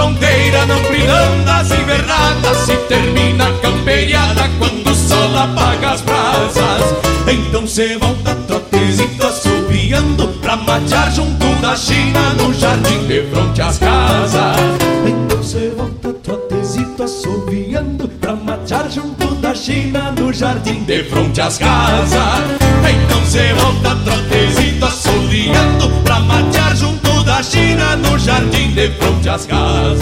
fronteira, 0.00 0.64
na 0.64 0.74
amplidão 0.74 1.44
das 1.44 1.70
invernadas 1.70 2.56
Se 2.64 2.74
termina 2.88 3.48
a 3.48 3.52
camperiada 3.58 4.48
quando 4.58 4.90
o 4.90 4.94
sol 4.94 5.36
apaga 5.36 5.90
as 5.90 6.00
brasas. 6.00 6.94
Então 7.28 7.66
cê 7.66 7.98
volta 7.98 8.34
trotezito 8.46 9.26
assobiando 9.26 10.28
Pra 10.40 10.56
matear 10.56 11.12
junto 11.12 11.46
da 11.60 11.76
China 11.76 12.32
no 12.34 12.52
jardim 12.54 13.06
de 13.06 13.22
fronte 13.30 13.60
às 13.60 13.78
casas. 13.78 14.56
Então 15.06 15.42
cê 15.42 15.70
volta 15.76 16.12
trotezito 16.14 17.02
assobiando 17.02 18.08
Pra 18.08 18.34
matear 18.34 18.90
junto 18.90 19.34
da 19.34 19.54
China 19.54 20.12
no 20.18 20.32
jardim 20.32 20.82
de 20.84 21.04
fronte 21.04 21.40
às 21.42 21.58
casas. 21.58 22.18
Então 22.88 23.24
cê 23.26 23.52
volta 23.54 23.96
trotezito 23.96 24.84
assobiando 24.86 25.90
Pra 26.02 26.20
matear 26.20 26.59
da 27.40 27.42
China 27.42 27.96
no 27.96 28.18
jardim 28.18 28.70
de 28.72 28.90
fronte 28.90 29.28
às 29.30 29.46
casas 29.46 29.98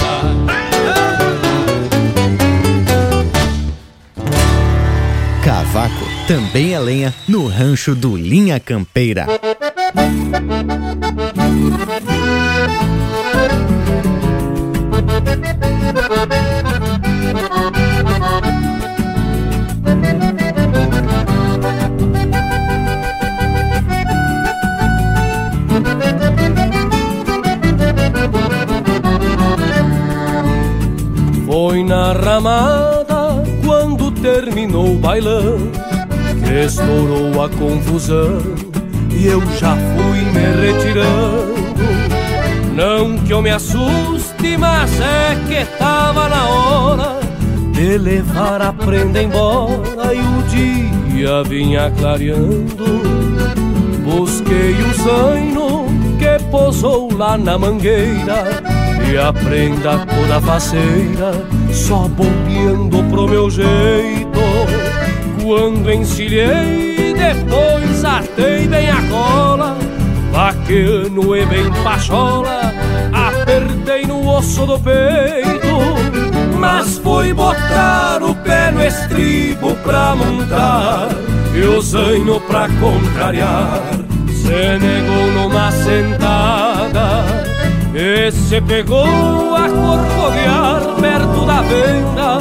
Cavaco 5.44 6.04
também 6.26 6.74
é 6.74 6.80
lenha 6.80 7.14
no 7.28 7.46
rancho 7.46 7.94
do 7.94 8.16
Linha 8.16 8.58
Campeira. 8.58 9.26
Foi 16.08 16.37
quando 33.64 34.10
terminou 34.12 34.94
o 34.94 34.98
bailão 34.98 35.58
estourou 36.64 37.42
a 37.42 37.48
confusão 37.48 38.38
e 39.10 39.26
eu 39.26 39.40
já 39.58 39.76
fui 39.76 40.20
me 40.20 40.72
retirando. 40.72 41.58
Não 42.74 43.18
que 43.18 43.32
eu 43.32 43.42
me 43.42 43.50
assuste, 43.50 44.56
mas 44.56 44.90
é 45.00 45.36
que 45.48 45.64
tava 45.78 46.28
na 46.28 46.48
hora 46.48 47.20
de 47.72 47.98
levar 47.98 48.62
a 48.62 48.72
prenda 48.72 49.22
embora 49.22 50.14
e 50.14 50.20
o 50.20 50.42
dia 50.48 51.42
vinha 51.42 51.90
clareando. 51.98 53.02
Busquei 54.04 54.74
o 54.74 54.94
zaino 54.94 55.86
que 56.18 56.42
pousou 56.50 57.12
lá 57.12 57.36
na 57.36 57.58
mangueira 57.58 58.62
e 59.10 59.18
a 59.18 59.32
prenda 59.32 60.06
toda 60.06 60.40
faceira, 60.40 61.32
só 61.78 62.08
bombeando 62.08 63.02
pro 63.04 63.28
meu 63.28 63.48
jeito. 63.48 64.40
Quando 65.42 65.90
encilhei, 65.90 67.14
depois 67.14 68.04
atei 68.04 68.66
bem 68.66 68.90
a 68.90 69.00
cola, 69.08 69.78
vaqueano 70.32 71.36
e 71.36 71.46
bem 71.46 71.70
pachola, 71.82 72.74
apertei 73.12 74.04
no 74.06 74.28
osso 74.28 74.66
do 74.66 74.78
peito. 74.78 76.58
Mas 76.58 76.98
foi 76.98 77.32
botar 77.32 78.22
o 78.22 78.34
pé 78.34 78.72
no 78.72 78.84
estribo 78.84 79.74
pra 79.76 80.16
montar, 80.16 81.08
e 81.54 81.60
o 81.60 81.80
zaino 81.80 82.40
pra 82.40 82.68
contrariar, 82.80 83.80
se 84.28 84.78
negou 84.78 85.26
numa 85.32 85.70
sentada. 85.70 87.47
E 88.00 88.30
se 88.30 88.60
pegou 88.60 89.56
a 89.56 89.68
corcovear 89.68 90.82
perto 91.00 91.44
da 91.44 91.62
venda 91.62 92.38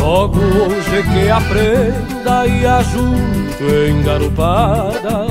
Logo 0.00 0.40
hoje 0.40 1.02
que 1.12 1.28
aprenda 1.30 2.46
e 2.46 2.64
ajunto 2.64 3.64
engarupada. 3.90 5.26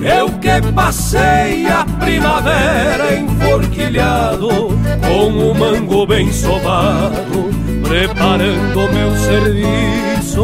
Eu 0.00 0.30
que 0.30 0.72
passei 0.72 1.66
a 1.66 1.84
primavera 1.84 3.16
enforquilhado 3.16 4.48
Com 5.06 5.50
o 5.50 5.54
mango 5.54 6.06
bem 6.06 6.32
sovado 6.32 7.50
Preparando 7.82 8.90
meu 8.94 9.14
serviço 9.14 10.42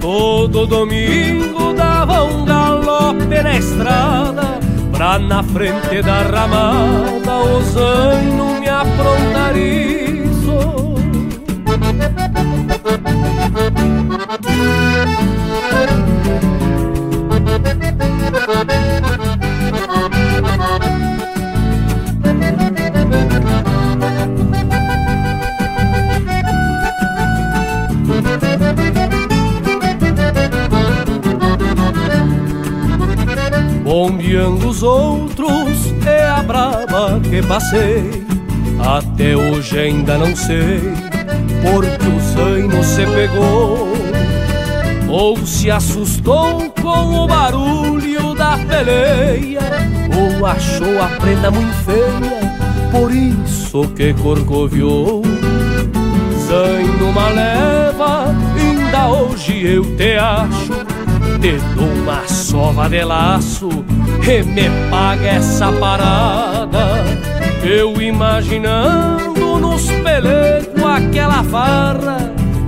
Todo 0.00 0.64
domingo 0.64 1.72
dava 1.74 2.22
um 2.22 2.44
galope 2.44 3.42
na 3.42 3.58
estrada 3.58 4.71
Pra 5.02 5.18
na 5.18 5.42
frente 5.42 6.00
da 6.00 6.22
ramada 6.22 7.36
o 7.36 7.60
zaino 7.62 8.60
me 8.60 8.68
aprontar 8.68 9.56
passei. 37.52 38.10
Até 38.80 39.36
hoje 39.36 39.78
ainda 39.78 40.16
não 40.16 40.34
sei 40.34 40.80
Porque 41.62 42.08
o 42.08 42.20
zaino 42.32 42.82
se 42.82 43.06
pegou 43.06 43.92
Ou 45.08 45.36
se 45.46 45.70
assustou 45.70 46.70
com 46.80 47.24
o 47.24 47.26
barulho 47.28 48.34
da 48.34 48.58
peleia 48.58 49.60
Ou 50.18 50.46
achou 50.46 51.00
a 51.00 51.08
prenda 51.20 51.50
muito 51.50 51.74
feia. 51.84 52.52
Por 52.90 53.12
isso 53.12 53.86
que 53.94 54.14
corcoviou. 54.14 55.22
Zaino 56.48 57.10
uma 57.10 57.28
leva 57.28 58.34
Ainda 58.56 59.08
hoje 59.08 59.74
eu 59.74 59.84
te 59.96 60.16
acho. 60.16 60.72
Te 61.40 61.58
dou 61.76 61.86
uma 61.86 62.26
sova 62.26 62.88
de 62.88 63.04
laço 63.04 63.68
E 64.26 64.42
me 64.42 64.70
paga 64.90 65.28
essa 65.28 65.70
parada 65.72 67.31
Eu 67.62 68.00
imaginando 68.02 69.58
nos 69.58 69.86
pelecos 69.86 70.82
aquela 70.84 71.44
farra 71.44 72.18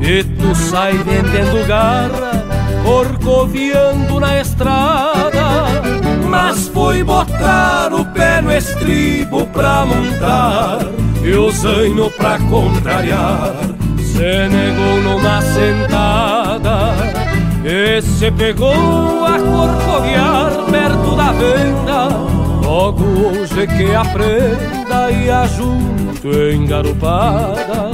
E 0.01 0.23
tu 0.23 0.55
sai 0.55 0.93
vendendo 0.93 1.67
garra 1.67 2.45
corcoviando 2.85 4.21
na 4.21 4.41
estrada. 4.41 5.65
Mas 6.29 6.69
foi 6.69 7.03
botar 7.03 7.93
o 7.93 8.05
pé 8.05 8.41
no 8.43 8.53
estribo 8.53 9.47
pra 9.47 9.87
montar 9.87 10.81
e 11.23 11.33
o 11.35 11.51
zaino 11.51 12.11
pra 12.11 12.39
contrariar. 12.39 13.55
Se 13.99 14.49
negou 14.49 15.01
numa 15.03 15.41
sentada 15.41 16.95
e 17.65 18.03
se 18.03 18.31
pegou 18.31 19.25
a 19.25 19.39
corcoviar 19.39 20.51
perto 20.71 21.17
da 21.17 21.33
venda. 21.33 22.34
Logo 22.65 23.05
hoje 23.05 23.67
que 23.67 23.95
aprenda 23.95 25.11
e 25.11 25.31
ajunto 25.31 26.29
engarupada. 26.53 27.91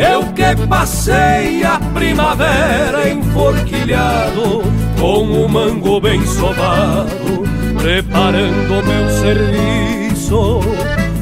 Eu 0.00 0.22
que 0.32 0.66
passei 0.66 1.62
a 1.62 1.78
primavera 1.92 3.10
enforquilhado 3.10 4.62
Com 4.98 5.44
o 5.44 5.46
mango 5.46 6.00
bem 6.00 6.24
sovado 6.24 7.44
Preparando 7.76 8.82
meu 8.82 9.10
serviço 9.10 10.60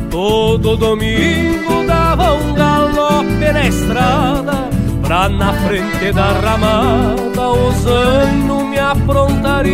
Todo 0.09 0.77
domingo 0.77 1.85
dava 1.89 2.35
um 2.35 2.55
galope 2.55 3.53
na 3.53 3.67
estrada 3.67 4.69
Pra 5.03 5.29
na 5.29 5.53
frente 5.55 6.13
da 6.13 6.33
ramada 6.35 7.49
O 7.51 7.73
zaino 7.73 8.65
me 8.65 8.79
aprontar 8.79 9.67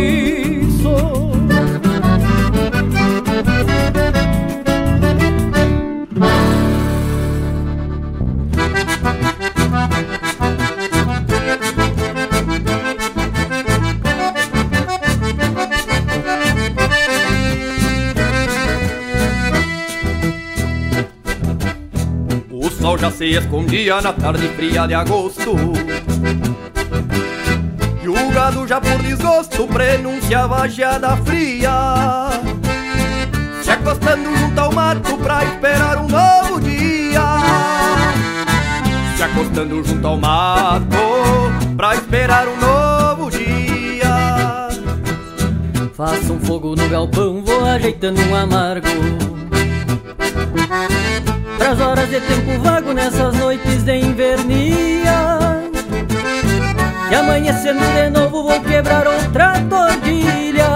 se 23.15 23.29
escondia 23.29 24.01
na 24.01 24.11
tarde 24.11 24.49
fria 24.49 24.85
de 24.85 24.93
agosto. 24.93 25.55
E 28.03 28.09
o 28.09 28.31
gado 28.31 28.67
já 28.67 28.81
por 28.81 29.01
desgosto 29.01 29.65
prenunciava 29.67 30.63
a 30.63 30.67
geada 30.67 31.15
fria. 31.17 32.29
Se 33.63 33.71
acostando 33.71 34.35
junto 34.37 34.59
ao 34.59 34.73
mato 34.73 35.17
pra 35.17 35.45
esperar 35.45 35.97
um 35.97 36.07
novo 36.09 36.59
dia. 36.59 37.21
Se 39.15 39.23
acostando 39.23 39.81
junto 39.81 40.07
ao 40.07 40.17
mato 40.17 40.97
pra 41.77 41.95
esperar 41.95 42.47
um 42.49 42.57
novo 42.57 43.31
dia. 43.31 44.67
Faço 45.93 46.33
um 46.33 46.39
fogo 46.41 46.75
no 46.75 46.89
galpão, 46.89 47.41
vou 47.41 47.63
ajeitando 47.65 48.21
um 48.23 48.35
amargo 48.35 48.89
Pras 51.57 51.79
horas 51.79 52.09
de 52.09 52.19
tempo 52.21 52.59
vago 52.61 52.93
nessas 52.93 53.33
noites 53.35 53.83
de 53.83 53.97
invernia 53.97 55.61
E 57.11 57.15
amanhecendo 57.15 57.83
de 57.93 58.09
novo 58.09 58.43
vou 58.43 58.59
quebrar 58.61 59.07
outra 59.07 59.53
tordilha. 59.69 60.67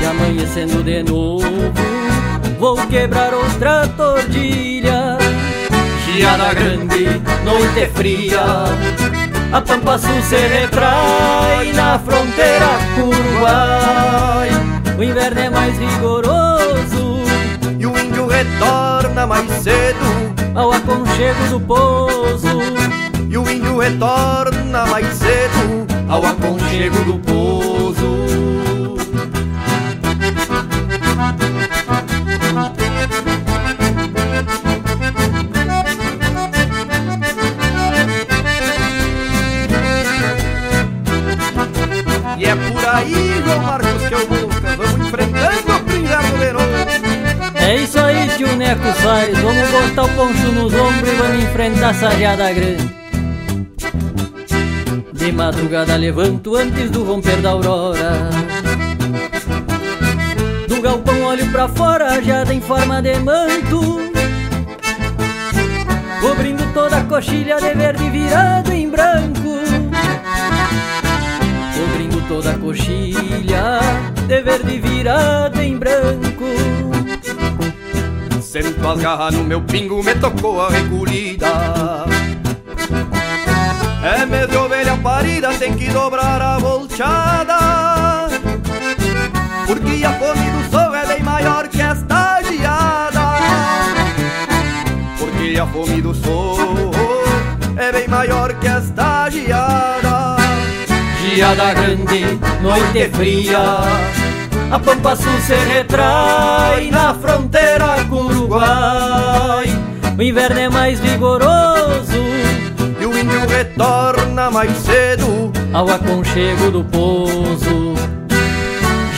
E 0.00 0.06
amanhecendo 0.06 0.82
de 0.82 1.02
novo 1.02 1.72
vou 2.58 2.76
quebrar 2.86 3.34
outra 3.34 3.86
tordilha. 3.96 5.18
Geada 6.06 6.54
grande, 6.54 7.20
noite 7.44 7.90
fria 7.92 8.40
A 9.52 9.60
Pampa 9.60 9.98
Sul 9.98 10.22
se 10.22 10.36
retrai 10.36 11.72
na 11.72 11.98
fronteira 11.98 12.68
com 12.94 13.00
o 13.00 13.08
Uruguai 13.08 14.48
O 14.96 15.02
inverno 15.02 15.40
é 15.40 15.50
mais 15.50 15.76
rigoroso 15.76 16.93
retorna 18.34 19.26
mais 19.26 19.50
cedo. 19.62 20.34
Ao 20.54 20.72
aconchego 20.72 21.48
do 21.50 21.60
pouso 21.60 22.48
E 23.28 23.38
o 23.38 23.50
índio 23.50 23.78
retorna 23.78 24.86
mais 24.86 25.06
cedo. 25.14 25.86
Ao 26.08 26.24
aconchego 26.24 27.04
do 27.04 27.18
pouso 27.18 27.74
tio 48.44 48.56
Neco 48.56 48.92
Soares 49.00 49.38
Vamos 49.38 49.70
botar 49.70 50.04
o 50.04 50.08
poncho 50.10 50.52
nos 50.52 50.74
ombros 50.74 51.08
e 51.08 51.16
vamos 51.16 51.44
enfrentar 51.44 51.90
essa 51.90 52.10
geada 52.10 52.52
grande. 52.52 52.94
De 55.12 55.32
madrugada 55.32 55.96
levanto 55.96 56.56
antes 56.56 56.90
do 56.90 57.04
romper 57.04 57.40
da 57.40 57.50
aurora. 57.50 58.28
Do 60.68 60.80
galpão 60.82 61.22
olho 61.22 61.46
pra 61.50 61.68
fora, 61.68 62.20
geada 62.22 62.52
em 62.52 62.60
forma 62.60 63.00
de 63.00 63.18
manto. 63.18 64.00
Cobrindo 66.20 66.64
toda 66.74 66.98
a 66.98 67.04
coxilha 67.04 67.56
de 67.56 67.74
verde 67.74 68.10
virado 68.10 68.72
em 68.72 68.88
branco. 68.90 69.60
Cobrindo 71.74 72.20
toda 72.28 72.50
a 72.50 72.58
coxilha 72.58 73.80
de 74.26 74.42
verde 74.42 74.80
virado 74.80 75.60
em 75.60 75.78
branco 75.78 77.13
Sento 78.54 78.86
as 78.86 79.00
garras 79.00 79.34
no 79.34 79.42
meu 79.42 79.60
pingo, 79.60 80.00
me 80.00 80.14
tocou 80.14 80.60
a 80.60 80.70
recolhida. 80.70 81.48
É 84.00 84.46
de 84.46 84.56
ovelha 84.56 84.96
parida, 84.98 85.52
tem 85.54 85.74
que 85.74 85.88
dobrar 85.88 86.40
a 86.40 86.58
volteada. 86.60 88.28
Porque 89.66 90.04
a 90.04 90.12
fome 90.12 90.50
do 90.52 90.70
sol 90.70 90.94
é 90.94 91.04
bem 91.04 91.22
maior 91.24 91.66
que 91.66 91.82
esta 91.82 92.40
geada. 92.42 93.38
Porque 95.18 95.58
a 95.58 95.66
fome 95.66 96.00
do 96.00 96.14
sol 96.14 96.92
é 97.76 97.90
bem 97.90 98.06
maior 98.06 98.54
que 98.54 98.68
esta 98.68 99.28
geada. 99.30 100.36
Geada 101.20 101.74
grande, 101.74 102.38
noite 102.62 103.08
fria, 103.16 103.80
a 104.70 104.78
Pampa 104.78 105.16
Sul 105.16 105.40
se 105.40 105.54
retrai 105.54 106.92
na 106.92 107.14
fronteira 107.14 107.73
Uruguai. 108.54 109.64
O 110.16 110.22
inverno 110.22 110.60
é 110.60 110.68
mais 110.68 111.00
vigoroso 111.00 112.22
e 113.00 113.04
o 113.04 113.18
índio 113.18 113.46
retorna 113.48 114.48
mais 114.50 114.70
cedo 114.78 115.52
ao 115.72 115.90
aconchego 115.90 116.70
do 116.70 116.84
pouso. 116.84 117.94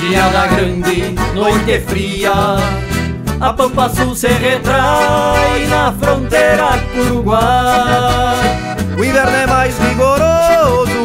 Geada 0.01 0.47
grande, 0.47 1.15
noite 1.35 1.81
fria, 1.81 2.33
a 3.41 3.53
Pampa 3.53 3.91
Sul 3.91 4.15
se 4.15 4.29
retrai 4.29 5.67
na 5.67 5.93
fronteira 5.93 6.79
com 6.93 7.01
o 7.01 7.07
Uruguai. 7.07 8.37
O 8.99 9.05
inverno 9.05 9.37
é 9.37 9.47
mais 9.47 9.79
vigoroso 9.79 10.97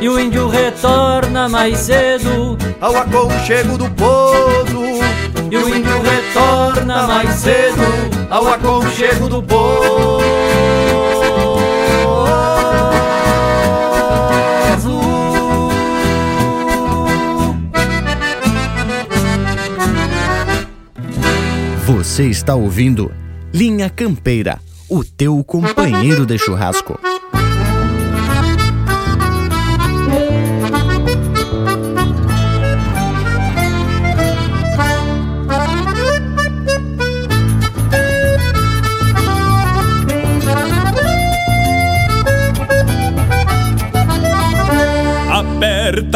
e 0.00 0.08
o 0.08 0.20
índio 0.20 0.48
retorna 0.48 1.48
mais 1.48 1.78
cedo 1.78 2.56
ao 2.80 2.96
aconchego 2.96 3.76
do 3.76 3.90
pouso. 3.90 4.86
E 5.50 5.56
o 5.56 5.68
índio 5.68 6.02
retorna 6.02 6.25
mais 7.06 7.30
cedo 7.34 7.82
ao 8.30 8.48
aconchego 8.48 9.28
do 9.28 9.42
pouso. 9.42 10.26
Você 21.86 22.24
está 22.24 22.54
ouvindo 22.54 23.12
Linha 23.52 23.90
Campeira, 23.90 24.58
o 24.88 25.04
teu 25.04 25.42
companheiro 25.44 26.24
de 26.24 26.38
churrasco. 26.38 26.98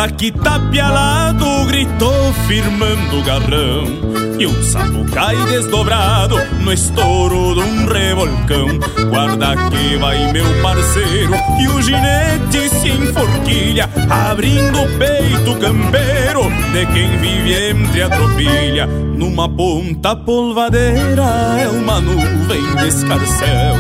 Aperta 0.01 0.17
que 0.17 0.33
tapialado 0.33 1.67
gritou 1.67 2.33
firmando 2.49 3.19
o 3.19 3.23
garrão 3.23 3.85
e 4.39 4.47
um 4.47 4.63
sapo 4.63 5.05
cai 5.13 5.37
desdobrado 5.45 6.37
no 6.63 6.73
estouro 6.73 7.55
de 7.55 7.61
um 7.61 7.85
revolcão. 7.85 8.69
Guarda 9.11 9.55
que 9.69 9.99
vai 9.99 10.33
meu 10.33 10.47
parceiro 10.63 11.35
e 11.61 11.69
o 11.69 11.83
ginete 11.83 12.71
se 12.71 12.89
enforquilha, 12.89 13.91
abrindo 14.09 14.81
o 14.81 14.99
peito 14.99 15.61
campeiro 15.61 16.45
de 16.73 16.87
quem 16.95 17.19
vive 17.19 17.69
entre 17.69 18.03
a 18.03 18.09
tropilha. 18.09 18.87
Numa 18.87 19.51
ponta 19.51 20.17
polvadeira 20.17 21.27
é 21.61 21.69
uma 21.69 22.01
nuvem 22.01 22.75
de 22.77 22.89
escarcel 22.89 23.75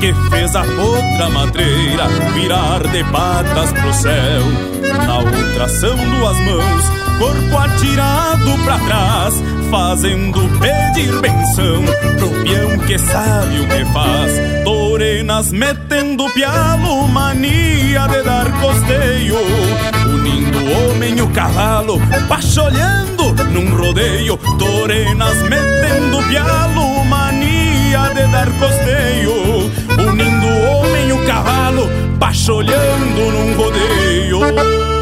que 0.00 0.14
fez 0.30 0.56
a 0.56 0.62
outra 0.62 1.28
madreira 1.28 2.08
virar 2.32 2.86
de 2.88 3.04
patas 3.04 3.70
pro 3.72 3.92
céu. 3.92 4.87
Na 5.08 5.20
outra 5.20 5.66
são 5.68 5.96
duas 5.96 6.38
mãos, 6.40 6.84
corpo 7.18 7.56
atirado 7.56 8.58
pra 8.62 8.78
trás, 8.80 9.42
fazendo 9.70 10.38
pedir 10.60 11.18
benção 11.22 11.82
pro 12.18 12.28
peão 12.44 12.78
que 12.86 12.98
sabe 12.98 13.58
o 13.58 13.68
que 13.68 13.86
faz. 13.86 14.32
Torenas 14.64 15.50
metendo 15.50 16.30
pialo, 16.34 17.08
mania 17.08 18.06
de 18.06 18.22
dar 18.22 18.52
costeio, 18.60 19.38
unindo 20.12 20.58
o 20.58 20.90
homem 20.90 21.16
e 21.16 21.22
o 21.22 21.28
cavalo, 21.30 21.98
pacholhando 22.28 23.32
num 23.50 23.74
rodeio. 23.78 24.36
Torenas 24.58 25.42
metendo 25.44 26.22
pialo, 26.28 27.02
mania 27.06 28.10
de 28.14 28.26
dar 28.30 28.50
costeio, 28.58 29.72
unindo 30.06 30.46
o 30.46 30.80
homem 30.80 31.08
e 31.08 31.12
o 31.14 31.26
cavalo, 31.26 31.88
pacholhando 32.20 33.32
num 33.32 33.56
rodeio. 33.56 34.97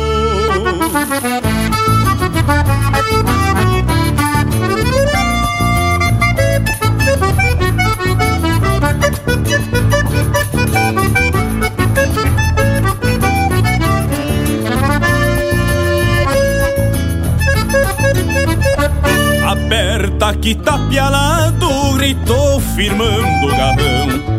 Aperta 19.47 20.35
que 20.41 20.55
tapialado, 20.55 21.69
gritou 21.99 22.59
firmando 22.75 23.47
o 23.47 23.51
garrão. 23.51 24.36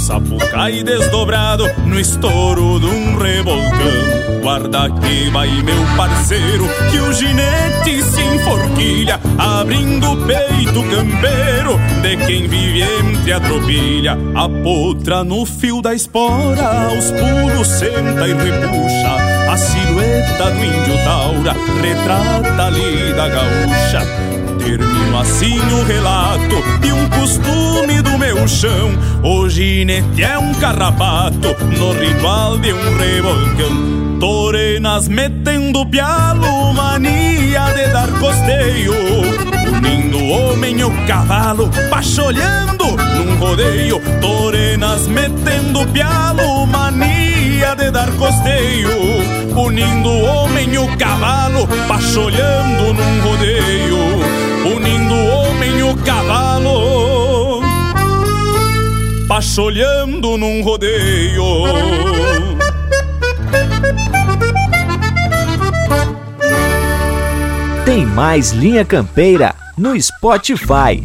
E 0.00 0.02
um 0.02 0.06
sapo 0.06 0.38
cai 0.50 0.82
desdobrado 0.82 1.68
no 1.84 2.00
estouro 2.00 2.80
de 2.80 2.86
um 2.86 3.18
revolcão. 3.18 4.40
Guarda 4.40 4.88
que 4.88 5.28
vai 5.28 5.62
meu 5.62 5.84
parceiro, 5.94 6.66
que 6.90 6.98
o 6.98 7.12
ginete 7.12 8.02
se 8.04 8.22
enforquilha, 8.22 9.20
abrindo 9.38 10.12
o 10.12 10.16
peito 10.26 10.82
campeiro 10.84 11.78
de 12.00 12.16
quem 12.26 12.48
vive 12.48 12.82
entre 12.82 13.32
a 13.32 13.40
tropilha. 13.40 14.16
A 14.34 14.48
potra 14.48 15.22
no 15.22 15.44
fio 15.44 15.82
da 15.82 15.94
espora, 15.94 16.88
aos 16.88 17.10
pulos 17.10 17.68
senta 17.68 18.26
e 18.26 18.32
repuxa. 18.32 19.52
A 19.52 19.56
silhueta 19.58 20.50
do 20.50 20.64
índio 20.64 21.04
taura 21.04 21.54
retrata 21.82 22.66
ali 22.66 23.12
da 23.12 23.28
gaúcha 23.28 24.39
Termino 24.60 25.18
assim 25.18 25.58
o 25.58 25.84
relato 25.84 26.56
de 26.80 26.92
um 26.92 27.08
costume 27.08 28.02
do 28.02 28.18
meu 28.18 28.46
chão. 28.46 28.90
O 29.24 29.48
ginete 29.48 30.22
é 30.22 30.38
um 30.38 30.52
carrapato 30.54 31.56
no 31.78 31.92
ritual 31.92 32.58
de 32.58 32.72
um 32.72 32.96
revolcão. 32.98 34.18
Torenas 34.20 35.08
metendo 35.08 35.86
pialo, 35.86 36.74
mania 36.74 37.72
de 37.74 37.88
dar 37.90 38.08
costeio. 38.18 38.92
Unindo 39.72 40.18
o 40.18 40.28
homem 40.28 40.78
e 40.78 40.84
o 40.84 40.90
cavalo, 41.06 41.70
pacholhando 41.88 42.84
num 43.16 43.36
rodeio. 43.36 43.98
Torenas 44.20 45.06
metendo 45.06 45.86
pialo, 45.86 46.66
mania 46.66 47.74
de 47.76 47.90
dar 47.90 48.10
costeio. 48.12 48.90
Unindo 49.56 50.08
o 50.10 50.24
homem 50.24 50.74
e 50.74 50.78
o 50.78 50.96
cavalo, 50.98 51.66
pacholhando 51.88 52.92
num 52.92 53.20
rodeio 53.22 54.09
unindo 54.64 55.14
o 55.14 55.28
homem 55.28 55.78
e 55.78 55.82
o 55.82 55.96
cavalo, 55.96 57.62
pacholhando 59.26 60.36
num 60.36 60.62
rodeio. 60.62 61.44
Tem 67.84 68.04
mais 68.06 68.50
linha 68.52 68.84
campeira 68.84 69.54
no 69.76 70.00
Spotify. 70.00 71.02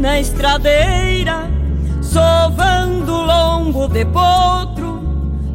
Sina 0.00 0.18
estradeira, 0.18 1.50
sovando 2.00 3.12
lombo 3.12 3.86
de 3.86 4.02
potro, 4.06 4.98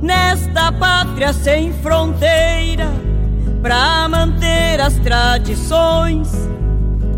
nesta 0.03 0.71
pátria 0.71 1.33
sem 1.33 1.73
fronteira, 1.73 2.87
pra 3.63 4.07
manter 4.07 4.79
as 4.79 4.93
tradições 4.99 6.31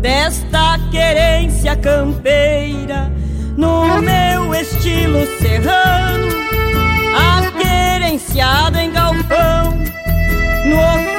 desta 0.00 0.78
querência 0.90 1.76
campeira, 1.76 3.12
no 3.58 4.00
meu 4.00 4.54
estilo 4.54 5.26
serrano, 5.38 6.28
a 7.14 7.50
querenciada 7.50 8.82
em 8.82 8.90
galpão 8.90 9.74
no 10.64 11.18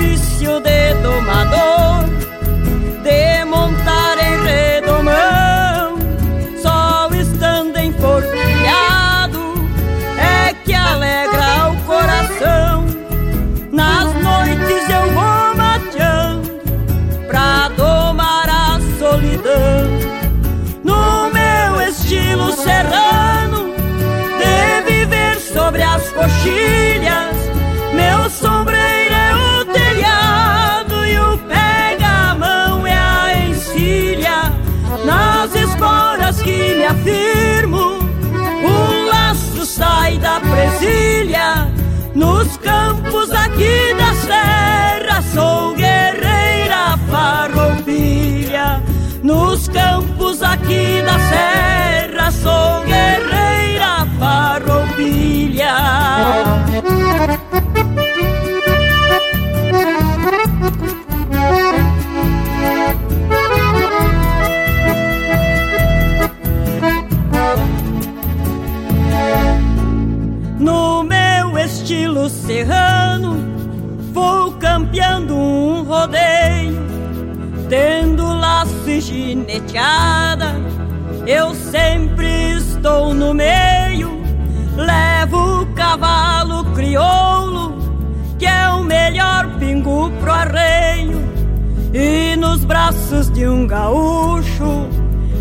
coxilhas. 26.40 27.36
Meu 27.94 28.30
sombreiro 28.30 29.14
é 29.14 29.36
o 29.36 29.66
telhado 29.66 31.06
e 31.06 31.20
o 31.20 31.38
pega-mão 31.40 32.88
é 32.88 32.98
a 32.98 33.48
encilha. 33.48 34.54
Nas 35.06 35.54
esporas 35.56 36.42
que 36.42 36.76
me 36.76 36.86
afirmo, 36.86 38.00
o 38.64 39.10
laço 39.10 39.66
sai 39.66 40.18
da 40.18 40.40
presilha. 40.40 41.68
Nos 42.16 42.58
campos 42.58 43.32
aqui 43.32 43.94
da 43.98 44.14
serra 44.14 45.22
sou 45.34 45.74
guerreira 45.76 46.98
farroupilha. 47.10 48.82
Nos 49.24 49.68
campos 49.68 50.42
aqui 50.42 51.02
da 51.06 51.20
serra 51.20 52.32
sou 52.32 52.89
No 70.60 71.04
meu 71.04 71.58
estilo 71.58 72.30
serrano, 72.30 73.38
vou 74.12 74.52
campeando 74.54 75.36
um 75.36 75.84
rodeio, 75.84 76.78
tendo 77.70 78.24
laço 78.34 78.90
e 78.90 79.00
gineteada. 79.00 80.56
Eu 81.26 81.54
sempre 81.54 82.54
estou 82.54 83.14
no 83.14 83.34
meio, 83.34 83.59
E 91.94 92.36
nos 92.36 92.64
braços 92.66 93.32
de 93.32 93.48
um 93.48 93.66
gaúcho, 93.66 94.88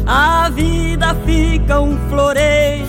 a 0.07 0.49
vida 0.49 1.15
fica 1.27 1.79
um 1.79 1.99
floreio. 2.09 2.87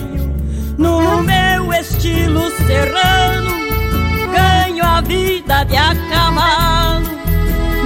No 0.78 1.22
meu 1.22 1.70
estilo 1.74 2.50
serrano, 2.66 3.50
ganho 4.32 4.82
a 4.82 5.02
vida 5.02 5.64
de 5.64 5.76
a 5.76 5.94
cavalo. 6.08 7.10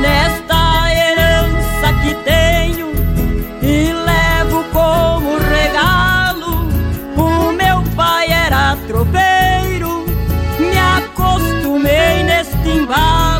Nesta 0.00 0.94
herança 0.94 1.92
que 2.02 2.14
tenho 2.22 2.92
e 3.60 3.92
levo 3.92 4.62
como 4.72 5.38
regalo. 5.38 6.68
O 7.16 7.52
meu 7.52 7.82
pai 7.96 8.28
era 8.30 8.76
tropeiro, 8.86 10.04
me 10.60 10.78
acostumei 10.78 12.22
neste 12.22 12.68
embalo. 12.68 13.33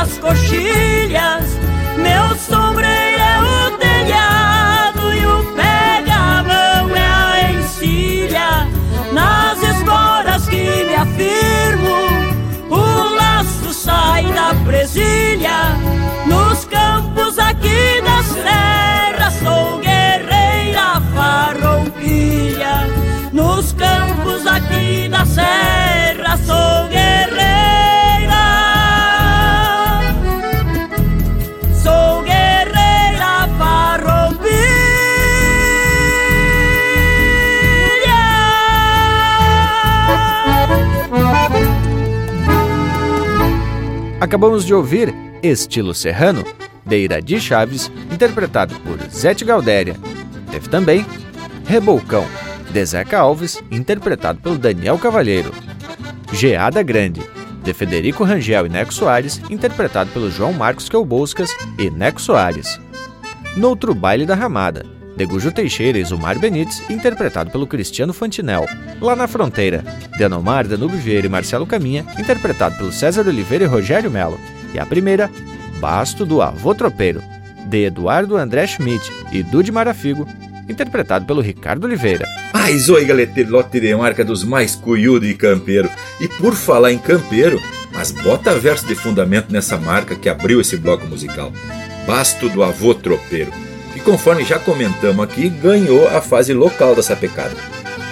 Sobre 0.00 0.02
as 0.02 0.18
coxilhas, 0.18 1.58
meu 1.96 2.36
sombreiro 2.36 3.18
é 3.18 3.40
o 3.42 3.70
telhado 3.76 5.14
e 5.14 5.26
o 5.26 5.44
pega-mão 5.54 6.96
é 6.96 7.06
a 7.06 7.52
encilha. 7.52 8.68
Nas 9.12 9.62
esporas 9.62 10.46
que 10.46 10.84
me 10.84 10.94
afirmo, 10.94 11.90
o 12.70 13.14
laço 13.14 13.74
sai 13.74 14.24
da 14.32 14.54
presilha. 14.64 15.76
Nos 16.26 16.64
campos 16.64 17.38
aqui 17.38 18.00
das 18.02 18.34
terras 18.34 19.34
sou 19.34 19.78
guerreira 19.78 21.00
farroupilha. 21.14 22.86
Nos 23.32 23.72
campos 23.72 24.46
aqui 24.46 25.08
da 25.08 25.26
serra 25.26 26.38
sou 26.46 26.88
guerreira. 26.88 27.09
Acabamos 44.30 44.64
de 44.64 44.72
ouvir 44.72 45.12
Estilo 45.42 45.92
Serrano, 45.92 46.44
de 46.86 46.96
Iradi 46.96 47.40
Chaves, 47.40 47.90
interpretado 48.12 48.72
por 48.82 48.96
Zete 49.10 49.44
Galdéria. 49.44 49.96
Teve 50.52 50.68
também 50.68 51.04
Rebolcão, 51.66 52.24
de 52.70 52.84
Zeca 52.86 53.18
Alves, 53.18 53.60
interpretado 53.72 54.40
pelo 54.40 54.56
Daniel 54.56 54.96
Cavalheiro. 55.00 55.52
Geada 56.32 56.80
Grande, 56.80 57.20
de 57.64 57.74
Federico 57.74 58.22
Rangel 58.22 58.66
e 58.66 58.68
Neco 58.68 58.94
Soares, 58.94 59.42
interpretado 59.50 60.12
pelo 60.12 60.30
João 60.30 60.52
Marcos 60.52 60.88
Quelboscas 60.88 61.50
e 61.76 61.90
Neco 61.90 62.20
Soares. 62.20 62.80
Noutro 63.56 63.96
Baile 63.96 64.26
da 64.26 64.36
Ramada, 64.36 64.86
de 65.20 65.26
Gujo 65.26 65.52
Teixeira 65.52 65.98
e 65.98 66.04
Zumar 66.04 66.38
Benites, 66.38 66.82
interpretado 66.88 67.50
pelo 67.50 67.66
Cristiano 67.66 68.10
Fantinel. 68.10 68.64
Lá 69.02 69.14
na 69.14 69.28
Fronteira, 69.28 69.84
de 70.16 70.24
Anomar, 70.24 70.66
Danube 70.66 70.96
Vieira 70.96 71.26
e 71.26 71.28
Marcelo 71.28 71.66
Caminha, 71.66 72.06
interpretado 72.18 72.78
pelo 72.78 72.90
César 72.90 73.28
Oliveira 73.28 73.64
e 73.64 73.66
Rogério 73.66 74.10
Melo. 74.10 74.40
E 74.72 74.78
a 74.78 74.86
primeira, 74.86 75.30
Basto 75.78 76.24
do 76.24 76.40
Avô 76.40 76.74
Tropeiro, 76.74 77.22
de 77.66 77.84
Eduardo 77.84 78.34
André 78.34 78.66
Schmidt 78.66 79.12
e 79.30 79.42
Dude 79.42 79.70
Marafigo, 79.70 80.26
interpretado 80.66 81.26
pelo 81.26 81.42
Ricardo 81.42 81.84
Oliveira. 81.84 82.26
Mas 82.54 82.88
oi, 82.88 83.04
galeteiro, 83.04 83.50
lote 83.50 83.78
de 83.78 83.94
marca 83.94 84.24
dos 84.24 84.42
mais 84.42 84.74
cuiudo 84.74 85.26
e 85.26 85.34
campeiro. 85.34 85.90
E 86.18 86.28
por 86.28 86.54
falar 86.54 86.92
em 86.92 86.98
campeiro, 86.98 87.60
mas 87.92 88.10
bota 88.10 88.58
verso 88.58 88.86
de 88.86 88.94
fundamento 88.94 89.52
nessa 89.52 89.76
marca 89.76 90.16
que 90.16 90.30
abriu 90.30 90.62
esse 90.62 90.78
bloco 90.78 91.06
musical. 91.06 91.52
Basto 92.06 92.48
do 92.48 92.62
Avô 92.62 92.94
Tropeiro, 92.94 93.52
que 94.00 94.04
conforme 94.10 94.44
já 94.44 94.58
comentamos 94.58 95.22
aqui, 95.22 95.48
ganhou 95.48 96.08
a 96.08 96.20
fase 96.20 96.54
local 96.54 96.94
da 96.94 97.02
sapecada. 97.02 97.54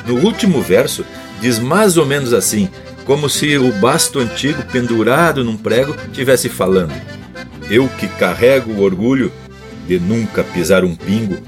No 0.06 0.16
último 0.16 0.60
verso, 0.60 1.05
diz 1.40 1.59
mais 1.59 1.97
ou 1.97 2.05
menos 2.05 2.32
assim, 2.32 2.69
como 3.05 3.28
se 3.28 3.56
o 3.56 3.73
basto 3.73 4.19
antigo 4.19 4.62
pendurado 4.70 5.43
num 5.43 5.56
prego 5.56 5.97
tivesse 6.12 6.48
falando: 6.48 6.93
Eu 7.70 7.89
que 7.89 8.06
carrego 8.06 8.73
o 8.73 8.82
orgulho 8.82 9.32
de 9.86 9.98
nunca 9.98 10.44
pisar 10.44 10.85
um 10.85 10.94
pingo, 10.94 11.39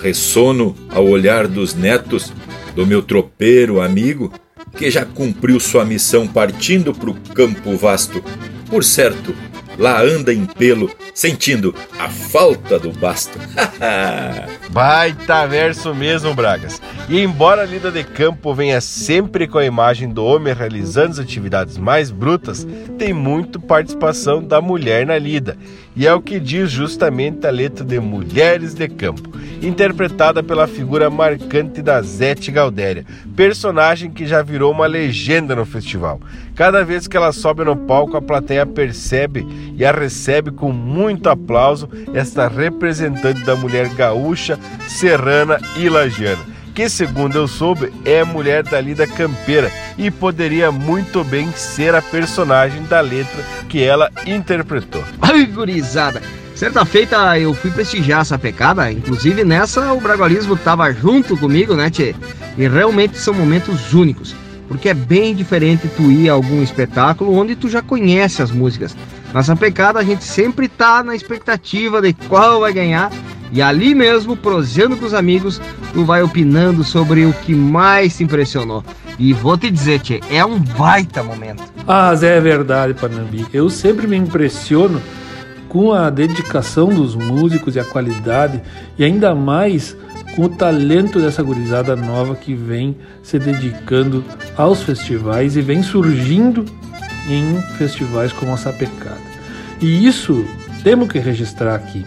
ressono 0.00 0.74
ao 0.90 1.06
olhar 1.06 1.46
dos 1.46 1.74
netos 1.74 2.32
do 2.74 2.86
meu 2.86 3.02
tropeiro 3.02 3.80
amigo, 3.80 4.32
que 4.76 4.90
já 4.90 5.04
cumpriu 5.04 5.60
sua 5.60 5.84
missão 5.84 6.26
partindo 6.26 6.94
pro 6.94 7.14
campo 7.34 7.76
vasto. 7.76 8.24
Por 8.70 8.82
certo, 8.82 9.34
lá 9.78 10.00
anda 10.00 10.32
em 10.32 10.44
pelo, 10.44 10.90
sentindo 11.14 11.74
a 11.98 12.08
falta 12.08 12.78
do 12.78 12.92
basto. 12.92 13.38
Baita 14.70 15.46
verso 15.46 15.94
mesmo, 15.94 16.34
Bragas. 16.34 16.80
E 17.08 17.20
embora 17.20 17.62
a 17.62 17.66
lida 17.66 17.90
de 17.90 18.04
campo 18.04 18.54
venha 18.54 18.80
sempre 18.80 19.46
com 19.46 19.58
a 19.58 19.64
imagem 19.64 20.08
do 20.08 20.24
homem 20.24 20.54
realizando 20.54 21.12
as 21.12 21.18
atividades 21.18 21.76
mais 21.76 22.10
brutas, 22.10 22.66
tem 22.98 23.12
muito 23.12 23.60
participação 23.60 24.42
da 24.42 24.60
mulher 24.60 25.06
na 25.06 25.18
lida. 25.18 25.56
E 25.94 26.06
é 26.06 26.14
o 26.14 26.22
que 26.22 26.40
diz 26.40 26.70
justamente 26.70 27.46
a 27.46 27.50
letra 27.50 27.84
de 27.84 28.00
Mulheres 28.00 28.72
de 28.72 28.88
Campo, 28.88 29.30
interpretada 29.60 30.42
pela 30.42 30.66
figura 30.66 31.10
marcante 31.10 31.82
da 31.82 32.00
Zete 32.00 32.50
Galdéria, 32.50 33.04
personagem 33.36 34.10
que 34.10 34.26
já 34.26 34.42
virou 34.42 34.72
uma 34.72 34.86
legenda 34.86 35.54
no 35.54 35.66
festival. 35.66 36.18
Cada 36.54 36.82
vez 36.82 37.06
que 37.06 37.16
ela 37.16 37.30
sobe 37.30 37.62
no 37.64 37.76
palco, 37.76 38.16
a 38.16 38.22
plateia 38.22 38.64
percebe 38.64 39.46
e 39.76 39.84
a 39.84 39.92
recebe 39.92 40.50
com 40.50 40.72
muito 40.72 41.28
aplauso 41.28 41.88
esta 42.14 42.48
representante 42.48 43.42
da 43.42 43.54
mulher 43.54 43.88
gaúcha, 43.90 44.58
serrana 44.88 45.58
e 45.76 45.88
lagiana 45.90 46.51
que, 46.74 46.88
segundo 46.88 47.36
eu 47.36 47.46
soube, 47.46 47.92
é 48.04 48.24
mulher 48.24 48.62
da 48.62 48.80
lida 48.80 49.06
campeira 49.06 49.70
e 49.98 50.10
poderia 50.10 50.72
muito 50.72 51.22
bem 51.24 51.52
ser 51.52 51.94
a 51.94 52.02
personagem 52.02 52.82
da 52.84 53.00
letra 53.00 53.42
que 53.68 53.82
ela 53.82 54.10
interpretou. 54.26 55.04
Ai, 55.20 55.44
gurizada! 55.46 56.22
Certa 56.54 56.84
feita 56.84 57.38
eu 57.38 57.54
fui 57.54 57.70
prestigiar 57.70 58.20
essa 58.20 58.38
pecada, 58.38 58.92
inclusive 58.92 59.42
nessa 59.42 59.92
o 59.92 60.00
Bragualismo 60.00 60.56
tava 60.56 60.92
junto 60.92 61.36
comigo, 61.36 61.74
né, 61.74 61.90
Tchê? 61.90 62.14
E 62.56 62.68
realmente 62.68 63.18
são 63.18 63.34
momentos 63.34 63.92
únicos, 63.94 64.34
porque 64.68 64.90
é 64.90 64.94
bem 64.94 65.34
diferente 65.34 65.88
tu 65.96 66.12
ir 66.12 66.28
a 66.28 66.34
algum 66.34 66.62
espetáculo 66.62 67.34
onde 67.34 67.56
tu 67.56 67.68
já 67.68 67.82
conhece 67.82 68.42
as 68.42 68.50
músicas. 68.50 68.94
Nessa 69.32 69.56
pecada 69.56 69.98
a 69.98 70.04
gente 70.04 70.24
sempre 70.24 70.68
tá 70.68 71.02
na 71.02 71.16
expectativa 71.16 72.02
de 72.02 72.12
qual 72.12 72.60
vai 72.60 72.72
ganhar 72.72 73.10
E 73.52 73.60
ali 73.60 73.94
mesmo, 73.94 74.34
prosseando 74.34 74.96
com 74.96 75.04
os 75.04 75.12
amigos, 75.12 75.60
tu 75.92 76.04
vai 76.04 76.22
opinando 76.22 76.82
sobre 76.82 77.26
o 77.26 77.32
que 77.34 77.54
mais 77.54 78.16
te 78.16 78.24
impressionou. 78.24 78.82
E 79.18 79.34
vou 79.34 79.58
te 79.58 79.70
dizer, 79.70 80.00
tchê, 80.00 80.20
é 80.30 80.42
um 80.42 80.58
baita 80.58 81.22
momento. 81.22 81.62
Ah, 81.86 82.14
Zé, 82.14 82.38
é 82.38 82.40
verdade, 82.40 82.94
Panambi. 82.94 83.46
Eu 83.52 83.68
sempre 83.68 84.06
me 84.06 84.16
impressiono 84.16 85.00
com 85.68 85.92
a 85.92 86.08
dedicação 86.08 86.88
dos 86.88 87.14
músicos 87.14 87.76
e 87.76 87.80
a 87.80 87.84
qualidade, 87.84 88.62
e 88.98 89.04
ainda 89.04 89.34
mais 89.34 89.96
com 90.34 90.44
o 90.44 90.48
talento 90.48 91.20
dessa 91.20 91.42
gurizada 91.42 91.94
nova 91.94 92.34
que 92.34 92.54
vem 92.54 92.96
se 93.22 93.38
dedicando 93.38 94.24
aos 94.56 94.82
festivais 94.82 95.56
e 95.56 95.60
vem 95.60 95.82
surgindo 95.82 96.64
em 97.28 97.60
festivais 97.76 98.32
como 98.32 98.52
a 98.52 98.56
Sapecada. 98.56 99.20
E 99.80 100.06
isso 100.06 100.44
temos 100.82 101.08
que 101.08 101.18
registrar 101.18 101.74
aqui. 101.74 102.04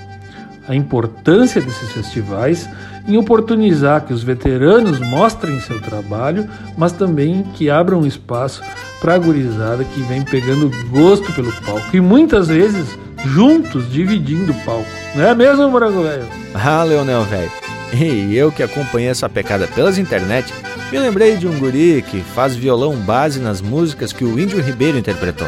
A 0.67 0.75
importância 0.75 1.61
desses 1.61 1.91
festivais 1.91 2.67
em 3.07 3.17
oportunizar 3.17 4.03
que 4.05 4.13
os 4.13 4.23
veteranos 4.23 4.99
mostrem 4.99 5.59
seu 5.59 5.79
trabalho, 5.79 6.49
mas 6.75 6.91
também 6.91 7.43
que 7.53 7.69
abram 7.69 8.05
espaço 8.05 8.61
para 8.99 9.13
a 9.13 9.17
gurizada 9.17 9.83
que 9.83 10.01
vem 10.01 10.23
pegando 10.23 10.71
gosto 10.89 11.31
pelo 11.33 11.51
palco 11.61 11.95
e 11.95 12.01
muitas 12.01 12.47
vezes 12.47 12.87
juntos 13.25 13.91
dividindo 13.91 14.51
o 14.51 14.65
palco. 14.65 14.89
Não 15.15 15.23
é 15.23 15.35
mesmo, 15.35 15.69
Morango 15.69 16.01
Velho? 16.01 16.25
Ah, 16.53 16.83
Leonel 16.83 17.23
Velho. 17.23 17.51
E 17.93 18.35
eu 18.35 18.51
que 18.51 18.63
acompanhei 18.63 19.09
essa 19.09 19.29
pecada 19.29 19.67
pelas 19.67 19.97
internet, 19.97 20.51
me 20.91 20.99
lembrei 20.99 21.37
de 21.37 21.47
um 21.47 21.57
guri 21.59 22.03
que 22.09 22.19
faz 22.21 22.55
violão 22.55 22.95
base 22.95 23.39
nas 23.39 23.61
músicas 23.61 24.11
que 24.11 24.25
o 24.25 24.39
Índio 24.39 24.61
Ribeiro 24.61 24.97
interpretou. 24.97 25.47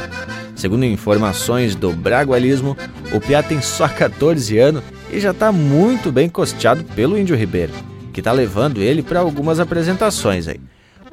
Segundo 0.56 0.85
informações 0.85 1.76
do 1.76 1.91
Bragualismo, 1.91 2.77
o 3.14 3.19
Piá 3.19 3.44
tem 3.44 3.61
só 3.61 3.88
14 3.88 4.57
anos 4.57 4.84
e 5.12 5.20
já 5.20 5.32
está 5.32 5.52
muito 5.52 6.12
bem 6.12 6.30
costeado 6.30 6.84
pelo 6.84 7.18
Índio 7.18 7.36
Ribeiro, 7.36 7.74
que 8.14 8.20
está 8.20 8.32
levando 8.32 8.82
ele 8.82 9.02
para 9.02 9.20
algumas 9.20 9.60
apresentações 9.60 10.48
aí. 10.48 10.60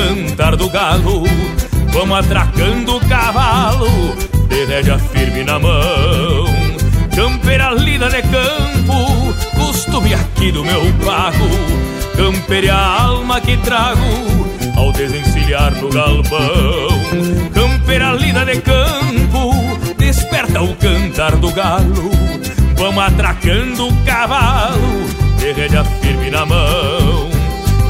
cantar 0.00 0.56
do 0.56 0.68
galo. 0.70 1.24
Vamos 1.92 2.18
atracando 2.18 2.96
o 2.96 3.00
cavalo, 3.06 4.16
de 4.48 4.64
rédea 4.64 4.98
firme 4.98 5.44
na 5.44 5.58
mão. 5.58 6.46
Campeira 7.14 7.72
lida 7.72 8.08
de 8.08 8.22
campo, 8.22 9.34
costume 9.54 10.14
aqui 10.14 10.50
do 10.52 10.64
meu 10.64 10.80
pago. 11.04 11.48
Campeira 12.16 12.74
a 12.74 13.02
alma 13.02 13.40
que 13.40 13.56
trago 13.58 14.00
ao 14.76 14.92
desencilhar 14.92 15.72
no 15.72 15.90
galpão. 15.90 16.40
Campeira 17.52 18.12
lida 18.12 18.44
de 18.44 18.60
campo, 18.60 19.52
desperta 19.98 20.62
o 20.62 20.74
cantar 20.76 21.36
do 21.36 21.52
galo. 21.52 22.10
Vamos 22.76 23.04
atracando 23.04 23.88
o 23.88 24.04
cavalo, 24.04 25.04
de 25.38 25.52
rédea 25.52 25.84
firme 25.84 26.30
na 26.30 26.46
mão. 26.46 27.28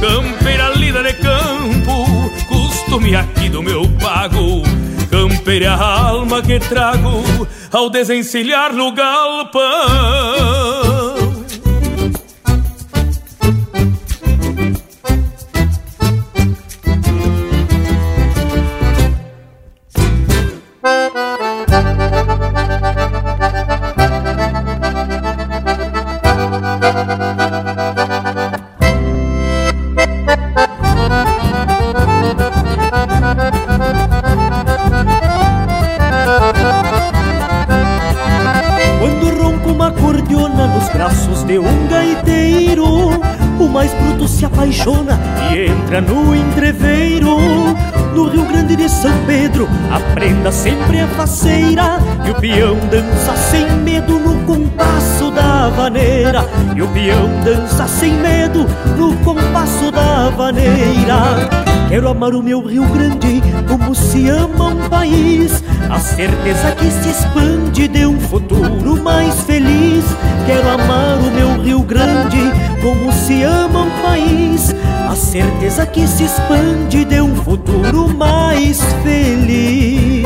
Campeira 0.01 0.71
lida 0.77 1.03
de 1.03 1.13
campo, 1.13 1.80
costume 2.91 3.15
aqui 3.15 3.49
do 3.49 3.63
meu 3.63 3.89
pago. 4.01 4.65
Campeira 5.09 5.75
a 5.75 6.09
alma 6.09 6.43
que 6.43 6.59
trago 6.59 7.23
ao 7.71 7.89
desencilhar 7.89 8.73
no 8.73 8.91
galpão. 8.91 9.61
Entra 45.91 46.01
no 46.01 46.37
entreveiro 46.37 47.37
no 48.15 48.29
Rio 48.29 48.45
Grande 48.45 48.77
de 48.77 48.89
São 48.89 49.13
Pedro, 49.27 49.69
a 49.91 49.99
prenda 50.15 50.53
sempre 50.53 50.99
é 50.99 51.07
faceira 51.09 51.99
e 52.25 52.31
o 52.31 52.35
peão 52.37 52.77
dança 52.89 53.37
sem 53.51 53.69
medo 53.79 54.17
no 54.21 54.45
compasso 54.45 55.33
da 55.33 55.69
vaneira. 55.71 56.45
E 56.77 56.83
o 56.83 56.87
peão 56.89 57.29
dança 57.45 57.89
sem 57.89 58.13
medo 58.13 58.67
no 58.97 59.17
compasso 59.25 59.91
da 59.91 60.31
vaneira. 60.31 61.49
Quero 61.89 62.09
amar 62.09 62.35
o 62.35 62.43
meu 62.43 62.65
Rio 62.65 62.85
Grande 62.87 63.43
como 63.67 63.93
se 63.93 64.29
ama 64.29 64.67
um 64.67 64.89
país. 64.89 65.61
A 65.91 65.99
certeza 65.99 66.71
que 66.73 66.89
se 66.89 67.09
expande 67.11 67.89
de 67.89 68.07
um 68.07 68.19
futuro 68.21 69.03
mais 69.03 69.41
feliz. 69.41 70.05
Quero 70.47 70.69
amar 70.69 71.19
o 71.19 71.31
meu 71.33 71.61
Rio 71.61 71.83
Grande 71.83 72.39
como 72.81 73.13
se 73.13 73.43
ama 73.43 73.83
um 73.83 73.91
país. 74.03 74.75
A 75.11 75.17
certeza 75.17 75.85
que 75.87 76.07
se 76.07 76.23
expande 76.25 77.05
de 77.05 77.21
um 77.21 77.35
futuro 77.35 78.09
mais 78.09 78.81
feliz. 79.03 80.23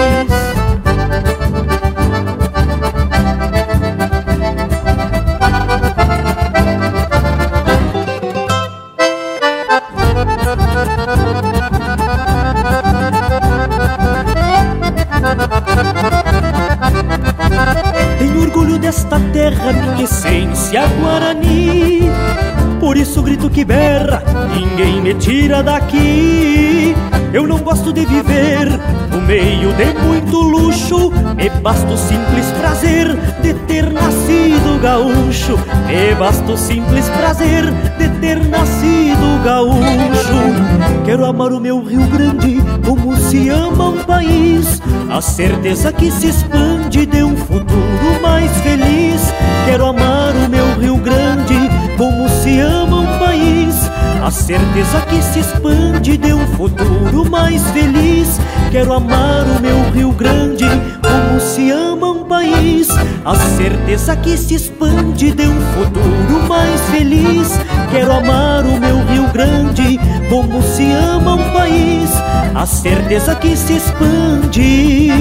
Ninguém 24.55 25.01
me 25.01 25.15
tira 25.15 25.63
daqui. 25.63 26.95
Eu 27.33 27.47
não 27.47 27.59
gosto 27.59 27.93
de 27.93 28.07
viver 28.07 28.69
no 29.11 29.21
meio 29.23 29.73
de 29.73 29.87
muito 30.05 30.41
luxo. 30.41 31.11
Me 31.37 31.51
basta 31.51 31.93
o 31.93 31.97
simples 31.97 32.47
prazer 32.61 33.17
de 33.43 33.55
ter 33.67 33.93
nascido 33.93 34.81
gaúcho. 34.81 35.59
Me 35.87 36.15
basta 36.15 36.53
o 36.53 36.57
simples 36.57 37.09
prazer 37.09 37.65
de 37.99 38.09
ter 38.21 38.45
nascido 38.45 39.43
gaúcho. 39.45 41.05
Quero 41.05 41.25
amar 41.25 41.53
o 41.53 41.61
meu 41.61 41.83
Rio 41.83 42.07
Grande 42.07 42.63
como 42.85 43.17
se 43.17 43.49
ama 43.49 43.89
um 43.89 44.05
país. 44.05 44.81
A 45.11 45.21
certeza 45.21 45.93
que 45.93 46.11
se 46.11 46.29
expande 46.29 47.05
de 47.05 47.23
um 47.23 47.37
futuro 47.37 48.23
mais 48.23 48.51
feliz. 48.59 49.21
Quero 49.67 49.87
amar 49.87 50.33
o 50.35 50.49
meu 50.49 50.79
Rio 50.79 50.97
Grande 50.99 51.69
como 51.97 52.29
se 52.29 52.61
ama 52.61 53.01
um 53.01 53.19
país. 53.19 53.94
A 54.25 54.31
certeza 54.31 55.03
que 55.03 55.21
se 55.21 55.41
expande 55.41 56.17
de 56.17 56.33
um 56.33 56.47
futuro 56.57 57.31
mais 57.31 57.63
feliz. 57.73 58.41
Quero 58.71 58.95
amar 58.95 59.45
o 59.45 59.61
meu 59.61 59.91
Rio 59.91 60.13
Grande 60.13 60.65
como 61.03 61.39
se 61.39 61.71
ama 61.71 62.11
um 62.13 62.25
país. 62.25 62.89
A 63.23 63.37
certeza 63.37 64.17
que 64.17 64.35
se 64.39 64.55
expande 64.55 65.31
de 65.31 65.47
um 65.47 65.61
futuro 65.75 66.49
mais 66.49 66.81
feliz. 66.91 67.51
Quero 67.91 68.13
amar 68.13 68.65
o 68.65 68.81
meu 68.81 69.05
Rio 69.05 69.31
Grande 69.31 70.01
como 70.31 70.63
se 70.63 70.91
ama 70.91 71.35
um 71.35 71.53
país. 71.53 72.09
A 72.55 72.65
certeza 72.65 73.35
que 73.35 73.55
se 73.55 73.75
expande 73.75 75.13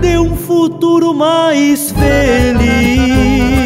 de 0.00 0.18
um 0.18 0.36
futuro 0.36 1.12
mais 1.12 1.90
feliz. 1.90 3.65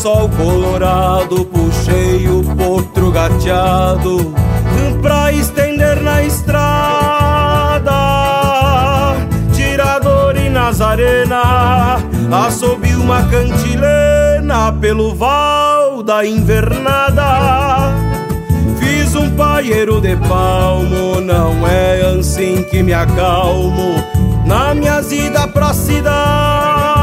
Sol 0.00 0.30
colorado, 0.30 1.44
puxei 1.44 2.26
o 2.26 2.42
potro 2.56 3.10
gateado 3.10 4.32
Pra 5.02 5.30
estender 5.30 6.00
na 6.00 6.22
estrada 6.22 7.92
Tirador 9.52 10.38
e 10.38 10.48
Nazarena 10.48 11.98
Assobiu 12.32 12.98
uma 12.98 13.24
cantilena 13.24 14.72
pelo 14.80 15.14
val 15.14 16.02
da 16.02 16.24
invernada. 16.24 17.92
Fiz 18.78 19.14
um 19.14 19.28
paieiro 19.36 20.00
de 20.00 20.16
palmo, 20.16 21.20
não 21.20 21.68
é 21.68 22.00
assim 22.18 22.62
que 22.62 22.82
me 22.82 22.94
acalmo 22.94 24.02
Na 24.46 24.74
minha 24.74 25.02
ida 25.02 25.46
pra 25.46 25.74
cidade 25.74 26.99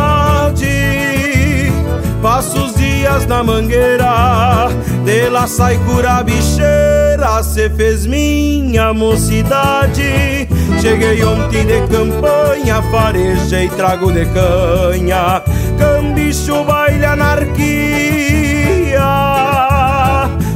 Passo 2.27 2.61
os 2.65 2.75
dias 2.75 3.25
na 3.25 3.41
mangueira, 3.41 4.67
de 5.05 5.29
lá 5.29 5.47
sai 5.47 5.77
cura 5.85 6.21
bicheira, 6.21 7.41
cê 7.41 7.69
fez 7.69 8.05
minha 8.05 8.93
mocidade. 8.93 10.45
Cheguei 10.81 11.23
ontem 11.23 11.65
de 11.65 11.87
campanha, 11.87 12.83
farejei 12.91 13.69
trago 13.69 14.11
de 14.11 14.25
canha, 14.25 15.41
cambicho 15.79 16.65
baile 16.65 17.05
anarquia. 17.05 17.47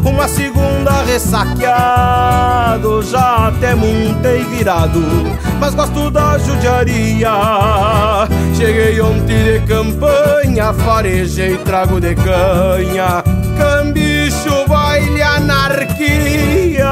Uma 0.03 0.27
segunda 0.27 1.03
ressaqueado, 1.03 3.01
já 3.01 3.47
até 3.47 3.73
montei 3.75 4.43
virado, 4.43 5.01
mas 5.61 5.75
gosto 5.75 6.09
da 6.09 6.39
judiaria. 6.39 7.31
Cheguei 8.55 8.99
ontem 8.99 9.43
de 9.43 9.59
campanha, 9.67 10.73
farejei 10.73 11.55
trago 11.57 12.01
de 12.01 12.15
canha, 12.15 13.23
cambicho 13.55 14.67
baile 14.67 15.21
anarquia. 15.21 16.89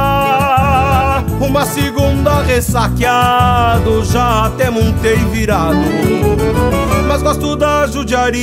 Uma 1.41 1.65
segunda 1.65 2.43
ressaqueado, 2.43 4.05
já 4.05 4.45
até 4.45 4.69
montei 4.69 5.15
virado, 5.15 5.79
mas 7.07 7.23
gosto 7.23 7.55
da 7.55 7.87
judiaria. 7.87 8.39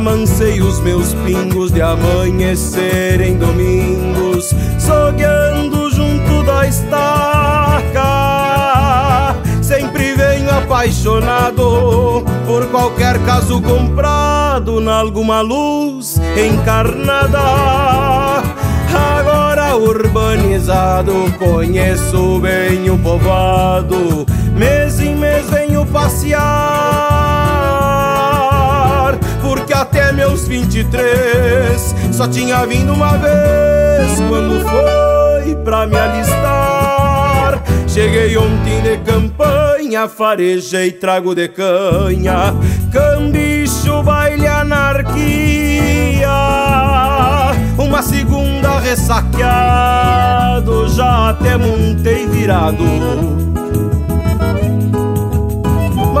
Amancei 0.00 0.60
os 0.62 0.80
meus 0.80 1.12
pingos 1.26 1.70
de 1.70 1.82
amanhecer 1.82 3.20
em 3.20 3.36
domingos, 3.36 4.54
sogueando 4.78 5.90
junto 5.90 6.42
da 6.42 6.66
estaca. 6.66 8.00
Sempre 9.60 10.14
venho 10.14 10.50
apaixonado 10.50 12.24
por 12.46 12.66
qualquer 12.70 13.18
caso 13.26 13.60
comprado 13.60 14.80
na 14.80 15.00
alguma 15.00 15.42
luz 15.42 16.18
encarnada. 16.34 18.42
Agora 19.18 19.76
urbanizado, 19.76 21.30
conheço 21.38 22.40
bem 22.40 22.88
o 22.88 22.96
povoado, 22.96 24.24
mês 24.56 24.98
em 24.98 25.14
mês 25.14 25.50
venho 25.50 25.84
passear 25.84 26.99
porque 29.50 29.72
até 29.72 30.12
meus 30.12 30.46
23 30.46 31.96
só 32.12 32.28
tinha 32.28 32.64
vindo 32.66 32.92
uma 32.92 33.16
vez 33.16 34.20
quando 34.28 34.60
foi 34.60 35.56
pra 35.64 35.88
me 35.88 35.96
alistar. 35.96 37.60
Cheguei 37.88 38.36
ontem 38.36 38.80
de 38.80 38.98
campanha, 38.98 40.06
farejei 40.06 40.92
trago 40.92 41.34
de 41.34 41.48
canha, 41.48 42.54
cambicho 42.92 44.04
baile 44.04 44.46
anarquia. 44.46 46.30
uma 47.76 48.04
segunda 48.04 48.78
ressaqueado, 48.78 50.88
já 50.90 51.30
até 51.30 51.56
montei 51.56 52.24
virado. 52.28 52.84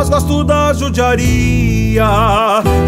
Mas 0.00 0.08
gosto 0.08 0.42
da 0.42 0.72
judiaria. 0.72 2.06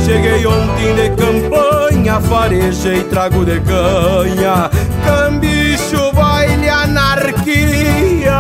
Cheguei 0.03 0.47
ontem 0.47 0.95
de 0.95 1.11
campanha, 1.11 2.19
farejei 2.23 3.05
trago 3.05 3.45
de 3.45 3.61
canha. 3.61 4.71
Cambicho, 5.05 6.11
baile, 6.15 6.71
anarquia. 6.71 8.33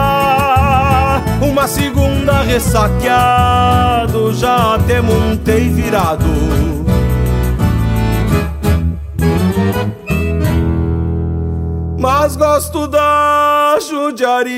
Uma 1.42 1.68
segunda 1.68 2.40
ressaqueado, 2.40 4.32
já 4.32 4.76
até 4.76 5.02
montei 5.02 5.68
virado. 5.68 6.24
mas 11.98 12.36
gosto 12.36 12.88
da 12.88 13.78
judiaria. 13.80 14.52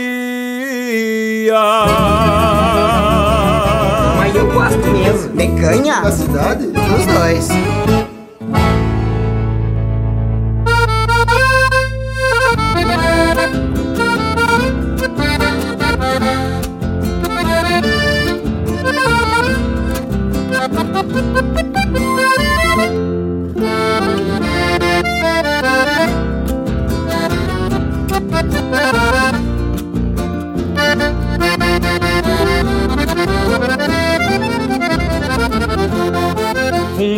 Eu 4.35 4.53
gosto 4.53 4.87
mesmo. 4.89 5.29
De 5.37 5.47
canha? 5.61 6.01
Da 6.01 6.11
cidade? 6.11 6.67
Os 6.67 7.07
dois. 7.07 7.49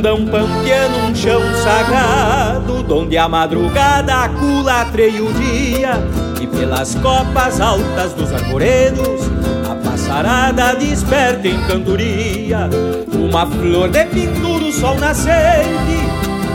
Fundão 0.07 0.25
pampiano, 0.27 0.99
um 1.09 1.15
chão 1.17 1.43
sagrado, 1.65 2.81
donde 2.85 3.19
a 3.19 3.29
madrugada 3.29 4.29
culatreia 4.29 5.21
o 5.21 5.33
dia, 5.33 5.95
e 6.41 6.47
pelas 6.47 6.95
copas 6.95 7.61
altas 7.61 8.13
dos 8.13 8.33
arvoredos, 8.33 9.23
a 9.69 9.75
passarada 9.75 10.77
desperta 10.77 11.49
em 11.49 11.61
cantoria, 11.67 12.71
uma 13.13 13.47
flor 13.47 13.89
de 13.89 14.05
pintura 14.05 14.67
o 14.67 14.73
sol 14.73 14.97
nascente, 14.97 15.99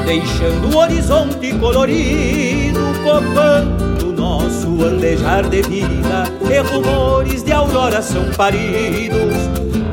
deixando 0.05 0.73
o 0.73 0.77
horizonte 0.77 1.53
colorido, 1.55 2.79
copando 3.03 4.13
nosso 4.13 4.81
andejar 4.81 5.49
de 5.49 5.61
vida, 5.63 6.23
e 6.49 6.57
rumores 6.59 7.43
de 7.43 7.51
aurora 7.51 8.01
são 8.01 8.23
paridos, 8.31 9.35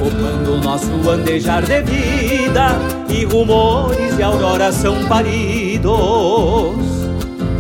copando 0.09 0.55
o 0.55 0.60
nosso 0.60 1.10
andejar 1.10 1.62
de 1.62 1.82
vida, 1.82 2.78
e 3.09 3.24
rumores 3.24 4.16
de 4.16 4.22
aurora 4.22 4.72
são 4.72 5.05
paridos. 5.06 5.93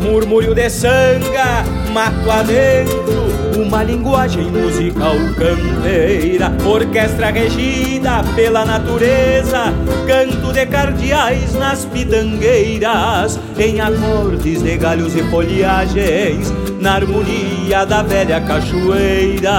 Murmúrio 0.00 0.54
de 0.54 0.70
sanga, 0.70 1.64
mato 1.92 2.30
adentro, 2.30 3.28
uma 3.60 3.82
linguagem 3.82 4.46
musical 4.46 5.14
campeira, 5.36 6.52
orquestra 6.64 7.30
regida 7.30 8.22
pela 8.34 8.64
natureza, 8.64 9.74
canto 10.06 10.52
de 10.52 10.64
cardeais 10.66 11.52
nas 11.54 11.84
pitangueiras, 11.84 13.38
em 13.58 13.80
acordes 13.80 14.62
de 14.62 14.76
galhos 14.78 15.14
e 15.14 15.22
folhagens, 15.24 16.52
na 16.80 16.94
harmonia 16.94 17.84
da 17.84 18.02
velha 18.02 18.40
cachoeira. 18.40 19.50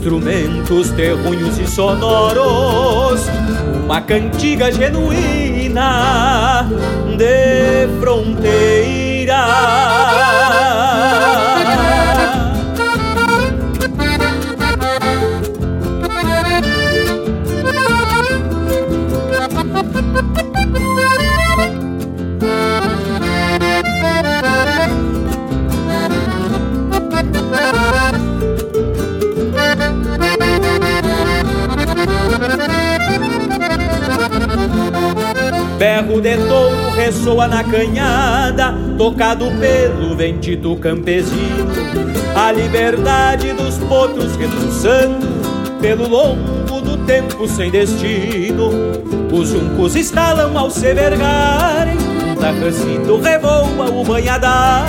Instrumentos 0.00 0.90
terrunhos 0.92 1.58
e 1.58 1.66
sonoros, 1.66 3.20
uma 3.84 4.00
cantiga 4.00 4.72
genuína 4.72 6.66
de 7.18 7.86
fronteira. 8.00 9.36
Berro 35.80 36.20
de 36.20 36.36
touro 36.36 36.90
ressoa 36.90 37.48
na 37.48 37.64
canhada, 37.64 38.74
tocado 38.98 39.46
pelo 39.52 40.14
ventito 40.14 40.76
campesino. 40.76 41.70
A 42.36 42.52
liberdade 42.52 43.54
dos 43.54 43.78
potros 43.78 44.36
reduçando 44.36 45.26
pelo 45.80 46.06
longo 46.06 46.82
do 46.82 46.98
tempo 47.06 47.48
sem 47.48 47.70
destino. 47.70 48.68
Os 49.32 49.48
juncos 49.48 49.96
estalam 49.96 50.58
ao 50.58 50.70
se 50.70 50.92
vergarem, 50.92 51.96
tarracito 52.38 53.18
revoa 53.18 53.90
o 53.90 54.04
banhadar. 54.04 54.84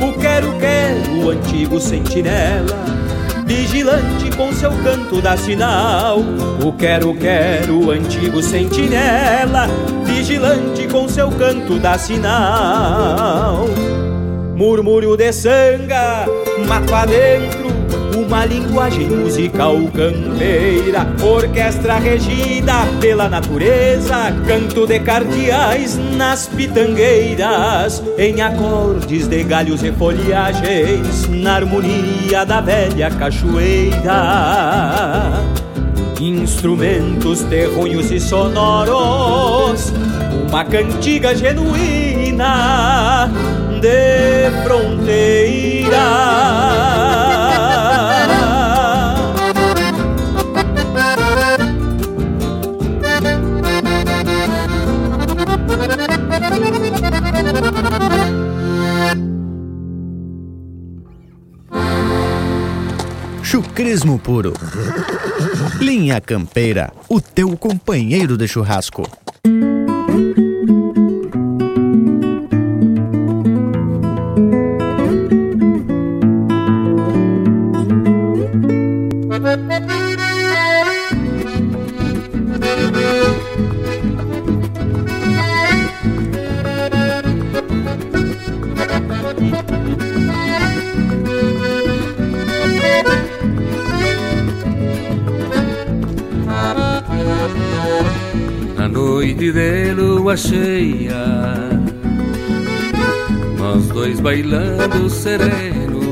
O 0.00 0.18
quero-quero, 0.18 1.26
o 1.26 1.28
antigo 1.28 1.78
sentinela 1.78 3.02
vigilante 3.44 4.34
com 4.36 4.52
seu 4.52 4.70
canto 4.82 5.20
dá 5.20 5.36
sinal. 5.36 6.20
O 6.64 6.72
quero-quero, 6.72 7.90
antigo 7.90 8.42
sentinela, 8.42 9.68
vigilante 10.22 10.86
com 10.86 11.08
seu 11.08 11.28
canto 11.32 11.80
dá 11.80 11.98
sinal. 11.98 13.66
Murmúrio 14.54 15.16
de 15.16 15.32
sanga, 15.32 16.26
mato 16.68 16.94
adentro, 16.94 17.66
uma 18.16 18.44
linguagem 18.44 19.08
musical 19.08 19.74
campeira, 19.92 21.08
orquestra 21.20 21.98
regida 21.98 22.86
pela 23.00 23.28
natureza, 23.28 24.32
canto 24.46 24.86
de 24.86 25.00
cardeais 25.00 25.98
nas 26.16 26.46
pitangueiras, 26.46 28.00
em 28.16 28.40
acordes 28.40 29.26
de 29.26 29.42
galhos 29.42 29.82
e 29.82 29.90
folhagens, 29.90 31.28
na 31.28 31.56
harmonia 31.56 32.44
da 32.46 32.60
velha 32.60 33.10
cachoeira. 33.10 34.12
Instrumentos 36.22 37.42
terrunhos 37.42 38.12
e 38.12 38.20
sonoros, 38.20 39.92
uma 40.52 40.66
cantiga 40.66 41.34
genuína 41.34 43.26
de 43.80 44.50
fronteira. 44.62 45.96
Chucrismo 63.42 64.18
puro. 64.18 64.52
Linha 65.80 66.20
Campeira, 66.20 66.92
o 67.08 67.22
teu 67.22 67.56
companheiro 67.56 68.36
de 68.36 68.46
churrasco. 68.46 69.08
noite 98.92 99.50
de 99.50 99.94
lua 99.94 100.36
cheia, 100.36 101.24
nós 103.58 103.88
dois 103.88 104.20
bailando 104.20 105.08
serenos, 105.08 106.02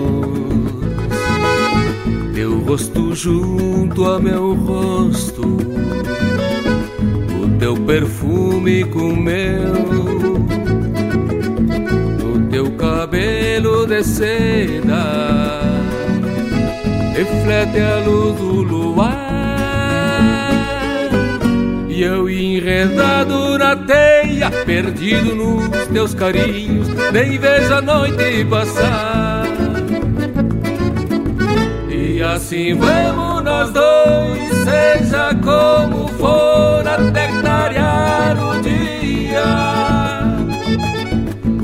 teu 2.35 2.59
rosto 2.61 3.15
junto 3.15 4.05
ao 4.05 4.19
meu 4.19 4.55
rosto, 4.55 5.43
o 7.43 7.59
teu 7.59 7.77
perfume 7.77 8.85
com 8.85 9.15
meu, 9.15 9.74
o 12.35 12.51
teu 12.51 12.70
cabelo 12.73 13.86
de 13.86 14.02
seda, 14.02 15.61
reflete 17.15 17.78
a 17.78 17.98
luz 18.07 18.39
do 18.39 18.62
luar. 18.62 19.30
Eu 22.03 22.31
enredado 22.31 23.59
na 23.59 23.77
teia, 23.77 24.51
perdido 24.65 25.35
nos 25.35 25.87
teus 25.89 26.15
carinhos, 26.15 26.89
nem 27.13 27.39
vejo 27.39 27.75
a 27.75 27.83
noite 27.83 28.43
passar. 28.47 29.45
E 31.91 32.23
assim 32.23 32.75
vamos 32.75 33.45
nós 33.45 33.71
dois, 33.71 34.49
seja 34.65 35.35
como 35.45 36.09
for, 36.09 36.89
até 36.89 37.29
clarear 37.41 38.37
o 38.49 38.61
dia 38.63 39.91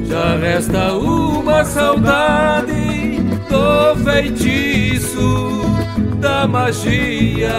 já 0.05 0.37
resta 0.37 0.93
uma 0.93 1.65
saudade 1.65 3.21
do 3.49 4.05
feitiço 4.05 5.63
da 6.21 6.47
magia, 6.47 7.53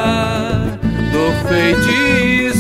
do 1.12 1.48
feitiço 1.48 2.57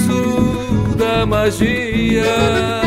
magia. 1.26 2.78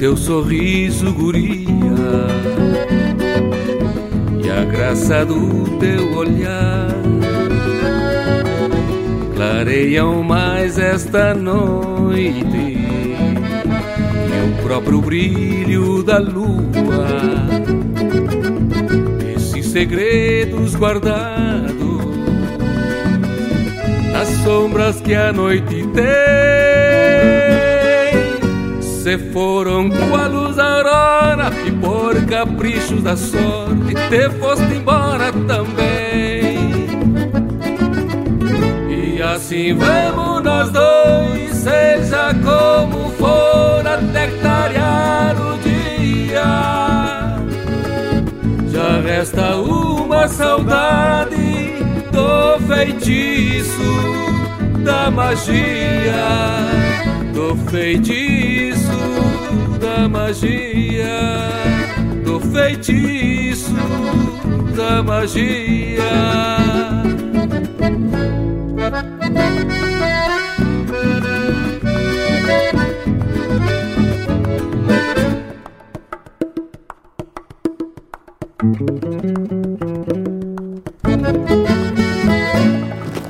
teu 0.00 0.16
sorriso, 0.16 1.12
guria, 1.12 1.68
a 4.50 4.64
graça 4.64 5.24
do 5.24 5.78
teu 5.78 6.16
olhar 6.16 6.88
clareiam 9.34 10.22
mais 10.22 10.78
esta 10.78 11.34
noite 11.34 12.46
e 12.46 13.16
o 14.48 14.62
próprio 14.62 15.00
brilho 15.00 16.02
da 16.02 16.18
lua. 16.18 17.06
Esses 19.36 19.66
segredos 19.66 20.74
guardados 20.74 22.04
nas 24.12 24.28
sombras 24.44 25.00
que 25.00 25.14
a 25.14 25.32
noite 25.32 25.86
tem 25.94 26.10
se 28.82 29.16
foram 29.32 29.88
com 29.88 30.14
a 30.14 30.26
luz 30.26 30.58
aurora 30.58 31.50
por 32.00 32.24
caprichos 32.24 33.02
da 33.02 33.14
sorte 33.14 33.94
te 34.08 34.30
foste 34.38 34.74
embora 34.74 35.30
também. 35.46 36.70
E 38.88 39.22
assim 39.22 39.74
vamos 39.74 40.42
nós 40.42 40.70
dois, 40.70 41.50
seja 41.52 42.34
como 42.42 43.10
for, 43.10 43.86
até 43.86 44.28
clarear 44.40 45.36
o 45.38 45.58
dia. 45.58 46.42
Já 48.68 49.00
resta 49.02 49.56
uma 49.56 50.26
saudade 50.26 51.36
do 52.10 52.66
feitiço 52.66 53.82
da 54.82 55.10
magia, 55.10 55.60
do 57.34 57.54
feitiço 57.70 58.80
da 59.78 60.08
magia, 60.08 61.50
feitiço 62.52 63.74
da 64.76 65.02
magia. 65.02 66.00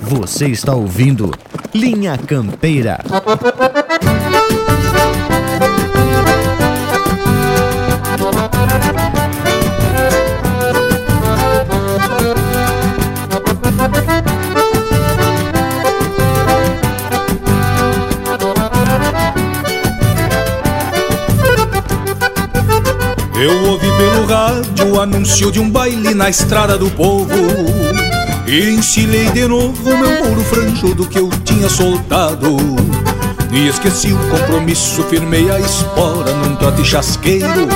Você 0.03 0.47
está 0.49 0.75
ouvindo 0.75 1.31
Linha 1.75 2.17
Campeira. 2.17 2.99
Anúncio 25.01 25.51
de 25.51 25.59
um 25.59 25.71
baile 25.71 26.15
na 26.15 26.29
estrada 26.29 26.77
do 26.77 26.91
povo. 26.91 27.33
E 28.47 28.77
de 29.33 29.47
novo 29.47 29.97
meu 29.97 30.25
mouro 30.25 30.43
franjudo 30.43 31.07
que 31.07 31.19
eu 31.19 31.31
tinha 31.45 31.69
soltado 31.69 32.57
E 33.53 33.69
esqueci 33.69 34.13
o 34.13 34.19
compromisso, 34.29 35.03
firmei 35.05 35.51
a 35.51 35.61
espora 35.61 36.33
num 36.35 36.57
trote 36.57 36.85
chasqueiro. 36.85 37.69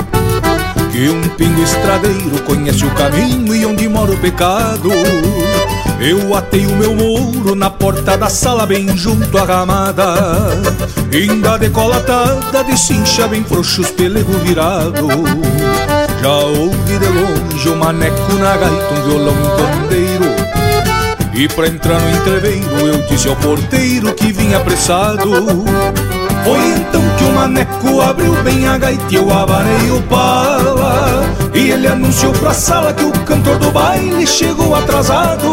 Que 0.93 1.09
um 1.09 1.23
pingo 1.37 1.63
estradeiro 1.63 2.43
conhece 2.45 2.85
o 2.85 2.91
caminho 2.91 3.55
e 3.55 3.65
onde 3.65 3.89
mora 3.89 4.13
o 4.13 4.19
pecado. 4.19 4.91
Eu 6.01 6.35
atei 6.35 6.67
o 6.67 6.77
meu 6.77 6.95
mouro 6.95 7.55
na 7.55 7.71
porta 7.71 8.19
da 8.19 8.29
sala 8.29 8.67
bem 8.67 8.97
junto 8.97 9.39
à 9.39 9.45
ramada 9.45 10.05
Ainda 11.15 11.57
decolatada 11.57 12.65
de 12.65 12.77
cincha 12.77 13.29
bem 13.29 13.45
frouxos 13.45 13.89
pelego 13.93 14.33
virado. 14.41 15.07
Já 16.21 16.29
ouvi 16.29 16.99
de 16.99 17.07
longe 17.07 17.69
o 17.69 17.77
maneco 17.77 18.33
na 18.33 18.57
gaita, 18.57 18.95
um 18.95 19.09
violão 19.09 19.33
um 19.33 19.57
pandeiro. 19.57 20.25
E 21.33 21.47
pra 21.47 21.69
entrar 21.69 22.01
no 22.01 22.11
entreveiro 22.11 22.79
eu 22.81 23.07
disse 23.07 23.29
ao 23.29 23.37
porteiro 23.37 24.13
que 24.13 24.33
vinha 24.33 24.57
apressado. 24.57 25.31
Foi 26.43 26.59
então 26.59 27.03
que 27.17 27.25
o 27.25 27.33
maneco 27.33 28.01
abriu 28.01 28.35
bem 28.43 28.67
a 28.67 28.77
gaita 28.77 29.05
e 29.09 29.15
eu 29.15 29.33
abanei 29.33 29.93
o 29.93 30.03
pala. 30.03 31.23
E 31.55 31.71
ele 31.71 31.87
anunciou 31.87 32.33
pra 32.33 32.53
sala 32.53 32.93
que 32.93 33.05
o 33.05 33.13
cantor 33.21 33.57
do 33.59 33.71
baile 33.71 34.27
chegou 34.27 34.75
atrasado 34.75 35.53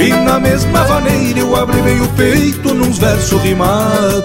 E 0.00 0.08
na 0.08 0.40
mesma 0.40 0.82
vaneira 0.84 1.40
eu 1.40 1.54
abri 1.54 1.82
bem 1.82 2.00
o 2.00 2.08
peito 2.08 2.72
nos 2.72 2.96
versos 2.96 3.42
rimados 3.42 4.24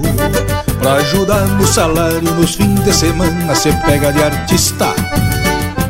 Pra 0.81 0.93
ajudar 0.93 1.47
no 1.47 1.67
salário 1.67 2.23
nos 2.23 2.55
fins 2.55 2.83
de 2.83 2.91
semana 2.91 3.53
Cê 3.53 3.71
pega 3.85 4.11
de 4.11 4.23
artista. 4.23 4.87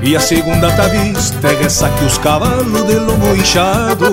E 0.04 0.18
a 0.18 0.20
segunda 0.20 0.70
tá 0.72 0.84
vista 0.88 1.48
é 1.48 1.64
essa 1.64 1.88
que 1.88 2.04
os 2.04 2.18
cavalos 2.18 2.86
de 2.86 2.96
lombo 2.96 3.34
inchado. 3.34 4.12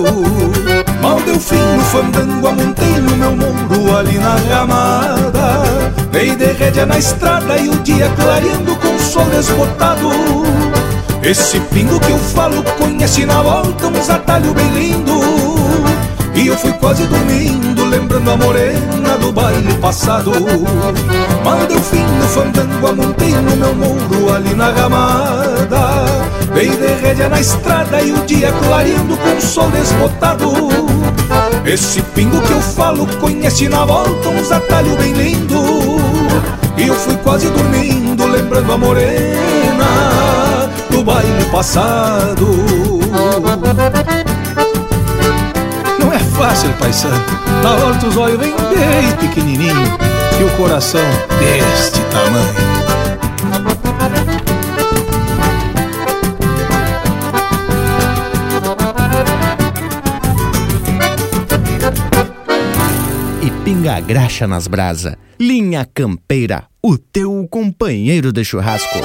Mal 1.01 1.19
deu 1.21 1.37
fim 1.37 1.57
no 1.75 1.83
fandango, 1.83 2.47
amontei 2.47 2.95
no 3.01 3.17
meu 3.17 3.35
muro 3.35 3.97
ali 3.97 4.17
na 4.19 4.35
ramada. 4.35 5.63
Dei 6.13 6.33
de 6.37 6.53
rédea 6.53 6.85
na 6.85 6.97
estrada 6.97 7.57
e 7.57 7.67
o 7.67 7.75
dia 7.79 8.09
clareando 8.15 8.73
com 8.77 8.95
o 8.95 8.99
sol 8.99 9.25
desbotado 9.25 10.09
Esse 11.21 11.59
pingo 11.59 11.99
que 11.99 12.11
eu 12.11 12.17
falo 12.17 12.63
conhece 12.77 13.25
na 13.25 13.41
volta 13.41 13.87
uns 13.87 14.09
atalhos 14.09 14.53
bem 14.53 14.69
lindo 14.71 15.48
E 16.39 16.47
eu 16.47 16.57
fui 16.57 16.71
quase 16.71 17.05
dormindo, 17.05 17.83
lembrando 17.83 18.31
a 18.31 18.37
morena 18.37 19.17
do 19.19 19.29
baile 19.29 19.73
passado. 19.73 20.31
Mal 21.43 21.67
deu 21.67 21.81
fim 21.81 22.01
no 22.01 22.27
fandango, 22.29 22.87
amontei 22.87 23.33
no 23.33 23.57
meu 23.57 23.75
muro 23.75 24.33
ali 24.33 24.55
na 24.55 24.71
ramada. 24.71 26.05
Dei 26.53 26.69
de 26.69 26.93
rédea 27.01 27.27
na 27.27 27.41
estrada 27.41 28.01
e 28.01 28.13
o 28.13 28.25
dia 28.25 28.53
clareando 28.53 29.17
com 29.17 29.37
o 29.37 29.41
sol 29.41 29.69
desbotado. 29.69 30.49
Esse 31.65 32.01
pingo 32.15 32.39
que 32.41 32.53
eu 32.53 32.61
falo 32.61 33.05
conhece 33.17 33.67
na 33.67 33.83
volta 33.83 34.29
uns 34.29 34.49
atalhos 34.49 34.95
bem 34.95 35.11
lindo. 35.11 35.97
E 36.77 36.87
eu 36.87 36.95
fui 36.95 37.17
quase 37.17 37.49
dormindo, 37.49 38.25
lembrando 38.25 38.71
a 38.71 38.77
morena 38.77 40.69
do 40.89 41.03
baile 41.03 41.43
passado 41.51 42.88
fácil, 46.39 46.71
paisano 46.79 47.17
Na 47.61 47.75
horta 47.75 48.07
os 48.07 48.15
olhos 48.15 48.39
vêm 48.39 48.51
bem 48.51 49.17
pequenininho 49.19 49.97
E 50.39 50.43
o 50.43 50.49
coração 50.57 51.03
deste 51.37 51.99
tamanho 52.09 52.69
E 63.41 63.51
pinga 63.63 63.99
graxa 63.99 64.47
nas 64.47 64.67
brasa. 64.67 65.17
Linha 65.39 65.87
Campeira, 65.93 66.65
o 66.81 66.97
teu 66.97 67.47
companheiro 67.49 68.31
de 68.33 68.43
churrasco. 68.43 68.99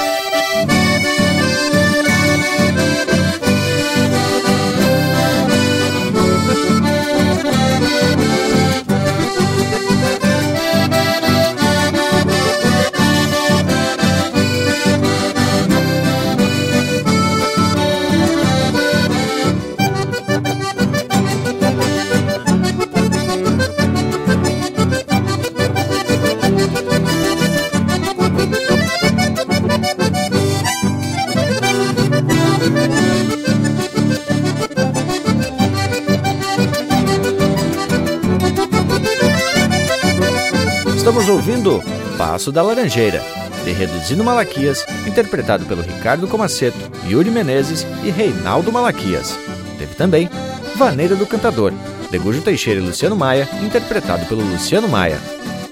Estamos 41.05 41.29
ouvindo 41.29 41.83
Passo 42.17 42.51
da 42.51 42.63
Laranjeira, 42.63 43.21
de 43.63 43.71
Reduzindo 43.71 44.23
Malaquias, 44.23 44.83
interpretado 45.05 45.63
pelo 45.63 45.83
Ricardo 45.83 46.27
Comaceto, 46.27 46.79
Yuri 47.07 47.29
Menezes 47.29 47.85
e 48.03 48.09
Reinaldo 48.09 48.71
Malaquias. 48.71 49.37
Teve 49.77 49.93
também 49.93 50.27
Vaneira 50.75 51.15
do 51.15 51.27
Cantador, 51.27 51.71
de 52.09 52.17
Gujo 52.17 52.41
Teixeira 52.41 52.79
e 52.79 52.83
Luciano 52.83 53.15
Maia, 53.15 53.47
interpretado 53.61 54.25
pelo 54.25 54.41
Luciano 54.43 54.89
Maia. 54.89 55.19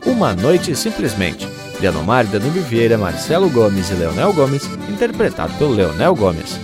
Uma 0.05 0.35
Noite 0.35 0.75
Simplesmente, 0.75 1.47
de 1.79 1.87
Anomar 1.87 2.27
Danube 2.27 2.59
Vieira, 2.59 2.95
Marcelo 2.95 3.49
Gomes 3.49 3.89
e 3.89 3.95
Leonel 3.95 4.33
Gomes, 4.33 4.69
interpretado 4.87 5.51
pelo 5.55 5.73
Leonel 5.73 6.13
Gomes. 6.13 6.59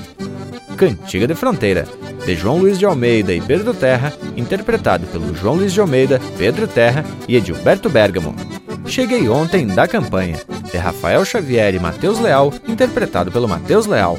Cantiga 0.78 1.26
de 1.26 1.34
Fronteira, 1.34 1.88
de 2.24 2.36
João 2.36 2.60
Luiz 2.60 2.78
de 2.78 2.86
Almeida 2.86 3.34
e 3.34 3.42
Pedro 3.42 3.74
Terra, 3.74 4.14
interpretado 4.38 5.08
pelo 5.08 5.36
João 5.36 5.56
Luiz 5.56 5.74
de 5.74 5.82
Almeida, 5.82 6.22
Pedro 6.38 6.68
Terra 6.68 7.04
e 7.28 7.36
Edilberto 7.36 7.90
Bergamo. 7.90 8.59
Cheguei 8.90 9.30
ontem 9.30 9.68
da 9.68 9.88
campanha, 9.88 10.36
de 10.72 10.78
Rafael 10.78 11.24
Xavier 11.24 11.76
e 11.76 11.80
Matheus 11.80 12.20
Leal, 12.20 12.52
interpretado 12.68 13.32
pelo 13.32 13.48
Matheus 13.48 13.86
Leal. 13.86 14.18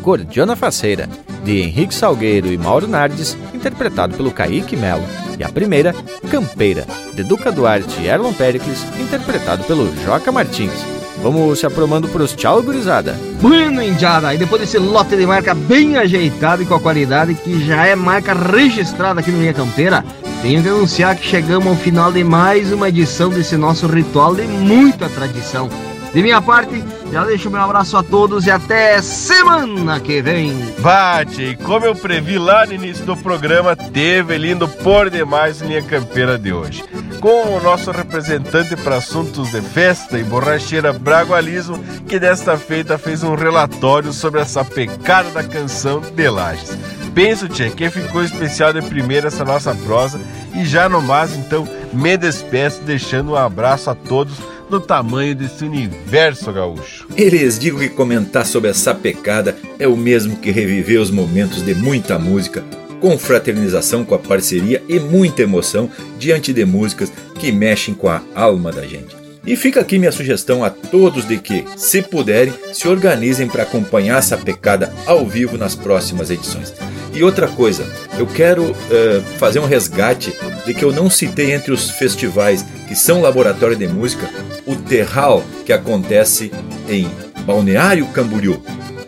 Gordiana 0.00 0.56
Faceira, 0.56 1.08
de 1.44 1.60
Henrique 1.60 1.94
Salgueiro 1.94 2.48
e 2.48 2.58
Mauro 2.58 2.88
Nardes, 2.88 3.38
interpretado 3.54 4.16
pelo 4.16 4.32
Kaique 4.32 4.76
Melo. 4.76 5.04
E 5.38 5.44
a 5.44 5.48
primeira, 5.48 5.94
Campeira, 6.28 6.84
de 7.14 7.22
Duca 7.22 7.52
Duarte 7.52 8.00
e 8.00 8.08
Erlon 8.08 8.32
Pericles, 8.32 8.84
interpretado 9.00 9.62
pelo 9.64 9.86
Joca 10.04 10.32
Martins. 10.32 11.01
Vamos 11.22 11.60
se 11.60 11.66
aprumando 11.66 12.08
pros 12.08 12.34
tchau, 12.34 12.62
gurizada. 12.62 13.16
Bueno, 13.40 13.80
Indiada, 13.80 14.34
e 14.34 14.38
depois 14.38 14.60
desse 14.60 14.76
lote 14.76 15.16
de 15.16 15.24
marca 15.24 15.54
bem 15.54 15.96
ajeitado 15.96 16.62
e 16.62 16.66
com 16.66 16.74
a 16.74 16.80
qualidade 16.80 17.34
que 17.34 17.64
já 17.64 17.86
é 17.86 17.94
marca 17.94 18.34
registrada 18.34 19.20
aqui 19.20 19.30
no 19.30 19.38
Linha 19.38 19.54
Campeira, 19.54 20.04
tenho 20.42 20.60
que 20.60 20.68
anunciar 20.68 21.14
que 21.16 21.24
chegamos 21.24 21.68
ao 21.68 21.76
final 21.76 22.10
de 22.10 22.24
mais 22.24 22.72
uma 22.72 22.88
edição 22.88 23.30
desse 23.30 23.56
nosso 23.56 23.86
ritual 23.86 24.34
de 24.34 24.42
muita 24.42 25.08
tradição. 25.08 25.68
De 26.12 26.20
minha 26.20 26.42
parte, 26.42 26.82
já 27.12 27.24
deixo 27.24 27.50
meu 27.50 27.60
abraço 27.60 27.94
a 27.94 28.02
todos 28.02 28.46
e 28.46 28.50
até 28.50 29.02
semana 29.02 30.00
que 30.00 30.22
vem. 30.22 30.56
Bate, 30.78 31.42
e 31.42 31.56
como 31.56 31.84
eu 31.84 31.94
previ 31.94 32.38
lá 32.38 32.64
no 32.64 32.72
início 32.72 33.04
do 33.04 33.14
programa, 33.14 33.76
teve 33.76 34.38
lindo 34.38 34.66
por 34.66 35.10
demais 35.10 35.60
linha 35.60 35.82
campeira 35.82 36.38
de 36.38 36.54
hoje. 36.54 36.82
Com 37.20 37.54
o 37.54 37.60
nosso 37.62 37.90
representante 37.90 38.74
para 38.76 38.96
assuntos 38.96 39.50
de 39.50 39.60
festa 39.60 40.18
e 40.18 40.24
borracheira 40.24 40.90
Bragualismo, 40.90 41.78
que 42.08 42.18
desta 42.18 42.56
feita 42.56 42.96
fez 42.96 43.22
um 43.22 43.34
relatório 43.34 44.10
sobre 44.10 44.40
essa 44.40 44.64
pecada 44.64 45.28
da 45.32 45.44
canção 45.44 46.00
de 46.00 46.30
Lages. 46.30 46.78
Penso, 47.14 47.46
Tchê, 47.46 47.68
que 47.68 47.90
ficou 47.90 48.24
especial 48.24 48.72
de 48.72 48.80
primeira 48.80 49.28
essa 49.28 49.44
nossa 49.44 49.74
prosa 49.74 50.18
e 50.54 50.64
já 50.64 50.88
no 50.88 51.02
mais, 51.02 51.36
então, 51.36 51.68
me 51.92 52.16
despeço 52.16 52.80
deixando 52.84 53.32
um 53.32 53.36
abraço 53.36 53.90
a 53.90 53.94
todos 53.94 54.51
do 54.72 54.80
tamanho 54.80 55.34
desse 55.34 55.64
universo 55.66 56.50
gaúcho. 56.50 57.06
Eles 57.14 57.58
digo 57.58 57.78
que 57.78 57.90
comentar 57.90 58.46
sobre 58.46 58.70
essa 58.70 58.94
pecada 58.94 59.54
é 59.78 59.86
o 59.86 59.94
mesmo 59.94 60.36
que 60.36 60.50
reviver 60.50 60.98
os 60.98 61.10
momentos 61.10 61.62
de 61.62 61.74
muita 61.74 62.18
música, 62.18 62.64
confraternização 62.98 64.02
com 64.02 64.14
a 64.14 64.18
parceria 64.18 64.82
e 64.88 64.98
muita 64.98 65.42
emoção 65.42 65.90
diante 66.18 66.54
de 66.54 66.64
músicas 66.64 67.12
que 67.38 67.52
mexem 67.52 67.92
com 67.92 68.08
a 68.08 68.22
alma 68.34 68.72
da 68.72 68.86
gente. 68.86 69.14
E 69.46 69.56
fica 69.56 69.80
aqui 69.80 69.98
minha 69.98 70.12
sugestão 70.12 70.64
a 70.64 70.70
todos 70.70 71.28
de 71.28 71.36
que, 71.36 71.66
se 71.76 72.00
puderem, 72.00 72.54
se 72.72 72.88
organizem 72.88 73.48
para 73.48 73.64
acompanhar 73.64 74.20
essa 74.20 74.38
pecada 74.38 74.90
ao 75.04 75.26
vivo 75.26 75.58
nas 75.58 75.74
próximas 75.74 76.30
edições. 76.30 76.72
E 77.14 77.22
outra 77.22 77.46
coisa, 77.46 77.86
eu 78.18 78.26
quero 78.26 78.70
uh, 78.70 79.22
fazer 79.38 79.58
um 79.58 79.66
resgate 79.66 80.32
de 80.64 80.72
que 80.72 80.84
eu 80.84 80.92
não 80.92 81.10
citei 81.10 81.52
entre 81.52 81.72
os 81.72 81.90
festivais 81.90 82.64
que 82.88 82.94
são 82.94 83.20
laboratório 83.20 83.76
de 83.76 83.86
música 83.86 84.28
o 84.66 84.76
Terral, 84.76 85.44
que 85.66 85.72
acontece 85.72 86.50
em 86.88 87.10
Balneário 87.44 88.06
Camboriú 88.08 88.62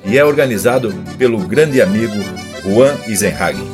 e 0.04 0.18
é 0.18 0.24
organizado 0.24 0.92
pelo 1.16 1.38
grande 1.38 1.80
amigo 1.80 2.14
Juan 2.62 2.94
Isenhagen. 3.06 3.66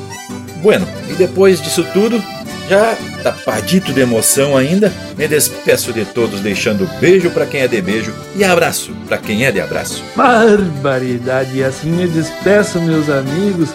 Bueno, 0.62 0.86
e 1.10 1.14
depois 1.14 1.60
disso 1.60 1.84
tudo, 1.92 2.22
já 2.68 2.96
tapadito 3.22 3.92
de 3.92 4.00
emoção 4.00 4.56
ainda, 4.56 4.92
me 5.16 5.26
despeço 5.26 5.92
de 5.92 6.04
todos 6.04 6.40
deixando 6.40 6.88
beijo 7.00 7.30
para 7.30 7.46
quem 7.46 7.62
é 7.62 7.68
de 7.68 7.80
beijo 7.80 8.14
e 8.36 8.44
abraço 8.44 8.92
para 9.08 9.18
quem 9.18 9.44
é 9.44 9.50
de 9.50 9.60
abraço. 9.60 10.04
Barbaridade! 10.14 11.64
Assim 11.64 11.90
me 11.90 12.06
despeço, 12.06 12.80
meus 12.80 13.08
amigos, 13.08 13.70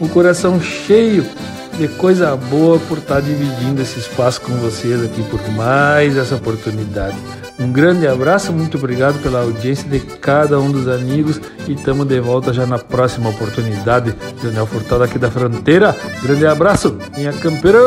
o 0.00 0.08
coração 0.08 0.60
cheio 0.60 1.24
de 1.78 1.88
coisa 1.88 2.34
boa 2.36 2.78
por 2.80 2.98
estar 2.98 3.20
dividindo 3.20 3.82
esse 3.82 3.98
espaço 3.98 4.40
com 4.40 4.52
vocês 4.54 5.02
aqui 5.04 5.22
por 5.24 5.40
mais 5.50 6.16
essa 6.16 6.36
oportunidade. 6.36 7.16
Um 7.58 7.72
grande 7.72 8.06
abraço, 8.06 8.52
muito 8.52 8.76
obrigado 8.76 9.20
pela 9.22 9.40
audiência 9.40 9.88
de 9.88 9.98
cada 10.00 10.60
um 10.60 10.70
dos 10.70 10.86
amigos 10.88 11.40
e 11.66 11.72
estamos 11.72 12.06
de 12.06 12.20
volta 12.20 12.52
já 12.52 12.66
na 12.66 12.78
próxima 12.78 13.30
oportunidade. 13.30 14.14
Daniel 14.42 14.66
Furtado 14.66 15.04
aqui 15.04 15.18
da 15.18 15.30
Fronteira. 15.30 15.96
Grande 16.22 16.46
abraço, 16.46 16.98
minha 17.16 17.32
campeira. 17.32 17.78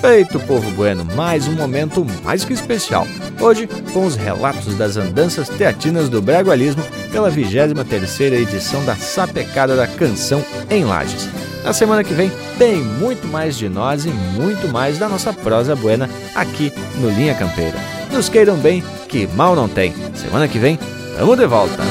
Feito, 0.00 0.40
povo 0.40 0.68
bueno, 0.72 1.04
mais 1.14 1.46
um 1.46 1.52
momento 1.52 2.04
mais 2.24 2.44
que 2.44 2.52
especial. 2.52 3.06
Hoje, 3.40 3.68
com 3.92 4.04
os 4.04 4.16
relatos 4.16 4.74
das 4.74 4.96
andanças 4.96 5.48
teatinas 5.48 6.08
do 6.08 6.20
Bragualismo 6.20 6.82
pela 7.12 7.30
23ª 7.30 8.32
edição 8.32 8.84
da 8.84 8.96
Sapecada 8.96 9.76
da 9.76 9.86
Canção 9.86 10.44
em 10.68 10.84
Lages. 10.84 11.28
Na 11.64 11.72
semana 11.72 12.02
que 12.02 12.12
vem 12.12 12.30
tem 12.58 12.82
muito 12.82 13.28
mais 13.28 13.56
de 13.56 13.68
nós 13.68 14.04
e 14.04 14.08
muito 14.08 14.68
mais 14.68 14.98
da 14.98 15.08
nossa 15.08 15.32
prosa 15.32 15.76
buena 15.76 16.10
aqui 16.34 16.72
no 16.96 17.08
Linha 17.08 17.34
Campeira. 17.34 17.78
Nos 18.10 18.28
queiram 18.28 18.56
bem, 18.56 18.82
que 19.08 19.28
mal 19.28 19.54
não 19.54 19.68
tem. 19.68 19.94
Semana 20.14 20.48
que 20.48 20.58
vem, 20.58 20.78
tamo 21.16 21.36
de 21.36 21.46
volta. 21.46 21.82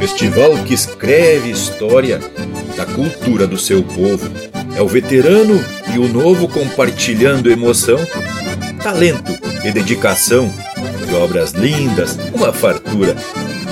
Festival 0.00 0.52
que 0.64 0.74
escreve 0.74 1.50
história 1.50 2.20
da 2.76 2.84
cultura 2.86 3.46
do 3.46 3.58
seu 3.58 3.82
povo. 3.82 4.28
É 4.76 4.82
o 4.82 4.88
veterano 4.88 5.64
e 5.94 5.98
o 5.98 6.08
novo 6.08 6.48
compartilhando 6.48 7.50
emoção, 7.50 7.98
talento 8.82 9.32
e 9.64 9.70
dedicação 9.70 10.52
de 11.06 11.14
obras 11.14 11.52
lindas, 11.52 12.18
uma 12.34 12.52
fartura 12.52 13.16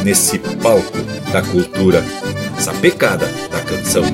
nesse 0.05 0.39
palco 0.39 0.99
da 1.33 1.41
cultura, 1.41 2.05
essa 2.59 2.75
pecada 2.75 3.27
da 3.51 3.61
canção. 3.61 4.05